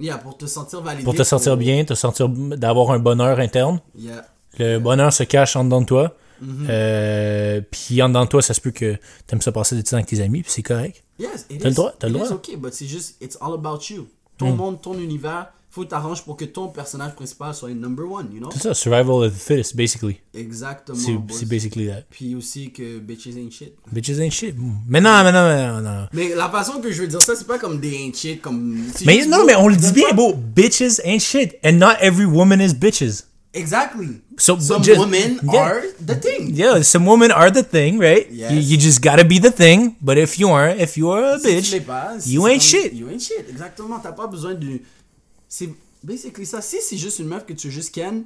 yeah, 0.00 0.16
pour 0.16 0.38
te 0.38 0.46
sentir 0.46 0.80
validé 0.80 1.04
pour 1.04 1.14
te 1.14 1.22
sentir 1.22 1.58
bien, 1.58 1.84
te 1.84 1.92
sentir 1.92 2.30
d'avoir 2.30 2.92
un 2.92 2.98
bonheur 2.98 3.38
interne. 3.40 3.78
yeah 3.94 4.24
Le 4.58 4.78
bonheur 4.78 5.12
se 5.12 5.24
cache 5.24 5.54
en 5.54 5.64
dedans 5.64 5.82
de 5.82 5.86
toi. 5.86 6.16
Mhm. 6.42 6.66
Euh, 6.68 7.60
puis 7.70 8.02
en 8.02 8.08
dedans 8.08 8.24
de 8.24 8.28
toi, 8.28 8.42
ça 8.42 8.52
se 8.54 8.60
peut 8.60 8.70
que 8.72 8.96
t'aimes 9.26 9.40
ça 9.40 9.52
passer 9.52 9.76
du 9.76 9.82
temps 9.82 9.94
avec 9.96 10.06
tes 10.06 10.20
amis, 10.20 10.42
puis 10.42 10.50
c'est 10.52 10.62
correct. 10.62 11.02
yes 11.18 11.46
T'as 11.60 11.68
le 11.68 11.74
droit, 11.74 11.94
t'as 11.98 12.08
le 12.08 12.14
droit. 12.14 12.28
ok 12.32 12.56
but 12.58 12.72
c'est 12.74 12.86
juste 12.86 13.16
it's 13.20 13.36
all 13.40 13.54
about 13.54 13.78
you 13.90 14.08
ton 14.38 14.52
Mm. 14.52 14.56
monde 14.56 14.80
ton 14.82 14.94
univers 14.98 15.46
faut 15.70 15.84
que 15.84 15.88
t'arranges 15.88 16.22
pour 16.22 16.36
que 16.36 16.44
ton 16.44 16.68
personnage 16.68 17.14
principal 17.14 17.54
soit 17.54 17.70
une 17.70 17.80
number 17.80 18.04
one 18.10 18.28
you 18.30 18.40
know? 18.40 18.50
C'est 18.52 18.60
ça, 18.62 18.74
survival 18.74 19.24
of 19.24 19.32
the 19.32 19.38
fittest, 19.38 19.74
basically. 19.74 20.18
exactement 20.34 20.98
C'est 21.30 21.46
basically 21.46 21.86
that. 21.86 22.02
puis 22.10 22.34
aussi 22.34 22.70
que 22.72 22.98
bitches 22.98 23.36
ain't 23.38 23.50
shit 23.52 23.72
Bitches 23.90 24.18
ain't 24.20 24.32
shit. 24.32 24.54
Mais 24.86 25.00
non, 25.00 25.22
mais 25.24 25.32
non, 25.32 25.48
mais 25.48 25.66
non, 25.68 25.80
non. 25.80 26.06
mais 26.12 26.34
la 26.34 26.50
façon 26.50 26.80
que 26.80 26.90
je 26.92 27.00
veux 27.02 27.08
dire 27.08 27.22
ça 27.22 27.34
c'est 27.36 27.46
pas 27.46 27.58
comme 27.58 27.80
des 27.80 27.94
ain't 27.94 28.14
shit 28.14 28.40
comme 28.42 28.84
Mais 29.06 29.24
non, 29.26 29.44
mais 29.46 29.54
on 29.54 29.68
le 29.68 29.76
dit 29.76 29.92
bien, 29.92 30.12
beau. 30.12 30.34
Bitches 30.34 31.00
ain't 31.04 31.20
shit. 31.20 31.54
And 31.64 31.72
not 31.78 31.94
every 32.00 32.26
woman 32.26 32.60
is 32.60 32.74
bitches. 32.74 33.24
Exactly 33.54 34.20
So, 34.38 34.58
some 34.58 34.82
just- 34.82 34.98
women 35.00 35.38
Yeah. 35.42 35.60
are 35.60 35.82
the 36.04 36.14
thing 36.20 36.54
Yeah, 36.54 36.82
some 36.82 37.06
women 37.06 37.30
are 37.30 37.50
the 37.50 37.62
thing, 37.62 37.98
right? 37.98 38.26
Yes. 38.30 38.52
You, 38.52 38.58
you 38.60 38.76
just 38.78 39.00
gotta 39.02 39.24
be 39.24 39.38
the 39.40 39.50
thing. 39.50 39.94
But 40.00 40.16
if 40.18 40.38
you 40.38 40.48
aren't, 40.48 40.80
if 40.80 40.96
you 40.96 41.10
are 41.10 41.34
a 41.34 41.38
Si 41.38 41.46
bitch, 41.46 41.80
pas, 41.84 42.18
si 42.20 42.32
you 42.34 42.46
ain't 42.48 42.62
shit. 42.62 42.92
You 42.94 43.08
ain't 43.10 43.20
shit, 43.22 43.48
exactement. 43.48 43.98
T'as 44.02 44.12
pas 44.12 44.26
besoin 44.26 44.54
de. 44.54 44.80
C'est 45.48 45.68
basically 46.02 46.46
ça. 46.46 46.60
Si 46.60 46.78
c'est 46.80 46.96
juste 46.96 47.18
une 47.18 47.26
meuf 47.28 47.44
que 47.44 47.52
tu 47.52 47.70
juste 47.70 47.94
ken, 47.94 48.24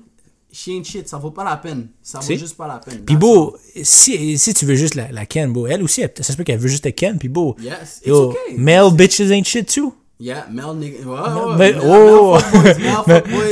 she 0.53 0.69
ain't 0.69 0.85
shit. 0.85 1.09
Ça 1.09 1.19
vaut 1.19 1.33
pas 1.33 1.45
la 1.45 1.57
peine. 1.57 1.89
Ça 2.03 2.21
vaut 2.21 2.25
Si. 2.27 2.39
juste 2.39 2.57
pas 2.57 2.69
la 2.69 2.79
peine. 2.79 3.01
Puis 3.05 3.17
beau, 3.17 3.57
si, 3.83 4.39
si 4.39 4.55
tu 4.55 4.65
veux 4.65 4.77
juste 4.77 4.95
la, 4.95 5.11
la 5.11 5.27
Ken, 5.27 5.53
beau, 5.53 5.67
elle 5.67 5.83
aussi, 5.83 6.03
elle- 6.03 6.13
ça 6.17 6.23
se 6.33 6.37
peut 6.37 6.45
qu'elle 6.45 6.59
veut 6.61 6.69
juste 6.69 6.85
la 6.85 6.93
Ken, 6.93 7.19
puis 7.19 7.29
beau. 7.29 7.57
Yes, 7.61 7.99
it's 7.99 8.07
Yo, 8.07 8.31
okay. 8.31 8.57
male 8.57 8.93
bitches 8.93 9.31
ain't 9.33 9.45
shit 9.45 9.67
too. 9.75 9.93
Yeah, 10.19 10.47
male 10.51 10.77
nigga. 10.77 10.99
Ouais, 11.05 11.19
ouais, 11.19 11.57
Mais- 11.59 11.73
male- 11.73 11.81
oh, 11.85 12.39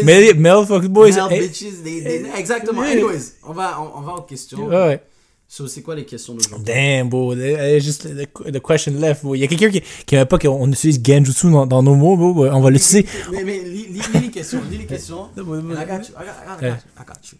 male 0.04 0.34
male 0.38 0.66
fuck 0.66 0.86
boys. 0.86 1.12
male 1.12 1.32
eh, 1.32 1.40
bitches, 1.48 1.82
they- 1.84 2.02
they- 2.02 2.30
exactement. 2.38 2.82
eh, 2.84 2.92
Anyways, 2.92 3.34
on 3.42 3.52
va, 3.52 3.78
on, 3.80 3.98
on 3.98 4.00
va 4.00 4.12
aux 4.14 4.22
questions. 4.22 4.66
ouais, 4.66 4.74
ouais. 4.74 5.02
So, 5.46 5.66
c'est 5.68 5.82
quoi 5.82 5.94
les 5.94 6.06
questions 6.06 6.34
d'aujourd'hui? 6.34 6.64
Damn, 6.64 7.10
bro. 7.10 7.34
eh, 7.36 7.78
Juste 7.80 8.08
the, 8.08 8.26
the 8.50 8.60
question 8.62 8.92
left, 8.98 9.22
bro. 9.22 9.34
Il 9.34 9.40
y 9.40 9.44
a 9.44 9.46
quelqu'un 9.46 9.68
qui, 9.70 9.82
qui 10.06 10.14
aimait 10.14 10.24
pas 10.24 10.38
qu'on 10.38 10.72
utilise 10.72 10.98
Genjutsu 11.04 11.50
dans, 11.50 11.66
dans 11.66 11.82
nos 11.82 11.94
mots, 11.94 12.16
bro. 12.16 12.46
On 12.46 12.60
va 12.60 12.70
l'utiliser. 12.70 13.06
Mais, 13.30 13.44
mais 13.44 13.58
lis, 13.58 13.86
lis- 13.88 14.00
lis 14.14 14.20
les 14.22 14.30
questions, 14.30 14.60
lis 14.70 14.78
les 14.78 14.86
questions. 14.86 15.28
I 15.36 15.40
got 15.40 15.44
you, 15.44 15.52
I 15.76 15.84
got, 15.84 15.84
I 15.84 15.84
got, 15.84 16.66
I 16.66 16.70
got, 16.70 16.78
I 16.98 17.04
got 17.06 17.30
you. 17.32 17.38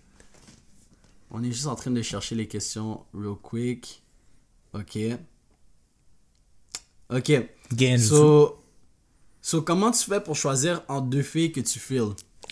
On 1.31 1.43
est 1.43 1.51
juste 1.51 1.67
en 1.67 1.75
train 1.77 1.91
de 1.91 2.03
chercher 2.03 2.35
les 2.35 2.47
questions 2.47 3.01
real 3.15 3.37
quick. 3.43 4.03
Ok. 4.75 4.99
Ok. 7.11 7.31
Genjutsu. 7.77 8.09
So, 8.09 8.59
so 9.45 9.61
comment 9.61 9.91
tu 9.91 10.05
fais 10.05 10.21
pour 10.21 10.37
choisir 10.37 10.83
entre 10.89 11.07
deux 11.07 11.23
filles 11.23 11.53
que 11.53 11.61
tu 11.61 11.79
que 11.79 11.95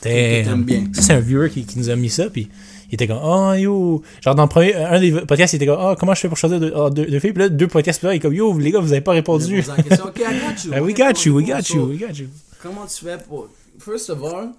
Damn. 0.02 0.44
t'aimes 0.44 0.64
bien? 0.64 0.84
Ça, 0.92 1.02
c'est 1.02 1.12
un 1.14 1.20
viewer 1.20 1.48
qui, 1.48 1.64
qui 1.64 1.78
nous 1.78 1.88
a 1.88 1.96
mis 1.96 2.10
ça, 2.10 2.28
puis 2.28 2.50
il 2.88 2.94
était 2.94 3.06
comme, 3.06 3.20
oh 3.22 3.54
yo. 3.54 4.02
Genre, 4.20 4.34
dans 4.34 4.42
le 4.42 4.48
premier, 4.48 4.74
un 4.74 5.00
des 5.00 5.12
podcasts, 5.12 5.54
il 5.54 5.56
était 5.56 5.66
comme, 5.66 5.80
oh, 5.80 5.94
comment 5.98 6.14
je 6.14 6.20
fais 6.20 6.28
pour 6.28 6.36
choisir 6.36 6.60
deux, 6.60 6.72
oh, 6.74 6.90
deux, 6.90 7.06
deux 7.06 7.18
filles? 7.18 7.32
Puis 7.32 7.42
là, 7.44 7.48
deux 7.48 7.68
podcasts 7.68 7.98
plus 7.98 8.06
tard, 8.06 8.14
il 8.14 8.16
est 8.16 8.20
comme, 8.20 8.34
yo, 8.34 8.58
les 8.58 8.70
gars, 8.70 8.80
vous 8.80 8.92
avez 8.92 9.00
pas 9.00 9.12
répondu. 9.12 9.60
Ok, 9.60 10.18
I 10.18 10.40
got 10.40 10.64
you. 10.64 10.70
Ben, 10.70 10.82
we 10.82 10.94
got 10.94 11.24
you, 11.24 11.34
we 11.34 11.46
got 11.46 11.62
So, 11.62 11.74
you, 11.76 11.84
we 11.86 11.98
got 11.98 12.18
you. 12.18 12.28
Comment 12.62 12.86
tu 12.86 13.04
fais 13.04 13.18
pour. 13.18 13.48
First 13.78 14.10
of 14.10 14.22
all, 14.22 14.50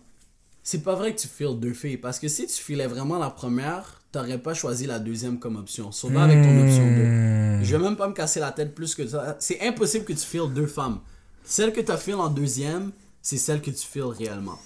c'est 0.64 0.84
pas 0.84 0.96
vrai 0.96 1.14
que 1.14 1.20
tu 1.20 1.28
feels 1.28 1.60
deux 1.60 1.74
filles. 1.74 1.98
Parce 1.98 2.20
que 2.20 2.28
si 2.28 2.48
tu 2.48 2.62
filais 2.62 2.88
vraiment 2.88 3.20
la 3.20 3.30
première, 3.30 4.02
t'aurais 4.12 4.40
pas 4.40 4.56
choisi 4.56 4.88
la 4.88 4.98
deuxième 4.98 5.38
comme 5.38 5.58
option. 5.58 5.92
So, 5.92 6.10
va 6.10 6.24
avec 6.24 6.42
ton 6.42 6.64
option 6.64 6.88
2. 6.88 7.64
Je 7.64 7.76
vais 7.76 7.84
même 7.84 7.96
pas 7.96 8.08
me 8.08 8.14
casser 8.14 8.40
la 8.40 8.52
tête 8.52 8.74
plus 8.74 8.96
que 8.96 9.06
ça. 9.06 9.36
C'est 9.40 9.62
impossible 9.62 10.06
que 10.06 10.14
tu 10.14 10.26
feels 10.26 10.52
deux 10.54 10.68
femmes. 10.68 11.00
Celle 11.46 11.72
que 11.74 11.82
tu 11.82 11.91
as 11.91 11.98
feel 11.98 12.16
en 12.16 12.30
deuxième, 12.30 12.91
c'est 13.22 13.38
celle 13.38 13.62
que 13.62 13.72
tu 13.72 13.86
feels 13.86 14.04
réellement. 14.18 14.58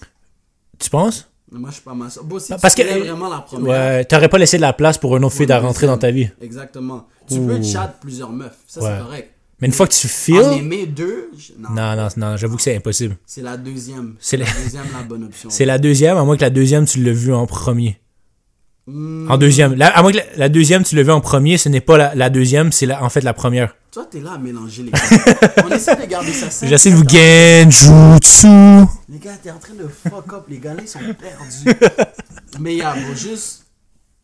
Tu 0.79 0.89
penses? 0.89 1.27
Moi, 1.51 1.69
je 1.69 1.75
suis 1.75 1.83
pas 1.83 1.93
mal 1.93 2.11
ça. 2.11 2.21
Bon, 2.23 2.39
si 2.39 2.53
Parce 2.61 2.75
tu 2.75 2.83
que- 2.83 2.99
vraiment 2.99 3.29
la 3.29 3.39
première. 3.39 3.67
Ouais, 3.97 4.05
t'aurais 4.05 4.27
pas 4.29 4.37
laissé 4.37 4.57
de 4.57 4.61
la 4.61 4.73
place 4.73 4.97
pour 4.97 5.15
une 5.15 5.23
autre 5.23 5.35
fille 5.35 5.45
Ouais, 5.45 5.53
à 5.53 5.59
rentrer 5.59 5.87
dans 5.87 5.97
ta 5.97 6.11
vie. 6.11 6.29
Exactement. 6.41 7.07
Tu 7.29 7.35
peux 7.39 7.55
Ouh. 7.57 7.63
chat 7.63 7.87
plusieurs 8.01 8.31
meufs. 8.31 8.57
Ça, 8.67 8.81
Ouais. 8.81 8.89
c'est 8.97 9.03
correct. 9.03 9.31
Mais 9.59 9.67
une 9.67 9.73
fois 9.73 9.87
que 9.87 9.93
tu 9.93 10.05
En 10.05 10.09
feels, 10.09 10.59
aimer 10.59 10.85
deux, 10.85 11.31
je- 11.37 11.53
non. 11.57 11.69
non, 11.71 11.95
non, 11.95 12.07
non, 12.17 12.37
j'avoue 12.37 12.57
que 12.57 12.61
c'est 12.61 12.75
impossible. 12.75 13.17
C'est 13.25 13.41
la 13.41 13.57
deuxième. 13.57 14.15
C'est 14.19 14.37
la 14.37 14.45
la- 14.45 14.51
deuxième 14.63 14.83
la 14.95 15.03
bonne 15.03 15.23
option. 15.23 15.49
C'est 15.49 15.65
la 15.65 15.79
deuxième, 15.79 16.17
à 16.17 16.23
moins 16.23 16.35
que 16.37 16.41
la 16.41 16.49
deuxième, 16.51 16.85
tu 16.85 17.01
l'as 17.03 17.11
vue 17.13 17.33
en 17.33 17.47
premier. 17.47 17.97
Hmm, 18.85 19.29
En 19.31 19.37
deuxième. 19.37 19.73
La- 19.75 19.87
à 19.97 20.01
moins 20.01 20.11
que 20.11 20.17
la, 20.17 20.23
la 20.35 20.49
deuxième, 20.49 20.83
tu 20.83 20.95
l'as 20.95 21.03
vue 21.03 21.11
en 21.11 21.21
premier, 21.21 21.57
ce 21.57 21.69
n'est 21.69 21.81
pas 21.81 21.97
la, 21.97 22.13
la 22.15 22.29
deuxième, 22.29 22.71
c'est 22.71 22.93
en 22.93 23.09
fait 23.09 23.21
la 23.21 23.33
première. 23.33 23.75
Toi, 23.97 24.05
t'es 24.05 24.19
là 24.19 24.33
à 24.33 24.37
mélanger 24.37 24.83
les 24.83 24.91
gars. 24.91 24.99
On 25.65 25.69
essaie 25.69 25.95
de 25.95 26.05
garder 26.05 26.31
ça 26.31 26.51
simple. 26.51 26.69
J'essaie 26.69 26.91
de 26.91 26.97
vous 26.97 27.09
genjutsu. 27.09 28.45
Les 29.09 29.17
gars, 29.17 29.35
t'es 29.41 29.49
en 29.49 29.57
train 29.57 29.73
de 29.73 29.87
fuck 29.87 30.33
up. 30.33 30.45
Les 30.47 30.59
gars, 30.59 30.75
là, 30.75 30.83
ils 30.83 30.87
sont 30.87 30.99
perdus. 30.99 31.79
Mais 32.59 32.75
yeah, 32.75 32.93
bon, 32.93 33.15
juste. 33.15 33.65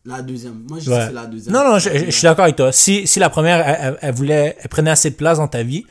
La 0.04 0.22
deuxième. 0.22 0.64
Moi, 0.68 0.78
je 0.78 0.88
Ouais. 0.88 1.06
c'est 1.08 1.12
la 1.12 1.26
deuxième. 1.26 1.52
Non, 1.52 1.64
non, 1.68 1.80
je, 1.80 2.08
suis 2.08 2.22
d'accord 2.22 2.44
avec 2.44 2.54
toi. 2.54 2.70
Si, 2.70 3.04
si 3.08 3.18
la 3.18 3.30
première, 3.30 3.66
elle, 3.68 3.76
elle- 3.80 3.98
elle 4.00 4.14
voulait, 4.14 4.56
elle 4.60 4.68
prenait 4.68 4.92
assez 4.92 5.10
de 5.10 5.16
place 5.16 5.38
dans 5.38 5.48
ta 5.48 5.64
vie, 5.64 5.84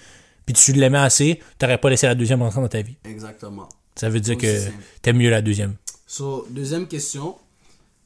puis 0.46 0.56
tu 0.56 0.72
l'aimais 0.72 1.00
assez, 1.00 1.42
t'aurais 1.60 1.78
pas 1.78 1.90
laissé 1.90 2.08
la 2.08 2.16
deuxième 2.16 2.42
rentrer 2.42 2.62
dans 2.62 2.70
ta 2.70 2.82
vie. 2.82 2.96
Exactement. 3.04 3.68
Ça 3.96 4.08
veut 4.08 4.22
dire 4.22 4.38
Aussi 4.38 4.46
que 4.48 4.58
t'aimes 5.02 5.18
mieux 5.18 5.30
la 5.30 5.42
deuxième. 5.42 5.76
So, 6.08 6.48
deuxième 6.50 6.88
question. 6.88 7.36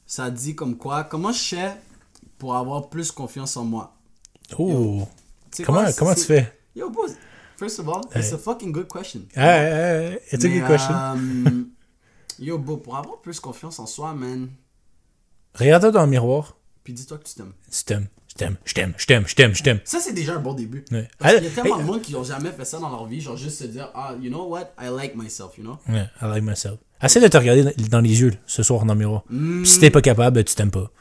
Ça 0.08 0.32
dit 0.32 0.56
comme 0.56 0.76
quoi, 0.76 1.04
comment 1.04 1.32
je 1.32 1.56
fais 1.56 1.72
pour 2.40 2.56
avoir 2.56 2.90
plus 2.90 3.12
confiance 3.12 3.56
en 3.58 3.64
moi? 3.64 3.94
Oh. 4.58 5.02
Sais 5.02 5.27
Comment, 5.66 5.84
quoi, 5.84 5.94
comment 5.94 6.16
tu 6.16 6.22
fais? 6.22 6.54
Yo, 6.76 6.90
boss, 6.90 7.12
first 7.58 7.80
of 7.80 7.88
all, 7.90 8.02
it's 8.16 8.32
a 8.34 8.38
fucking 8.38 8.72
good 8.72 8.88
question. 8.88 9.22
Ah, 9.36 10.12
it's 10.32 10.44
a 10.44 10.50
good 10.50 10.66
question. 10.68 10.94
euh, 10.96 11.64
yo, 12.40 12.58
bro, 12.58 12.78
pour 12.78 12.96
avoir 12.98 13.20
plus 13.22 13.40
confiance 13.40 13.80
en 13.80 13.86
soi, 13.86 14.14
man, 14.14 14.50
Regarde-toi 15.56 15.92
dans 15.92 16.04
le 16.04 16.10
miroir. 16.10 16.56
puis 16.84 16.94
dis-toi 16.94 17.18
que 17.18 17.24
tu 17.28 17.34
t'aimes. 17.34 17.52
Je 17.72 17.84
t'aime, 17.84 18.08
je 18.28 18.36
t'aime, 18.36 18.56
je 18.66 18.74
t'aime, 18.74 18.94
je 18.98 19.06
t'aime, 19.08 19.28
je 19.28 19.36
t'aime, 19.36 19.56
je 19.56 19.64
t'aime. 19.64 19.80
Ça, 19.84 20.00
c'est 20.00 20.14
déjà 20.14 20.36
un 20.36 20.40
bon 20.40 20.54
début. 20.54 20.86
Ouais. 20.92 21.08
Parce 21.18 21.34
qu'il 21.36 21.44
y 21.44 21.48
a 21.48 21.50
tellement 21.50 21.78
de 21.80 21.84
monde 21.84 22.02
qui 22.02 22.14
n'ont 22.14 22.24
jamais 22.24 22.52
fait 22.52 22.64
ça 22.66 22.78
dans 22.80 22.90
leur 22.90 23.06
vie, 23.08 23.20
genre 23.22 23.36
juste 23.38 23.58
se 23.60 23.64
dire, 23.66 23.90
ah, 23.96 24.14
you 24.22 24.30
know 24.30 24.48
what, 24.48 24.72
I 24.80 24.90
like 24.96 25.16
myself, 25.16 25.58
you 25.58 25.64
know? 25.64 25.78
Ouais, 25.90 26.08
I 26.22 26.26
like 26.26 26.44
myself. 26.44 26.78
Essaie 27.02 27.20
de 27.20 27.28
te 27.28 27.38
regarder 27.38 27.64
dans- 27.64 27.88
dans 27.90 28.02
les 28.02 28.22
yeux 28.22 28.34
ce 28.46 28.62
soir 28.64 28.86
dans 28.86 28.94
le 28.94 29.00
miroir. 29.00 29.24
Mm, 29.30 29.62
Puis 29.64 29.70
si 29.72 29.80
t'es 29.80 29.90
pas 29.90 30.02
capable, 30.02 30.44
tu 30.44 30.54
t'aimes 30.56 30.72
pas. 30.72 30.92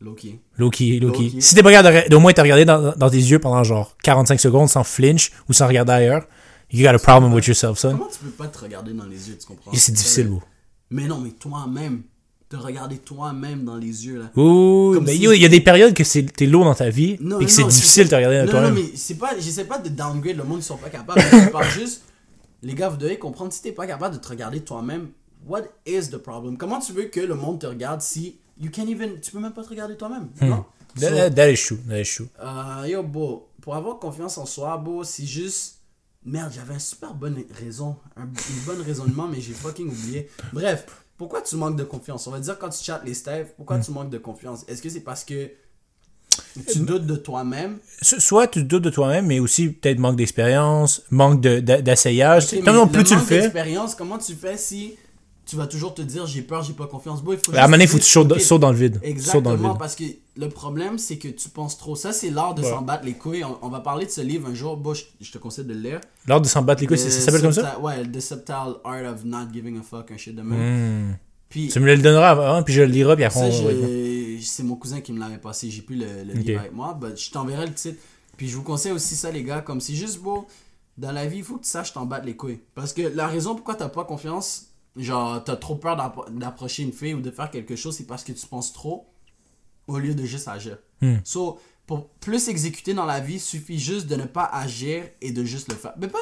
Loki. 0.00 0.38
Loki, 0.58 1.00
Loki. 1.00 1.24
Loki. 1.30 1.42
Si 1.42 1.54
t'es 1.54 1.62
pas 1.62 1.72
capable 1.72 2.08
d'au 2.10 2.20
moins 2.20 2.32
te 2.32 2.40
regarder 2.40 2.64
dans, 2.64 2.92
dans 2.96 3.10
tes 3.10 3.16
yeux 3.16 3.38
pendant 3.38 3.64
genre 3.64 3.96
45 4.02 4.38
secondes 4.40 4.68
sans 4.68 4.84
flinch 4.84 5.32
ou 5.48 5.52
sans 5.54 5.66
regarder 5.66 5.92
ailleurs, 5.92 6.26
you 6.70 6.82
got 6.84 6.94
a 6.94 6.98
problem 6.98 7.32
with 7.32 7.46
yourself, 7.46 7.78
son. 7.78 7.92
Comment 7.92 8.08
tu 8.10 8.18
peux 8.18 8.30
pas 8.30 8.48
te 8.48 8.58
regarder 8.58 8.92
dans 8.92 9.06
les 9.06 9.28
yeux, 9.30 9.38
tu 9.40 9.46
comprends? 9.46 9.72
Et 9.72 9.76
c'est 9.76 9.92
difficile, 9.92 10.28
bro. 10.28 10.42
Mais 10.90 11.06
non, 11.06 11.18
mais 11.18 11.30
toi-même, 11.30 12.02
te 12.48 12.56
regarder 12.56 12.98
toi-même 12.98 13.64
dans 13.64 13.76
les 13.76 14.06
yeux, 14.06 14.18
là. 14.18 14.26
Ouh, 14.36 14.92
Comme 14.94 15.04
mais 15.04 15.14
si- 15.16 15.22
il 15.22 15.40
y 15.40 15.44
a 15.46 15.48
des 15.48 15.60
périodes 15.62 15.94
que 15.94 16.02
t'es 16.30 16.46
lourd 16.46 16.64
dans 16.66 16.74
ta 16.74 16.90
vie 16.90 17.16
Non, 17.20 17.40
et 17.40 17.46
que 17.46 17.50
c'est 17.50 17.64
difficile 17.64 18.04
de 18.04 18.10
te 18.10 18.14
regarder 18.14 18.36
dans 18.38 18.44
Non, 18.44 18.52
non, 18.52 18.58
toi-même. 18.68 18.74
mais 18.74 18.96
c'est 18.96 19.14
pas, 19.16 19.30
j'essaie 19.38 19.64
pas 19.64 19.78
de 19.78 19.88
downgrade 19.88 20.36
le 20.36 20.44
monde, 20.44 20.58
ils 20.60 20.62
sont 20.62 20.76
pas 20.76 20.90
capables. 20.90 21.20
je 21.22 21.48
parle 21.48 21.70
juste, 21.70 22.02
les 22.62 22.74
gars, 22.74 22.88
vous 22.90 22.98
devez 22.98 23.18
comprendre, 23.18 23.52
si 23.52 23.62
t'es 23.62 23.72
pas 23.72 23.86
capable 23.86 24.14
de 24.16 24.20
te 24.20 24.28
regarder 24.28 24.60
toi-même, 24.60 25.08
what 25.48 25.62
is 25.86 26.10
the 26.10 26.18
problem? 26.18 26.56
Comment 26.58 26.78
tu 26.80 26.92
veux 26.92 27.04
que 27.04 27.20
le 27.20 27.34
monde 27.34 27.60
te 27.60 27.66
regarde 27.66 28.00
si 28.02 28.36
you 28.60 28.70
can't 28.70 28.88
even, 28.88 29.20
tu 29.20 29.30
peux 29.30 29.38
même 29.40 29.52
pas 29.52 29.62
te 29.64 29.68
regarder 29.68 29.96
toi-même, 29.96 30.28
non? 30.40 30.64
So, 30.98 31.02
That, 31.10 31.30
that- 31.30 31.50
is 31.52 31.56
true, 31.62 31.78
that 31.88 32.00
is 32.00 32.04
true. 32.14 32.28
euh, 32.42 32.86
yo, 32.88 33.02
beau, 33.02 33.48
pour 33.60 33.74
avoir 33.76 33.98
confiance 33.98 34.38
en 34.38 34.46
soi, 34.46 34.78
beau, 34.78 35.04
c'est 35.04 35.26
juste, 35.26 35.80
merde, 36.24 36.50
j'avais 36.54 36.74
une 36.74 36.80
super 36.80 37.12
bonne 37.12 37.42
raison, 37.60 37.96
un, 38.16 38.22
une 38.24 38.64
bonne 38.64 38.80
raisonnement, 38.80 39.26
mais 39.28 39.40
j'ai 39.40 39.52
fucking 39.52 39.88
oublié. 39.88 40.30
Bref, 40.54 40.86
pourquoi 41.18 41.42
tu 41.42 41.56
manques 41.56 41.76
de 41.76 41.84
confiance? 41.84 42.26
On 42.26 42.30
va 42.30 42.40
dire 42.40 42.58
quand 42.58 42.70
tu 42.70 42.82
chattes 42.82 43.02
les 43.04 43.12
staffs, 43.14 43.48
pourquoi 43.56 43.78
tu 43.78 43.90
manques 43.90 44.08
de 44.10 44.18
confiance? 44.18 44.64
Est-ce 44.68 44.80
que 44.80 44.88
c'est 44.88 45.00
parce 45.00 45.22
que 45.24 45.50
tu 46.72 46.78
doutes 46.80 47.06
de 47.06 47.16
toi-même? 47.16 47.78
So- 48.00 48.18
Soit 48.20 48.48
tu 48.48 48.62
te 48.62 48.66
doutes 48.66 48.84
de 48.84 48.90
toi-même, 48.90 49.26
mais 49.26 49.38
aussi 49.38 49.68
peut-être 49.68 49.98
manque 49.98 50.16
d'expérience, 50.16 51.02
manque 51.10 51.40
de- 51.42 51.60
d'essayage. 51.60 52.52
Mais 52.54 52.72
non 52.72 52.88
plus 52.88 53.04
tu 53.04 53.14
le 53.14 53.20
fais. 53.20 53.40
d'expérience, 53.40 53.94
comment 53.94 54.16
tu 54.18 54.34
fais 54.34 54.56
si 54.56 54.96
tu 55.46 55.54
vas 55.56 55.66
toujours 55.68 55.94
te 55.94 56.02
dire 56.02 56.26
j'ai 56.26 56.42
peur, 56.42 56.62
j'ai 56.64 56.72
pas 56.72 56.86
confiance? 56.86 57.22
Bon, 57.22 57.32
il 57.32 57.38
faut 57.38 57.54
À 57.56 57.64
un 57.64 57.68
moment 57.68 57.80
il 57.80 57.88
faut 57.88 57.98
que 57.98 58.02
tu 58.02 58.08
sautes, 58.10 58.38
sautes 58.40 58.60
dans 58.60 58.72
le 58.72 58.76
vide. 58.76 58.94
Saute 58.94 59.02
dans 59.02 59.06
le 59.06 59.10
Exactement, 59.10 59.56
vide. 59.70 59.78
parce 59.78 59.94
que 59.94 60.04
le 60.36 60.48
problème, 60.48 60.98
c'est 60.98 61.18
que 61.18 61.28
tu 61.28 61.48
penses 61.48 61.78
trop. 61.78 61.94
Ça, 61.96 62.12
c'est 62.12 62.30
l'art 62.30 62.54
de 62.54 62.62
Ouais. 62.62 62.68
s'en 62.70 62.82
battre 62.82 63.04
les 63.04 63.14
couilles. 63.14 63.44
On, 63.44 63.56
on 63.62 63.68
va 63.68 63.80
parler 63.80 64.06
de 64.06 64.10
ce 64.10 64.20
livre 64.20 64.48
un 64.48 64.54
jour. 64.54 64.76
Bon, 64.76 64.92
je, 64.92 65.04
je 65.20 65.30
te 65.32 65.38
conseille 65.38 65.64
de 65.64 65.72
le 65.72 65.80
lire. 65.80 66.00
L'art 66.26 66.40
de 66.40 66.48
s'en 66.48 66.62
battre 66.62 66.80
les 66.82 66.86
couilles, 66.88 66.98
ça 66.98 67.10
s'appelle 67.10 67.40
comme 67.42 67.52
ça? 67.52 67.78
Ouais, 67.80 68.02
The 68.06 68.20
Subtle 68.20 68.52
Art 68.84 69.04
of 69.12 69.24
Not 69.24 69.52
Giving 69.52 69.78
a 69.78 69.82
Fuck, 69.82 70.10
un 70.10 70.16
shit 70.16 70.34
de 70.34 70.42
même. 70.42 71.10
Hmm. 71.10 71.16
Puis, 71.48 71.68
Tu 71.68 71.78
me 71.78 71.86
le 71.86 71.96
donneras 72.02 72.30
avant, 72.30 72.62
puis 72.64 72.74
je 72.74 72.82
le 72.82 72.88
lirai, 72.88 73.14
puis 73.14 73.24
après 73.24 73.50
ça, 73.50 73.64
on 73.64 74.38
c'est 74.42 74.62
mon 74.64 74.74
cousin 74.76 75.00
qui 75.00 75.12
me 75.12 75.20
l'avait 75.20 75.38
passé. 75.38 75.70
J'ai 75.70 75.80
plus 75.82 75.96
le, 75.96 76.06
le 76.24 76.32
Ok. 76.38 76.44
livre 76.44 76.60
avec 76.60 76.72
moi. 76.72 76.98
but 77.00 77.16
je 77.16 77.30
t'enverrai 77.30 77.66
le 77.66 77.72
titre. 77.72 77.98
Puis, 78.36 78.48
je 78.48 78.56
vous 78.56 78.62
conseille 78.64 78.92
aussi 78.92 79.14
ça, 79.14 79.30
les 79.30 79.42
gars. 79.44 79.60
Comme 79.60 79.80
c'est 79.80 79.94
juste 79.94 80.18
beau. 80.20 80.46
Dans 80.98 81.12
la 81.12 81.26
vie, 81.26 81.38
il 81.38 81.44
faut 81.44 81.56
que 81.56 81.64
tu 81.64 81.70
saches 81.70 81.92
t'en 81.92 82.04
battre 82.06 82.24
les 82.26 82.36
couilles. 82.36 82.58
Parce 82.74 82.92
que 82.92 83.02
la 83.02 83.26
raison 83.26 83.54
pourquoi 83.54 83.74
t'as 83.74 83.88
pas 83.90 84.04
confiance, 84.04 84.65
genre, 84.96 85.42
t'as 85.44 85.56
trop 85.56 85.76
peur 85.76 85.96
d'appro- 85.96 86.28
d'approcher 86.30 86.82
une 86.82 86.92
fille 86.92 87.14
ou 87.14 87.20
de 87.20 87.30
faire 87.30 87.50
quelque 87.50 87.76
chose, 87.76 87.96
c'est 87.96 88.06
parce 88.06 88.24
que 88.24 88.32
tu 88.32 88.46
penses 88.46 88.72
trop 88.72 89.06
au 89.86 89.98
lieu 89.98 90.14
de 90.14 90.24
juste 90.24 90.48
agir. 90.48 90.78
Hmm. 91.00 91.16
So, 91.24 91.58
pour 91.86 92.08
plus 92.08 92.48
exécuter 92.48 92.94
dans 92.94 93.04
la 93.04 93.20
vie, 93.20 93.34
il 93.34 93.40
suffit 93.40 93.78
juste 93.78 94.06
de 94.08 94.16
ne 94.16 94.24
pas 94.24 94.44
agir 94.52 95.04
et 95.20 95.30
de 95.30 95.44
juste 95.44 95.68
le 95.70 95.76
faire. 95.76 95.92
Mais 95.98 96.08
pas 96.08 96.18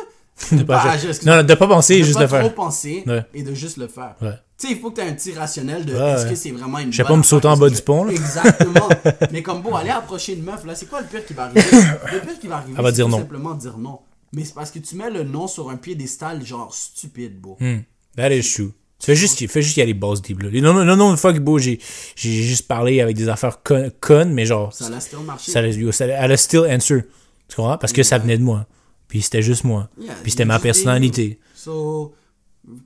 de 0.51 0.57
De 0.59 0.63
pas, 0.65 0.83
pas- 0.83 0.91
agir. 0.91 1.11
Non, 1.25 1.37
non, 1.37 1.43
de 1.45 1.55
pas 1.55 1.67
penser, 1.69 1.99
de 2.01 2.05
juste 2.05 2.17
pas 2.19 2.23
le 2.25 2.29
trop 2.29 2.39
faire. 2.41 2.55
penser 2.55 3.05
Ouais. 3.07 3.25
et 3.33 3.43
de 3.43 3.55
juste 3.55 3.77
le 3.77 3.87
faire. 3.89 4.17
Ouais. 4.21 4.33
Tu 4.59 4.67
sais, 4.69 4.73
il 4.75 4.81
faut 4.81 4.91
que 4.91 4.97
tu 4.97 5.01
aies 5.07 5.09
un 5.11 5.15
petit 5.15 5.33
rationnel 5.33 5.85
de 5.85 5.95
Ouais, 5.95 6.11
est-ce 6.13 6.27
que 6.27 6.35
c'est 6.35 6.51
vraiment 6.51 6.79
une 6.79 6.93
Je 6.93 6.97
sais 6.99 7.05
pas 7.05 7.17
me 7.17 7.23
sauter 7.23 7.49
en 7.49 7.57
bas 7.57 7.71
du 7.71 7.81
pont, 7.83 8.05
là. 8.05 8.13
Exactement. 8.13 8.89
Mais 9.33 9.43
comme 9.43 9.63
bon, 9.63 9.75
aller 9.75 9.91
approcher 9.91 10.35
une 10.35 10.43
meuf, 10.45 10.65
là, 10.65 10.75
c'est 10.75 10.87
quoi 10.87 11.01
le 11.01 11.07
pire 11.07 11.25
qui 11.25 11.33
va 11.35 11.45
arriver? 11.45 11.63
Le 12.13 12.21
pire 12.21 12.39
qui 12.41 12.47
va 12.49 12.57
arriver, 12.59 12.75
Elle 12.77 12.83
va 12.85 12.91
c'est 12.91 12.97
dire 12.97 13.09
non. 13.09 13.19
simplement 13.19 13.55
dire 13.55 13.79
non. 13.79 14.01
Mais 14.33 14.45
c'est 14.45 14.55
parce 14.55 14.71
que 14.73 14.81
tu 14.81 14.97
mets 14.97 15.11
le 15.11 15.23
non 15.23 15.47
sur 15.47 15.71
un 15.71 15.77
piédestal, 15.77 16.45
genre 16.45 16.75
stupide, 16.75 17.41
beau. 17.41 17.57
Hmm. 17.61 17.79
That 18.17 18.31
is 18.33 18.53
true. 18.55 18.73
Fais 19.01 19.17
juste, 19.17 19.47
fais 19.49 19.61
juste 19.61 19.75
qu'il 19.75 19.81
y 19.81 19.83
a 19.83 19.87
les 19.87 19.93
boss 19.95 20.23
deep, 20.23 20.43
là. 20.43 20.49
Non, 20.63 20.73
non, 20.73 20.85
non, 20.85 20.97
non, 20.97 21.17
fuck, 21.17 21.39
beau, 21.41 21.59
j'ai, 21.59 21.79
j'ai 22.17 22.43
juste 22.43 22.67
parlé 22.69 23.01
avec 23.01 23.17
des 23.17 23.29
affaires 23.29 23.63
con- 23.63 23.91
connes, 24.01 24.33
mais 24.33 24.47
genre, 24.47 24.73
Ça 24.73 24.89
l'a 24.89 25.01
still 25.01 25.19
marché. 25.21 25.53
ça, 25.53 25.61
ça- 25.93 26.07
elle 26.07 26.33
a 26.33 26.37
still 26.37 26.61
answer. 26.71 27.01
Tu 27.49 27.57
comprends? 27.57 27.77
Parce 27.77 27.93
que 27.93 28.03
ça 28.03 28.17
venait 28.19 28.39
de 28.39 28.43
moi. 28.43 28.67
Puis 29.09 29.21
c'était 29.21 29.43
juste 29.43 29.65
moi. 29.65 29.91
Yeah, 30.01 30.15
Puis 30.23 30.31
c'était 30.31 30.47
ma 30.47 30.55
just 30.55 30.63
personnalité. 30.63 31.39
So, 31.55 32.15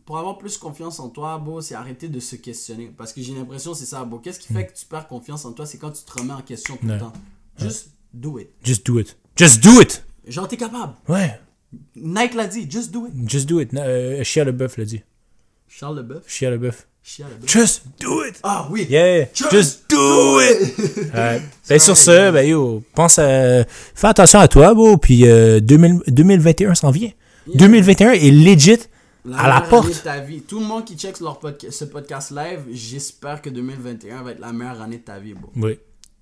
pour 0.04 0.18
avoir 0.18 0.38
plus 0.38 0.58
confiance 0.58 0.98
en 0.98 1.08
toi, 1.08 1.38
beau, 1.38 1.60
c'est 1.60 1.76
arrêter 1.76 2.08
de 2.08 2.18
se 2.18 2.34
questionner. 2.34 2.90
Parce 2.96 3.12
que 3.12 3.22
j'ai 3.22 3.34
l'impression 3.34 3.72
c'est 3.74 3.84
ça, 3.86 4.04
beau. 4.04 4.18
Qu'est-ce 4.18 4.40
qui 4.40 4.52
fait 4.52 4.66
que 4.66 4.76
tu 4.76 4.86
perds 4.86 5.06
confiance 5.06 5.44
en 5.44 5.52
toi? 5.52 5.66
C'est 5.66 5.78
quand 5.78 5.92
tu 5.92 6.02
te 6.02 6.18
remets 6.18 6.32
en 6.32 6.40
question 6.42 6.76
tout. 6.76 6.86
Ouais. 6.86 6.94
le 6.94 6.98
temps. 6.98 7.12
Juste 7.60 7.90
do 8.12 8.38
it. 8.40 8.48
Just 8.64 8.84
do 8.84 8.98
it. 8.98 9.16
Just 9.36 9.62
do 9.62 9.80
it! 9.80 10.04
Genre, 10.26 10.48
t'es 10.48 10.56
capable. 10.56 10.94
Ouais. 11.08 11.38
Nike 11.94 12.34
l'a 12.34 12.48
dit, 12.48 12.68
just 12.68 12.90
do 12.90 13.06
it. 13.06 13.12
Just 13.30 13.46
do 13.46 13.60
it. 13.60 13.72
Euh, 13.74 14.24
Chia 14.24 14.42
Leboeuf 14.44 14.76
l'a 14.78 14.84
dit. 14.84 15.02
Charles 15.68 15.96
Leboeuf. 15.96 16.22
Chia 16.26 16.50
Leboeuf. 16.50 16.86
Chia 17.02 17.26
Leboeuf. 17.28 17.48
Just 17.50 17.82
do 18.00 18.24
it! 18.24 18.38
Ah 18.42 18.68
oui. 18.70 18.86
Yeah! 18.88 19.26
Just 19.34 19.50
Just, 19.52 19.84
do 19.90 20.40
it! 20.40 20.74
Ouais. 21.14 21.40
Ben, 21.68 21.78
sur 21.78 21.96
ce, 21.96 22.30
ben 22.30 22.46
yo, 22.46 22.82
pense 22.94 23.18
à. 23.18 23.64
Fais 23.94 24.06
attention 24.08 24.40
à 24.40 24.48
toi, 24.48 24.74
beau, 24.74 24.96
puis 24.96 25.26
euh, 25.26 25.60
2000 25.60 26.02
2021 26.08 26.74
s'en 26.74 26.90
vient. 26.90 27.10
2021 27.54 28.12
est 28.12 28.30
legit 28.30 28.76
à 29.34 29.48
la 29.48 29.60
porte. 29.62 29.88
de 29.88 29.94
ta 29.94 30.18
vie. 30.20 30.42
Tout 30.42 30.60
le 30.60 30.66
monde 30.66 30.84
qui 30.84 30.96
check 30.96 31.20
leur 31.20 31.40
podca- 31.40 31.70
ce 31.70 31.84
podcast 31.84 32.30
live, 32.30 32.60
j'espère 32.72 33.40
que 33.42 33.48
2021 33.50 34.22
va 34.22 34.32
être 34.32 34.40
la 34.40 34.52
meilleure 34.52 34.80
année 34.82 34.98
de 34.98 35.02
ta 35.02 35.18
vie, 35.18 35.34
bro. 35.34 35.50
Oui. 35.56 35.78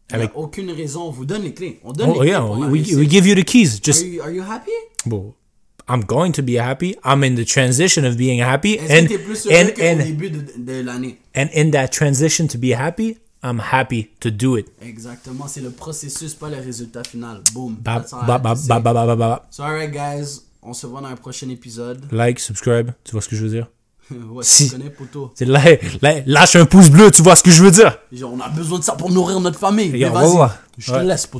Il 0.08 0.12
y 0.12 0.14
a 0.14 0.18
Avec. 0.18 0.30
aucune 0.36 0.70
raison, 0.70 1.02
on 1.02 1.10
vous 1.10 1.24
donne 1.24 1.42
les 1.42 1.52
clés. 1.52 1.80
On 1.82 1.92
donne 1.92 2.10
Oh, 2.10 2.12
les 2.12 2.18
clés 2.20 2.28
yeah, 2.28 2.40
pour 2.40 2.56
la 2.58 2.68
we, 2.68 2.92
we 2.94 3.08
give 3.10 3.26
you 3.26 3.34
the 3.34 3.44
keys. 3.44 3.74
Are 3.74 3.80
Just, 3.82 4.04
you, 4.04 4.22
are 4.22 4.30
you 4.30 4.42
happy? 4.42 4.70
bon, 5.04 5.34
I'm 5.88 6.00
going 6.04 6.32
to 6.32 6.42
be 6.42 6.58
happy. 6.58 6.96
I'm 7.04 7.22
in 7.22 7.36
the 7.36 7.44
transition 7.44 8.04
of 8.04 8.16
being 8.16 8.40
happy. 8.42 8.78
And, 8.80 9.06
plus 9.24 9.46
and, 9.46 9.70
and, 9.80 9.98
début 10.02 10.30
de, 10.30 10.40
de 10.58 10.82
l'année? 10.82 11.18
and 11.34 11.48
in 11.54 11.70
that 11.70 11.88
transition 11.92 12.48
to 12.48 12.58
be 12.58 12.72
happy, 12.72 13.18
I'm 13.42 13.60
happy 13.60 14.10
to 14.20 14.30
do 14.30 14.56
it. 14.56 14.66
Exactement, 14.82 15.46
c'est 15.46 15.60
le 15.60 15.70
processus, 15.70 16.34
pas 16.34 16.48
le 16.48 16.56
résultat 16.56 17.04
final. 17.04 17.40
Boom. 17.54 17.76
Ba, 17.80 18.04
ba, 18.26 18.38
ba, 18.38 18.54
ba, 18.56 18.80
ba, 18.80 18.92
ba, 18.94 19.06
ba, 19.06 19.16
ba. 19.16 19.46
So, 19.50 19.62
alright, 19.62 19.92
guys, 19.92 20.40
on 20.62 20.72
se 20.72 20.86
voit 20.88 21.00
dans 21.00 21.08
un 21.08 21.16
prochain 21.16 21.48
épisode. 21.50 22.02
Like, 22.10 22.40
subscribe. 22.40 22.90
Tu 23.04 23.12
vois 23.12 23.20
ce 23.22 23.28
que 23.28 23.36
je 23.36 23.44
veux 23.44 23.50
dire? 23.50 23.68
ouais, 24.10 24.42
Si. 24.44 24.66
tu 24.70 24.76
connais, 24.76 24.90
poteau. 24.90 25.32
C'est 25.36 25.44
là, 25.44 25.60
là, 26.02 26.14
lâche 26.26 26.56
un 26.56 26.64
pouce 26.66 26.90
bleu, 26.90 27.10
tu 27.12 27.22
vois 27.22 27.36
ce 27.36 27.42
que 27.44 27.50
je 27.52 27.62
veux 27.62 27.70
dire? 27.70 27.96
On 28.24 28.40
a 28.40 28.48
besoin 28.48 28.78
de 28.80 28.84
ça 28.84 28.94
pour 28.94 29.10
nourrir 29.12 29.38
notre 29.40 29.58
famille. 29.58 29.88
Et 29.94 29.98
Mais 30.00 30.04
on 30.06 30.12
va 30.12 30.26
voir. 30.26 30.58
je 30.78 30.90
te 30.92 30.96
Ouais. 30.96 31.04
laisse, 31.04 31.26
poteau. 31.26 31.34